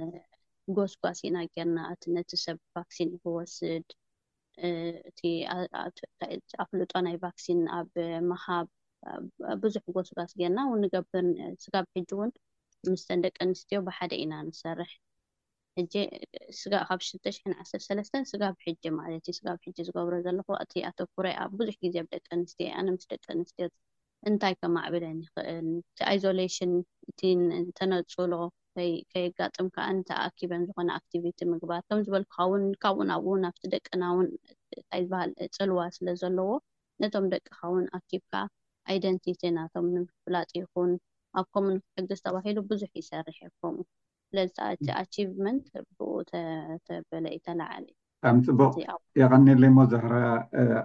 ጎስጓስ 0.77 1.21
ኢናጌርና 1.29 1.79
እቲ 1.93 2.03
ነቲ 2.17 2.31
ሰብ 2.47 2.59
ቫክሲን 2.77 3.11
ክወስድ 3.23 3.87
እቲኣፍልጦ 5.09 5.73
ናይ 7.07 7.17
ቫክሲን 7.25 7.61
ኣብ 7.79 7.91
መሃብ 8.31 8.67
ብዙሕ 9.63 9.83
ጎስጋስ 9.97 10.33
ገና 10.41 10.57
እን 10.75 10.81
ንገብር 10.85 11.27
ስጋብ 11.65 11.85
ሕጂ 11.97 12.11
እውን 12.17 12.31
ምስተን 12.93 13.21
ደቂ 13.25 13.37
ኣንስትዮ 13.47 13.79
ብሓደ 13.89 14.13
ኢና 14.23 14.33
ንሰርሕ 14.49 14.91
ሕ 15.79 15.81
ካብ 16.89 17.01
6 17.09 17.57
ዓሰ 17.63 17.73
ስጋብ 18.33 18.55
ሕጂ 18.67 18.83
ማለት 19.01 19.25
እዩ 19.31 19.35
ስጋብ 19.39 19.59
ሕጂ 19.67 19.77
ዝገብሮ 19.89 20.15
ዘለኹ 20.27 20.49
እቲ 20.65 20.73
ኣቶኩረ 20.91 21.27
ኣብ 21.45 21.51
ብዙሕ 21.61 21.77
ግዜ 21.85 21.95
ኣብ 22.03 22.07
ደቂ 22.15 22.27
ኣንስትዮ 22.37 22.67
እኣነ 22.73 22.87
ምስ 22.97 23.05
ደቂ 23.13 23.25
ኣንስትዮ 23.37 23.65
እንታይ 24.29 24.53
ከማዕብለን 24.61 25.19
ይኽእል 25.27 25.49
እቲ 25.89 25.99
ኣይዞሌሽን 26.13 26.73
እቲተነፁሎ 27.11 28.33
ከይጋጥም 29.13 29.67
ካ 29.75 29.87
እታ 29.93 30.11
ኣኪበን 30.27 30.63
ዝኮነ 30.69 30.89
ኣክቲቪቲ 30.99 31.39
ምግባር 31.53 31.81
ከምዝበልካውን 31.89 32.65
ካብኡ 32.83 33.01
ናብ 33.11 33.25
ናብቲ 33.45 33.63
ደቅናውን 33.75 34.29
ዝበሃል 35.05 35.31
ፅልዋ 35.57 35.81
ስለዘለዎ 35.97 36.51
ነቶም 37.03 37.27
ደቂካውን 37.35 37.85
ኣኪብካ 37.99 38.33
ኣይደንቲቲ 38.93 39.43
ናቶም 39.59 39.87
ንምፍላጢ 39.97 40.53
ይኹን 40.63 40.93
ኣብ 41.39 41.47
ከምኡንሕግዝተባሂሉ 41.55 42.59
ብዙሕ 42.71 42.91
ይሰርሐ 43.01 43.39
ከምኡ 43.61 43.87
ስለዚ 44.31 44.55
እቲ 44.75 44.87
ኣቭመንት 45.03 45.65
ተበለ 46.89 47.25
እዩ 47.35 47.39
ተላዓለዩ 47.49 47.93
ኣብ 48.29 48.35
ምፅቡቅ 48.39 48.73
የቀኒለይ 49.21 49.71
ሞዛህራ 49.79 50.15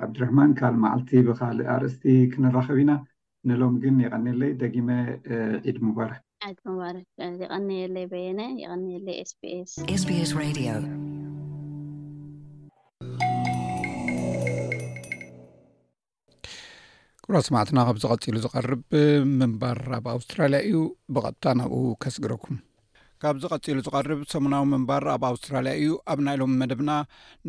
ኣብድራህማን 0.06 0.52
ካልእ 0.60 0.80
መዓልቲ 0.86 1.12
ብካሊእ 1.30 1.70
ኣርእስቲ 1.76 2.04
ክንራኸብ 2.34 2.78
ኢና 2.84 2.92
ንሎም 3.50 3.74
ግን 3.84 3.96
የቀኒለይ 4.06 4.52
ደጊመ 4.64 4.90
ዒድ 5.66 5.78
ምባር 5.86 6.12
ባ 6.78 6.90
የ 7.82 9.24
ስስስስ 9.74 10.04
ግብራ 17.26 17.40
ሰማዕትና 17.48 17.80
ካብ 17.88 17.98
ዚ 18.04 18.08
ቀፂሉ 18.14 18.36
ዝቀርብ 18.46 18.82
ምንባር 19.40 19.80
ኣብ 19.98 20.06
ኣውስትራልያ 20.14 20.60
እዩ 20.68 20.80
ብቐጥታ 21.16 21.46
ናብኡ 21.60 21.82
ከስግረኩም 22.04 22.58
ካብዝቀፂሉ 23.24 23.78
ዝቀርብ 23.88 24.22
ሰሙናዊ 24.34 24.64
ምንባር 24.74 25.06
ኣብ 25.16 25.24
ኣውስትራልያ 25.32 25.74
እዩ 25.82 25.92
ኣብ 26.14 26.20
ናይ 26.28 26.38
ሎም 26.44 26.56
መደብና 26.62 26.92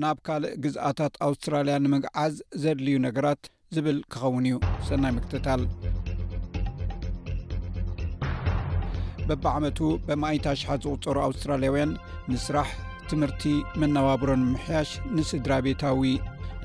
ናብ 0.04 0.18
ካልእ 0.28 0.54
ግዝኣታት 0.66 1.16
ኣውስትራልያ 1.28 1.76
ንምግዓዝ 1.86 2.36
ዘድልዩ 2.64 2.96
ነገራት 3.08 3.42
ዝብል 3.76 4.00
ክኸውን 4.14 4.46
እዩ 4.52 4.58
ሰናይ 4.90 5.14
ምክትታል 5.18 5.62
በብዓመቱ 9.28 9.78
በማይታ 10.06 10.46
ኣሽሓት 10.56 10.82
ዝቁፀሩ 10.86 11.16
ኣውስትራልያውያን 11.26 11.92
ንስራሕ 12.32 12.68
ትምህርቲ 13.10 13.42
መነባብሮን 13.80 14.42
ምሕያሽ 14.52 14.90
ንስድራ 15.18 15.52
ቤታዊ 15.66 16.00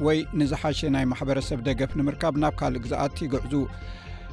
ወይ 0.05 0.19
ንዝሓሸ 0.39 0.79
ናይ 0.95 1.05
ማሕበረሰብ 1.11 1.59
ደገፍ 1.67 1.91
ንምርካብ 1.99 2.35
ናብ 2.43 2.53
ካልእ 2.59 2.83
ግዛኣት 2.85 3.17
ይግዕዙ 3.25 3.55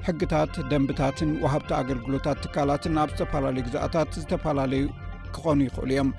ሕግታት 0.08 0.52
ደንብታትን 0.70 1.30
ወሃብቲ 1.44 1.70
ኣገልግሎታት 1.80 2.38
ትካላትን 2.44 3.00
ኣብ 3.02 3.10
ዝተፈላለዩ 3.16 3.64
ግዛኣታት 3.68 4.12
ዝተፈላለዩ 4.22 4.84
ክኾኑ 5.36 5.58
ይኽእሉ 5.68 5.88
እዮም 5.96 6.10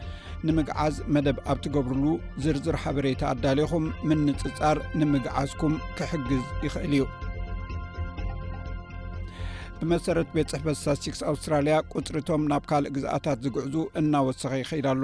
ንምግዓዝ 0.47 0.95
መደብ 1.13 1.37
ኣብቲገብርሉ 1.53 2.05
ዝርዝር 2.43 2.75
ሓበሬታ 2.83 3.21
ኣዳሊኹም 3.35 3.85
ምንፅፃር 4.09 4.77
ንምግዓዝኩም 4.99 5.75
ክሕግዝ 5.99 6.43
ይኽእል 6.65 6.91
እዩ 6.97 7.03
ብመሰረት 9.81 10.29
ቤት 10.35 10.49
ፅሕፈት 10.51 10.77
ሳስቲክስ 10.85 11.19
ኣውስትራልያ 11.31 11.75
ቁፅሪቶም 11.97 12.43
ናብ 12.51 12.63
ካልእ 12.69 12.91
ግዝአታት 12.95 13.39
ዝግዕዙ 13.45 13.75
እናወሰኺ 13.99 14.53
ይከኢዳ 14.59 14.87
ኣሎ 14.95 15.03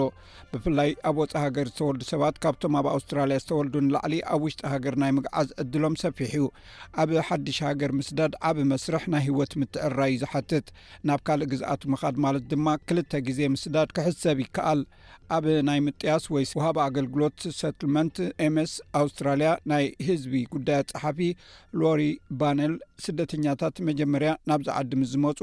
ብፍላይ 0.51 0.89
ኣብ 1.09 1.17
ወፅ 1.21 1.33
ሃገር 1.43 1.67
ዝተወልዱ 1.71 2.03
ሰባት 2.11 2.35
ካብቶም 2.43 2.75
ኣብ 2.79 2.87
ኣውስትራልያ 2.93 3.37
ዝተወልዱ 3.43 3.75
ንላዕሊ 3.87 4.15
ኣብ 4.33 4.41
ውሽጢ 4.45 4.61
ሃገር 4.73 4.95
ናይ 5.03 5.11
ምግዓዝ 5.17 5.49
ዕድሎም 5.63 5.97
ሰፊሕ 6.03 6.31
እዩ 6.37 6.45
ኣብ 7.03 7.11
ሓድሽ 7.27 7.59
ሃገር 7.69 7.93
ምስዳድ 7.99 8.33
ዓብ 8.49 8.59
መስርሕ 8.71 9.05
ናይ 9.15 9.23
ህወት 9.27 9.53
ምትዕራዩ 9.63 10.15
ዝሓትት 10.23 10.67
ናብ 11.09 11.21
ካልእ 11.29 11.49
ግዝአት 11.53 11.83
ምኻድ 11.93 12.17
ማለት 12.25 12.45
ድማ 12.53 12.67
ክልተ 12.87 13.11
ግዜ 13.29 13.39
ምስዳድ 13.55 13.89
ክሕሰብ 13.99 14.39
ይከኣል 14.45 14.81
ኣብ 15.35 15.45
ናይ 15.67 15.79
ምጥያስ 15.85 16.23
ወይ 16.33 16.43
ውሃብ 16.57 16.77
ኣገልግሎት 16.85 17.37
ሰትልመንት 17.59 18.15
ኤምስ 18.45 18.71
ኣውስትራልያ 18.99 19.49
ናይ 19.71 19.85
ህዝቢ 20.07 20.33
ጉዳያት 20.53 20.89
ፀሓፊ 20.97 21.19
ሎሪ 21.81 22.01
ባነል 22.39 22.73
ስደተኛታት 23.05 23.75
መጀመርያ 23.87 24.31
ናብዝ 24.49 24.67
ዓዲም 24.79 25.01
ዝመፁ 25.11 25.39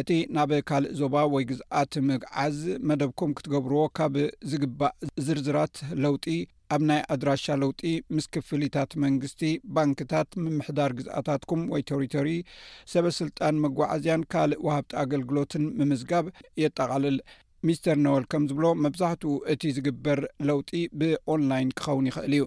እቲ 0.00 0.10
ናብ 0.36 0.50
ካልእ 0.68 0.92
ዞባ 1.00 1.14
ወይ 1.34 1.44
ግዝአት 1.50 1.92
ምግዓዝ 2.08 2.56
መደብኩም 2.88 3.32
ክትገብርዎ 3.38 3.82
ካብ 3.98 4.14
ዝግባእ 4.52 4.92
ዝርዝራት 5.26 5.74
ለውጢ 6.04 6.26
ኣብ 6.74 6.82
ናይ 6.88 7.00
ኣድራሻ 7.12 7.44
ለውጢ 7.62 7.80
ምስክፍሊታት 8.16 8.90
መንግስቲ 9.04 9.40
ባንክታት 9.76 10.28
ምምሕዳር 10.42 10.90
ግዝአታትኩም 10.98 11.62
ወይ 11.72 11.82
ተሪቶሪ 11.88 12.28
ሰበ 12.92 13.06
ስልጣን 13.18 13.56
መጓዓዝያን 13.64 14.24
ካልእ 14.34 14.62
ውሃብቲ 14.66 14.92
ኣገልግሎትን 15.02 15.64
ምምዝጋብ 15.80 16.28
የጠቓልል 16.62 17.18
ሚስተር 17.68 17.96
ነል 18.04 18.24
ከም 18.32 18.44
ዝብሎ 18.52 18.66
መብዛሕትኡ 18.84 19.32
እቲ 19.54 19.62
ዝግበር 19.78 20.20
ለውጢ 20.50 20.70
ብኦንላይን 21.00 21.74
ክኸውን 21.80 22.08
ይኽእል 22.10 22.34
እዩ 22.38 22.44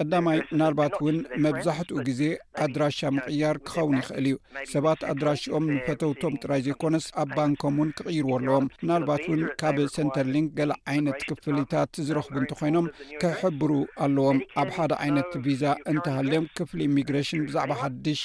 ቀዳማይ 0.00 0.38
ምናልባት 0.52 0.94
እውን 1.00 1.18
መብዛሕትኡ 1.44 1.96
ግዜ 2.08 2.22
ኣድራሻ 2.64 3.00
ምቕያር 3.16 3.56
ክኸውን 3.66 3.94
ይኽእል 4.00 4.26
እዩ 4.30 4.34
ሰባት 4.72 5.00
ኣድራሽኦም 5.12 5.66
ንፈተውቶም 5.74 6.38
ጥራይ 6.42 6.62
ዘይኮነስ 6.66 7.06
ኣብ 7.22 7.28
ባንኮም 7.36 7.76
ውን 7.82 7.90
ክቕይርዎ 8.00 8.32
ኣለዎም 8.40 8.66
ናልባት 8.90 9.24
እውን 9.28 9.42
ካብ 9.62 9.78
ሰንተርሊንክ 9.96 10.50
ገል 10.58 10.72
ዓይነት 10.94 11.20
ክፍልታት 11.30 11.92
ዝረኽቡ 12.08 12.34
እንተኮይኖም 12.42 12.88
ክሕብሩ 13.22 13.70
ኣለዎም 14.06 14.40
ኣብ 14.62 14.70
ሓደ 14.78 14.92
ዓይነት 15.06 15.30
ቪዛ 15.46 15.64
እንተሃልዮም 15.92 16.48
ክፍሊ 16.60 16.80
ኢሚግሬሽን 16.90 17.46
ብዛዕባ 17.50 17.72
ሓድሽ 17.82 18.22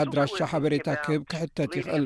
ኣድራሻ 0.00 0.36
ሓበሬታ 0.50 0.88
ክህብ 1.04 1.22
ክሕተት 1.30 1.72
ይኽእል 1.78 2.04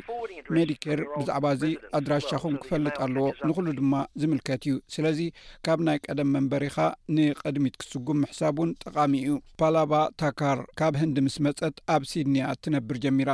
ሜዲኬር 0.55 0.99
ብዛዕባ 1.19 1.47
እዚ 1.57 1.63
ኣድራሻኹም 1.99 2.55
ክፈልጥ 2.63 2.95
ኣለዎ 3.05 3.25
ንኹሉ 3.49 3.67
ድማ 3.79 3.95
ዝምልከት 4.21 4.63
እዩ 4.67 4.75
ስለዚ 4.95 5.19
ካብ 5.67 5.81
ናይ 5.89 5.99
ቀደም 6.07 6.29
መንበሪኻ 6.37 6.77
ንቅድሚት 7.17 7.77
ክስጉም 7.83 8.21
ሕሳብ 8.33 8.57
ውን 8.63 8.71
ጠቃሚ 8.85 9.13
እዩ 9.25 9.37
ፓላባ 9.63 9.93
ታካር 10.23 10.61
ካብ 10.81 10.97
ህንዲ 11.03 11.17
ምስ 11.27 11.37
መፀጥ 11.47 11.75
ኣብ 11.97 12.05
ሲድንያ 12.13 12.49
እትነብር 12.57 12.99
ጀሚራ 13.05 13.31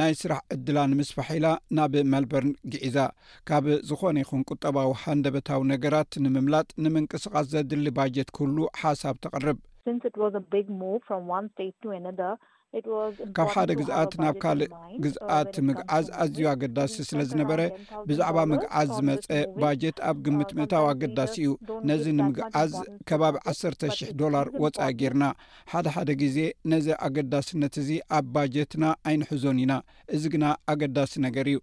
ናይ 0.00 0.12
ስራሕ 0.22 0.40
እድላ 0.56 0.78
ንምስ 0.92 1.08
ፋሒላ 1.18 1.46
ናብ 1.78 1.94
መልበርን 2.14 2.52
ግዒዛ 2.74 2.98
ካብ 3.50 3.64
ዝኾነ 3.90 4.16
ይኹን 4.24 4.44
ቁጠባዊ 4.52 4.90
ሃንደበታዊ 5.04 5.62
ነገራት 5.74 6.12
ንምምላጥ 6.26 6.68
ንምንቅስቃስ 6.86 7.48
ዘድሊ 7.54 7.86
ባጀት 7.98 8.30
ክህሉ 8.38 8.58
ሓሳብ 8.82 9.16
ተቐርብ 9.26 9.58
ካብ 13.36 13.48
ሓደ 13.52 13.70
ግዝኣት 13.78 14.12
ናብ 14.22 14.34
ካልእ 14.42 14.68
ግዝኣት 15.04 15.54
ምግዓዝ 15.66 16.06
ኣዝዩ 16.22 16.44
ኣገዳሲ 16.50 16.94
ስለ 17.10 17.20
ዝነበረ 17.30 17.60
ብዛዕባ 18.08 18.36
ምግዓዝ 18.50 18.88
ዝመፀ 18.96 19.28
ባጀት 19.60 19.98
ኣብ 20.08 20.16
ግምት 20.24 20.50
ምእታዊ 20.58 20.84
ኣገዳሲ 20.94 21.34
እዩ 21.44 21.52
ነዚ 21.90 22.04
ንምግዓዝ 22.18 22.72
ከባቢ 23.10 23.36
1000 23.52 24.02
ዶላር 24.22 24.46
ወፃኢ 24.64 24.90
ጌርና 25.02 25.24
ሓደ 25.72 25.86
ሓደ 25.94 26.08
ግዜ 26.22 26.36
ነዚ 26.72 26.86
ኣገዳስነት 27.06 27.74
እዚ 27.82 27.90
ኣብ 28.18 28.26
ባጀትና 28.34 28.84
ኣይንሕዞን 29.10 29.62
ኢና 29.64 29.72
እዚ 30.18 30.22
ግና 30.34 30.44
ኣገዳሲ 30.72 31.14
ነገር 31.26 31.48
እዩ 31.52 31.58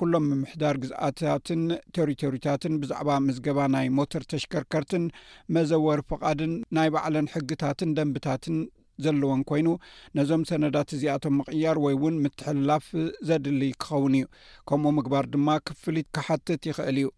ኩሎም 0.00 0.26
ምምሕዳር 0.32 0.74
ግዝኣታትን 0.82 1.62
ቴሪቶሪታትን 1.96 2.74
ብዛዕባ 2.82 3.08
ምዝገባ 3.28 3.58
ናይ 3.76 3.86
ሞተር 4.00 4.24
ተሽከርከርትን 4.32 5.06
መዘወር 5.54 6.02
ፍቓድን 6.10 6.52
ናይ 6.78 6.90
ባዕለን 6.96 7.30
ሕግታትን 7.36 7.94
ደንብታትን 7.98 8.58
ዘለዎን 9.04 9.42
ኮይኑ 9.50 9.68
ነዞም 10.18 10.42
ሰነዳት 10.50 10.88
እዚኣቶም 10.96 11.34
ምቕያር 11.40 11.76
ወይ 11.84 11.94
እውን 11.98 12.14
ምትሕላፍ 12.24 12.86
ዘድሊ 13.28 13.60
ክኸውን 13.82 14.14
እዩ 14.18 14.26
ከምኡ 14.70 14.92
ምግባር 14.98 15.26
ድማ 15.34 15.48
ክፍሊት 15.68 16.08
ክሓትት 16.18 16.62
ይክእል 16.70 16.98
እዩ 17.04 17.08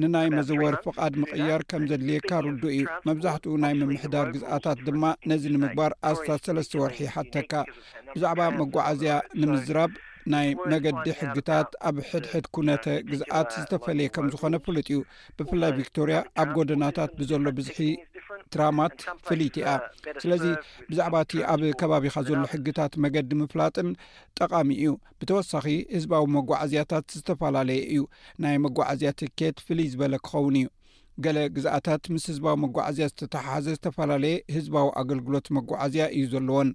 ንናይ 0.00 0.28
መዘወር 0.36 0.74
ፍቓድ 0.82 1.14
ምቕያር 1.22 1.62
ከም 1.70 1.82
ዘድልየካ 1.90 2.30
ርዱእ 2.46 2.74
እዩ 2.74 2.82
መብዛሕትኡ 3.08 3.54
ናይ 3.64 3.72
ምምሕዳር 3.80 4.26
ግዝአታት 4.34 4.78
ድማ 4.86 5.02
ነዚ 5.30 5.42
ንምግባር 5.54 5.92
ኣስታት 6.10 6.42
ሰለስተ 6.48 6.78
ወርሒ 6.82 6.98
ሓተካ 7.14 7.52
ብዛዕባ 8.12 8.40
መጓዓዝያ 8.60 9.14
ንምዝራብ 9.42 9.90
ናይ 10.32 10.48
መገዲ 10.72 11.06
ሕግታት 11.20 11.68
ኣብ 11.88 11.96
ሕድሕድ 12.10 12.46
ኩነተ 12.54 12.84
ግዝአት 13.10 13.48
ዝተፈለየ 13.62 14.08
ከም 14.14 14.26
ዝኮነ 14.32 14.54
ፍሉጥ 14.64 14.86
እዩ 14.92 15.00
ብፍላይ 15.38 15.72
ቪክቶርያ 15.78 16.18
ኣብ 16.42 16.48
ጎደናታት 16.56 17.12
ብዘሎ 17.20 17.44
ብዝሒ 17.58 17.78
ትራማት 18.54 18.96
ፍልይቲያ 19.26 19.66
uh, 19.72 19.80
ስለዚ 20.22 20.44
uh, 20.56 20.60
ብዛዕባ 20.90 21.14
እቲ 21.24 21.32
uh, 21.40 21.46
ኣብ 21.52 21.62
ከባቢኻ 21.80 22.16
ዘሎ 22.28 22.40
ሕግታት 22.54 22.92
መገዲ 23.04 23.30
ምፍላጥን 23.42 23.88
ጠቃሚ 24.40 24.68
እዩ 24.82 24.92
ብተወሳኺ 25.20 25.64
ህዝባዊ 25.96 26.24
መጓዓዝያታት 26.36 27.06
ዝተፈላለየ 27.18 27.80
እዩ 27.94 28.02
ናይ 28.44 28.56
መጓዓዝያ 28.66 29.10
ትኬት 29.22 29.58
ፍልይ 29.68 29.88
ዝበለ 29.94 30.14
ክኸውን 30.26 30.56
እዩ 30.60 30.68
ገለ 31.24 31.38
ግዝአታት 31.56 32.04
ምስ 32.14 32.26
ህዝባዊ 32.32 32.54
መጓዓዝያ 32.64 33.06
ዝተተሓሓዘ 33.12 33.66
ዝተፈላለየ 33.78 34.36
ህዝባዊ 34.56 34.88
ኣገልግሎት 35.02 35.48
መጓዓዝያ 35.58 36.04
እዩ 36.18 36.24
ዘለዎን 36.34 36.68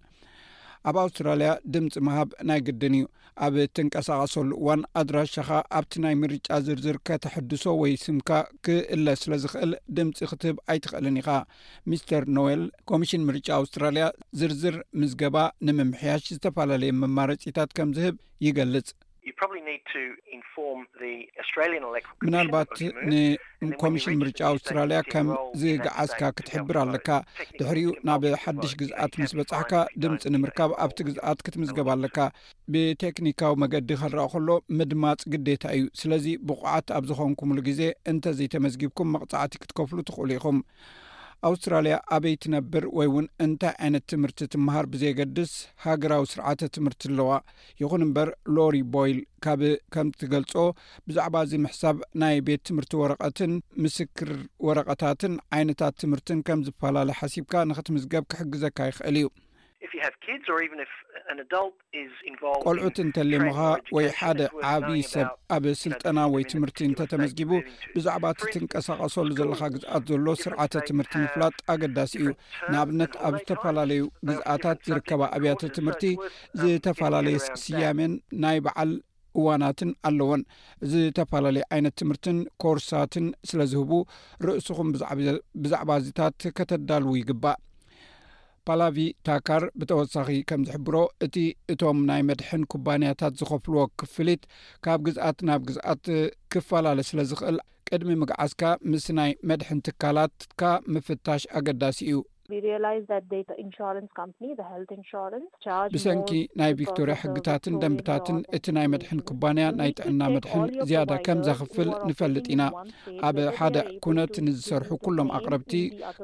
ኣብ 0.89 0.95
ኣውስትራልያ 1.03 1.51
ድምፂ 1.73 1.93
ምሃብ 2.07 2.29
ናይ 2.49 2.59
ግድን 2.67 2.95
እዩ 2.97 3.05
ኣብ 3.45 3.53
እትንቀሳቐሰሉ 3.63 4.49
እዋን 4.59 4.81
ኣድራሻኻ 4.99 5.47
ኣብቲ 5.77 5.95
ናይ 6.03 6.13
ምርጫ 6.23 6.47
ዝርዝር 6.65 6.97
ከተሐድሶ 7.07 7.65
ወይ 7.81 7.93
ስምካ 8.03 8.29
ክእለስ 8.65 9.19
ስለ 9.25 9.33
ዝኽእል 9.43 9.73
ድምፂ 9.99 10.19
ክትህብ 10.31 10.57
ኣይትኽእልን 10.73 11.17
ኢኻ 11.21 11.29
ሚስተር 11.91 12.25
ኖዌል 12.38 12.63
ኮሚሽን 12.91 13.25
ምርጫ 13.29 13.47
ኣውስትራልያ 13.61 14.07
ዝርዝር 14.41 14.77
ምስ 15.01 15.13
ገባ 15.23 15.36
ንምምሕያሽ 15.69 16.23
ዝተፈላለየ 16.36 16.97
መማረጺታት 17.01 17.71
ከም 17.79 17.91
ዝህብ 17.97 18.15
ይገልጽ 18.47 18.88
ምናልባት 22.26 22.69
ንኮሚሽን 23.69 24.17
ምርጫ 24.21 24.39
ኣውስትራልያ 24.53 24.97
ከም 25.11 25.28
ዝግዓዝካ 25.61 26.21
ክትሕብር 26.38 26.78
ኣለካ 26.84 27.09
ድሕሪኡ 27.59 27.89
ናብ 28.09 28.23
ሓድሽ 28.43 28.73
ግዝኣት 28.82 29.15
ምስ 29.21 29.32
በጻሕካ 29.39 29.73
ድምፂ 30.03 30.23
ንምርካብ 30.36 30.73
ኣብቲ 30.86 30.99
ግዝኣት 31.07 31.41
ክትምዝገብ 31.47 31.89
ኣለካ 31.95 32.17
ብቴክኒካዊ 32.76 33.55
መገዲ 33.63 33.89
ከንረአ 34.01 34.26
ከሎ 34.34 34.49
ምድማፅ 34.82 35.23
ግዴታ 35.36 35.63
እዩ 35.78 35.88
ስለዚ 36.01 36.28
ብቑዓት 36.49 36.88
ኣብ 36.99 37.03
ዝኾንኩምሉ 37.11 37.57
ግዜ 37.69 37.82
እንተዘይተመዝጊብኩም 38.13 39.11
መቕጻዕቲ 39.17 39.53
ክትከፍሉ 39.63 39.99
ትኽእሉ 40.09 40.32
ኢኹም 40.39 40.59
ኣውስትራልያ 41.47 41.93
ኣበይ 42.15 42.36
ትነብር 42.43 42.83
ወይ 42.97 43.07
እውን 43.11 43.25
እንታይ 43.45 43.73
ዓይነት 43.86 44.03
ትምህርቲ 44.11 44.39
ትምሃር 44.53 44.86
ብዘየገድስ 44.93 45.51
ሃገራዊ 45.86 46.23
ስርዓተ 46.33 46.69
ትምህርቲ 46.77 47.01
ኣለዋ 47.11 47.29
ይኹን 47.81 48.05
እምበር 48.07 48.29
ሎሪ 48.57 48.75
ቦይል 48.95 49.19
ካብ 49.45 49.61
ከም 49.95 50.09
ትገልጾ 50.21 50.53
ብዛዕባ 51.07 51.36
እዚ 51.47 51.53
ምሕሳብ 51.65 51.97
ናይ 52.23 52.38
ቤት 52.49 52.63
ትምህርቲ 52.69 52.93
ወረቐትን 53.03 53.53
ምስክር 53.86 54.31
ወረቐታትን 54.67 55.36
ዓይነታት 55.57 55.95
ትምህርትን 56.03 56.41
ከም 56.49 56.61
ዝፈላለ 56.67 57.09
ሓሲብካ 57.21 57.53
ንኽትምስገብ 57.71 58.25
ክሕግዘካ 58.33 58.77
ይኽእል 58.91 59.17
እዩ 59.21 59.27
ቆልዑት 62.67 62.97
እንተሌምኻ 63.03 63.57
ወይ 63.95 64.05
ሓደ 64.19 64.41
ዓብዪ 64.71 64.99
ሰብ 65.11 65.29
ኣብ 65.55 65.65
ስልጠና 65.81 66.19
ወይ 66.33 66.43
ትምህርቲ 66.51 66.79
እንተተመስጊቡ 66.89 67.51
ብዛዕባ 67.95 68.23
እትትንቀሳቐሰሉ 68.36 69.29
ዘለካ 69.39 69.61
ግዝአት 69.75 70.05
ዘሎ 70.11 70.27
ስርዓተ 70.43 70.73
ትምህርቲ 70.89 71.13
ምፍላጥ 71.23 71.55
ኣገዳሲ 71.73 72.13
እዩ 72.21 72.29
ንኣብነት 72.71 73.13
ኣብ 73.27 73.36
ዝተፈላለዩ 73.41 74.01
ግዝአታት 74.29 74.79
ዝርከባ 74.89 75.21
ኣብያተ 75.38 75.71
ትምህርቲ 75.79 76.03
ዝተፈላለየ 76.61 77.41
ስያሜን 77.65 78.15
ናይ 78.45 78.59
በዓል 78.67 78.93
እዋናትን 79.39 79.89
ኣለዎን 80.07 80.41
ዝተፈላለየ 80.91 81.65
ዓይነት 81.75 81.95
ትምህርትን 82.01 82.38
ኮርሳትን 82.63 83.25
ስለ 83.51 83.61
ዝህቡ 83.73 83.91
ርእስኹም 84.47 84.91
ብዛዕባ 85.65 85.89
እዚታት 86.01 86.43
ከተዳልዉ 86.59 87.13
ይግባእ 87.21 87.59
ፓላቪ 88.70 88.99
ታካር 89.28 89.63
ብተወሳኺ 89.80 90.28
ከም 90.49 90.61
ዘሕብሮ 90.68 90.95
እቲ 91.26 91.36
እቶም 91.74 91.97
ናይ 92.09 92.22
መድሕን 92.30 92.63
ኩባንያታት 92.74 93.34
ዝኸፍልዎ 93.39 93.84
ክፍሊት 94.01 94.43
ካብ 94.86 94.99
ግዝኣት 95.07 95.39
ናብ 95.49 95.61
ግዝኣት 95.70 96.03
ክፈላለ 96.53 96.97
ስለ 97.09 97.20
ዝኽእል 97.32 97.59
ቅድሚ 97.89 98.11
ምግዓዝካ 98.22 98.63
ምስ 98.91 99.05
ናይ 99.18 99.32
መድሕን 99.51 99.84
ትካላትካ 99.88 100.61
ምፍታሽ 100.95 101.43
ኣገዳሲ 101.59 101.99
እዩ 102.09 102.18
ብሰንኪ 105.93 106.32
ናይ 106.60 106.72
ቪክቶርያ 106.80 107.14
ሕግታትን 107.22 107.76
ደንብታትን 107.82 108.38
እቲ 108.58 108.66
ናይ 108.78 108.88
መድሕን 108.93 109.20
ኩባንያ 109.30 109.66
ናይ 109.80 109.91
ጥዕና 110.00 110.22
መድሕን 110.36 110.64
ዝያዳ 110.89 111.12
ከም 111.28 111.39
ዘኽፍል 111.48 111.89
ንፈልጥ 112.10 112.46
ኢና 112.56 112.64
ኣብ 113.30 113.38
ሓደ 113.58 113.78
ኩነት 114.06 114.34
ንዝሰርሑ 114.48 114.89
ኩሎም 115.08 115.30
ኣቅረብቲ 115.39 115.74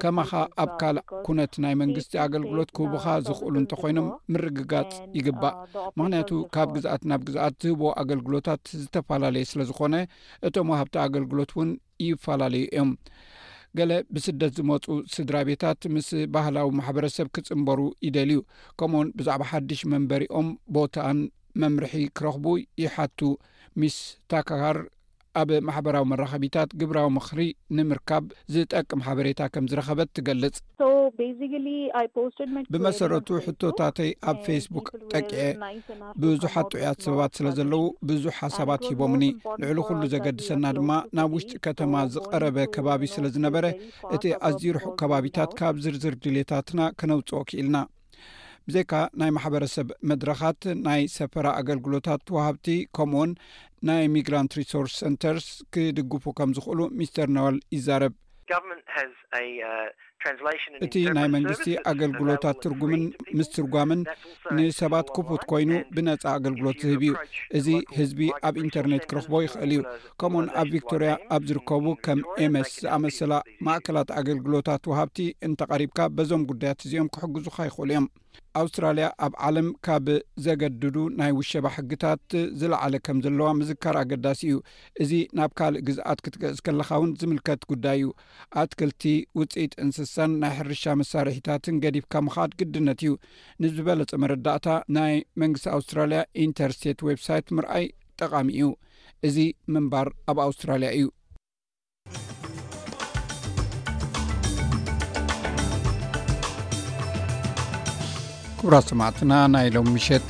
ከማኸ 0.03 0.31
ኣብ 0.65 0.71
ካልእ 0.83 1.05
ኩነት 1.29 1.55
ናይ 1.65 1.75
መንግስቲ 1.83 2.13
ኣገልግሎት 2.25 2.71
ክህቡካ 2.77 3.05
ዝኽእሉ 3.29 3.55
እንተኮይኖም 3.63 4.09
ምርግጋፅ 4.35 4.93
ይግባእ 5.19 5.55
ምክንያቱ 5.99 6.29
ካብ 6.57 6.69
ግዛኣት 6.77 7.03
ናብ 7.11 7.23
ግዛኣት 7.29 7.57
ዝህቦ 7.65 7.81
ኣገልግሎታት 8.03 8.63
ዝተፈላለየ 8.83 9.47
ስለ 9.53 9.61
ዝኮነ 9.71 9.95
እቶም 10.49 10.71
ሃብቲ 10.79 10.95
ኣገልግሎት 11.07 11.53
ውን 11.59 11.71
ይፈላለዩ 12.09 12.65
እዮም 12.73 12.91
ገለ 13.79 13.91
ብስደት 14.13 14.53
ዝመፁ 14.59 14.85
ስድራ 15.13 15.35
ቤታት 15.49 15.81
ምስ 15.95 16.07
ባህላዊ 16.35 16.67
ማሕበረሰብ 16.79 17.27
ክጽምበሩ 17.35 17.79
ይደልዩ 18.07 18.39
ከምኡ 18.79 18.97
ውን 18.99 19.09
ብዛዕባ 19.19 19.43
ሓድሽ 19.51 19.81
መንበሪኦም 19.93 20.47
ቦታን 20.77 21.19
መምርሒ 21.61 21.93
ክረኽቡ 22.17 22.45
ይሓቱ 22.83 23.19
ሚስ 23.81 23.97
ታካካር 24.31 24.77
ኣብ 25.39 25.49
ማሕበራዊ 25.67 26.03
መራከቢታት 26.11 26.69
ግብራዊ 26.81 27.07
ምክሪ 27.17 27.41
ንምርካብ 27.77 28.23
ዝጠቅም 28.53 29.03
ሓበሬታ 29.05 29.41
ከም 29.53 29.65
ዝረኸበት 29.71 30.09
ትገልፅ 30.17 30.57
ብመሰረቱ 32.73 33.27
ሕቶታተይ 33.45 34.11
ኣብ 34.31 34.37
ፌስቡክ 34.47 34.87
ጠቂአ 35.13 35.41
ብዙሓት 36.23 36.67
ጥዑያት 36.73 36.99
ሰባት 37.07 37.31
ስለ 37.39 37.47
ዘለዉ 37.59 37.83
ብዙሕ 38.09 38.35
ሓሳባት 38.41 38.83
ሂቦምኒ 38.89 39.25
ልዕሊ 39.63 39.77
ኩሉ 39.87 40.01
ዘገድሰና 40.15 40.65
ድማ 40.79 40.91
ናብ 41.17 41.33
ውሽጢ 41.37 41.61
ከተማ 41.67 41.93
ዝቀረበ 42.15 42.57
ከባቢ 42.75 43.03
ስለዝነበረ 43.15 43.65
እቲ 44.17 44.23
ኣዝርሑ 44.49 44.83
ከባቢታት 45.01 45.53
ካብ 45.61 45.75
ዝርዝር 45.85 46.15
ድሌታትና 46.25 46.81
ከነውፅኦ 47.01 47.41
ክኢልና 47.51 47.79
ብዘካ 48.67 48.93
ናይ 49.19 49.29
ማሕበረሰብ 49.35 49.87
መድረካት 50.09 50.63
ናይ 50.87 51.01
ሰፈራ 51.17 51.45
ኣገልግሎታት 51.59 52.27
ዋሃብቲ 52.35 52.67
ከምውን 52.97 53.31
ናይ 53.89 54.03
ሚግራንት 54.15 54.51
ሪሶርስ 54.59 54.95
ሰንተርስ 55.03 55.45
ክድግፉ 55.73 56.23
ከም 56.37 56.49
ዝኽእሉ 56.57 56.79
ሚስተር 56.99 57.29
ነዋል 57.37 57.55
ይዛረብ 57.75 58.13
እቲ 60.85 60.95
ናይ 61.17 61.27
መንግስቲ 61.35 61.67
ኣገልግሎታት 61.91 62.57
ትርጉምን 62.63 63.03
ምስ 63.37 63.47
ትርጓምን 63.55 63.99
ንሰባት 64.57 65.07
ክፉት 65.15 65.43
ኮይኑ 65.51 65.71
ብነፃ 65.95 66.23
ኣገልግሎት 66.37 66.79
ዝህብ 66.89 67.03
እዩ 67.09 67.15
እዚ 67.59 67.67
ህዝቢ 67.97 68.21
ኣብ 68.49 68.55
ኢንተርነት 68.65 69.05
ክርኽቦ 69.11 69.33
ይኽእል 69.45 69.71
እዩ 69.77 69.81
ከምኡውን 70.23 70.49
ኣብ 70.61 70.69
ቪክቶርያ 70.75 71.11
ኣብ 71.35 71.43
ዝርከቡ 71.51 71.85
ከም 72.07 72.21
ኤመስ 72.45 72.71
ዝኣመሰላ 72.85 73.33
ማእከላት 73.67 74.11
ኣገልግሎታት 74.21 74.83
ወሃብቲ 74.93 75.21
እንተቀሪብካ 75.49 75.99
በዞም 76.17 76.45
ጉዳያት 76.51 76.85
እዚኦም 76.89 77.11
ክሕግዙካ 77.15 77.57
ይኽእሉ 77.69 77.89
እዮም 77.93 78.07
ኣውስትራልያ 78.59 79.05
ኣብ 79.25 79.33
ዓለም 79.47 79.67
ካብ 79.85 80.05
ዘገድዱ 80.45 80.95
ናይ 81.19 81.31
ውሸባ 81.37 81.67
ሕግታት 81.75 82.31
ዝለዓለ 82.59 82.93
ከም 83.05 83.17
ዘለዋ 83.25 83.47
ምዝካር 83.59 83.95
ኣገዳሲ 84.01 84.39
እዩ 84.49 84.57
እዚ 85.03 85.11
ናብ 85.37 85.51
ካልእ 85.59 85.83
ግዝኣት 85.87 86.19
ክትገዕዝ 86.25 86.59
ከለካ 86.65 86.89
ውን 87.01 87.11
ዝምልከት 87.21 87.61
ጉዳይ 87.71 87.97
እዩ 88.01 88.09
ኣትክልቲ 88.61 89.03
ውፅኢት 89.39 89.73
እንስስ 89.83 90.10
ናይ 90.41 90.51
ሕርሻ 90.57 90.83
መሳርሒታትን 90.99 91.75
ገዲፍ 91.83 92.05
ካምካድ 92.13 92.51
ግድነት 92.59 92.99
እዩ 93.03 93.11
ንዝበለፀ 93.63 94.11
መረዳእታ 94.23 94.67
ናይ 94.95 95.13
መንግስቲ 95.41 95.67
ኣውስትራልያ 95.75 96.19
ኢንተርስት 96.45 96.99
ወብሳይት 97.07 97.47
ምርኣይ 97.57 97.85
ጠቃሚ 98.21 98.47
እዩ 98.57 98.67
እዚ 99.27 99.37
ምንባር 99.73 100.07
ኣብ 100.31 100.37
ኣውስትራልያ 100.47 100.89
እዩ 100.97 101.07
ክብራ 108.61 108.77
ሰማዕትና 108.89 109.33
ናይ 109.53 109.67
ሎም 109.75 109.87
ምሸት 109.95 110.27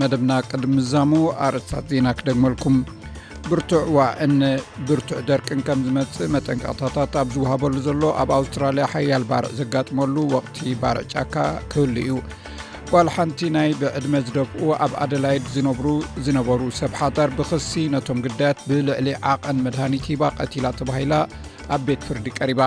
መደብና 0.00 0.30
ቅድም 0.50 0.72
ምዛሙ 0.78 1.12
ኣርእስታት 1.46 1.84
ዜና 1.92 2.08
ክደግመልኩም 2.20 2.78
ብርቱዕዋ 3.50 3.96
እን 4.24 4.34
ብርቱዕ 4.88 5.18
ደርቅን 5.28 5.60
ከም 5.66 5.80
ዝመፅእ 5.86 6.30
መጠንቀቕታታት 6.34 7.14
ኣብ 7.20 7.28
ዝወሃበሉ 7.34 7.74
ዘሎ 7.86 8.02
ኣብ 8.22 8.30
ኣውስትራልያ 8.38 8.84
ሓያል 8.92 9.24
ባርዕ 9.30 9.50
ዘጋጥመሉ 9.60 10.14
ወቅቲ 10.34 10.58
ባርዕ 10.82 11.04
ጫካ 11.12 11.34
ክህሉ 11.72 11.94
እዩ 12.04 12.14
ዋል 12.94 13.08
ሓንቲ 13.14 13.40
ናይ 13.56 13.70
ብዕድመ 13.80 14.14
ዝደፍኡ 14.26 14.62
ኣብ 14.86 14.92
ኣደላይድ 15.02 15.44
ዝነብሩ 15.54 15.86
ዝነበሩ 16.24 16.60
ሰብ 16.80 16.94
ሓዳር 17.00 17.30
ብክሲ 17.38 17.70
ነቶም 17.94 18.20
ግዳያት 18.26 18.58
ብልዕሊ 18.70 19.08
ዓቐን 19.34 19.60
መድሃኒት 19.66 20.04
ሂባ 20.12 20.22
ቐቲላ 20.40 20.66
ተባሂላ 20.80 21.14
ኣብ 21.76 21.82
ቤት 21.88 22.04
ፍርዲ 22.08 22.26
ቀሪባ 22.40 22.62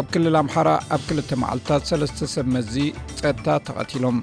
ኣብ 0.00 0.06
ክልል 0.12 0.36
ኣምሓራ 0.42 0.70
ኣብ 0.96 1.02
2 1.16 1.34
መዓልታት 1.42 1.82
3ስተ 1.96 2.30
ሰብ 2.36 2.46
መዚ 2.58 2.74
ፀጥታ 3.18 3.48
ተቐቲሎም 3.66 4.18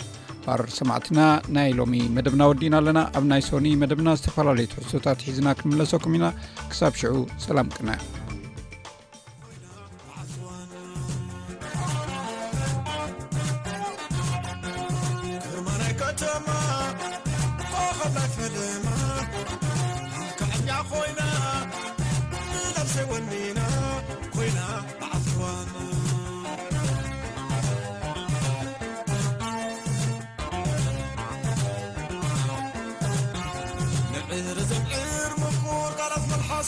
ርሰማዕትና 0.62 1.20
ናይ 1.56 1.70
ሎሚ 1.80 1.96
መደብና 2.16 2.42
ወዲእና 2.52 2.76
ኣለና 2.82 3.00
ኣብ 3.18 3.26
ናይ 3.32 3.42
ሶኒ 3.50 3.68
መደብና 3.82 4.10
ዝተፈላለዩት 4.20 4.74
ሕዝቶታት 4.80 5.24
ሒዝና 5.28 5.48
ክንምለሰኩም 5.60 6.16
ኢና 6.20 6.26
ክሳብ 6.72 6.94
ሽዑ 7.02 7.16
ሰላም 7.48 7.70
ቅና 7.78 7.92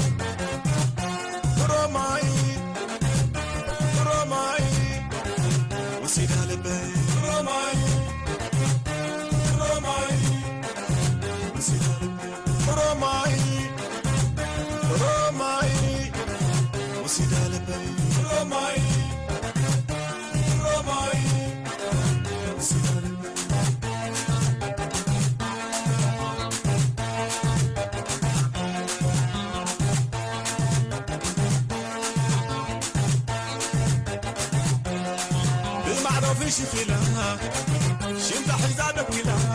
ነላ 38.95 39.53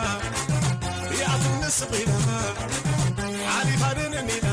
ኣትንስቕና 1.33 2.13
ዓሊኻንንኒና 3.57 4.47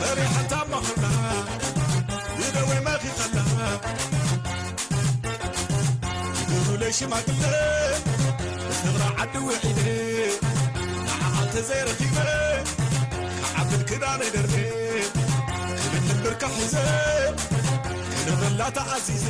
ፈሪሐታ 0.00 0.52
ኣመኽርና 0.64 1.06
እደዌመኽጠላ 2.46 3.38
ግዙለሽማግልደ 6.50 7.44
ተብራ 8.82 9.02
ዓድውዒለ 9.24 9.78
ንዓኻልተ 11.06 11.54
ዘይረኺበ 11.70 12.18
ካዓብድክዳነይደር 13.54 14.48
ክብልንብርካሕዘ 15.80 16.76
እነበላተዓዚዜ 18.18 19.24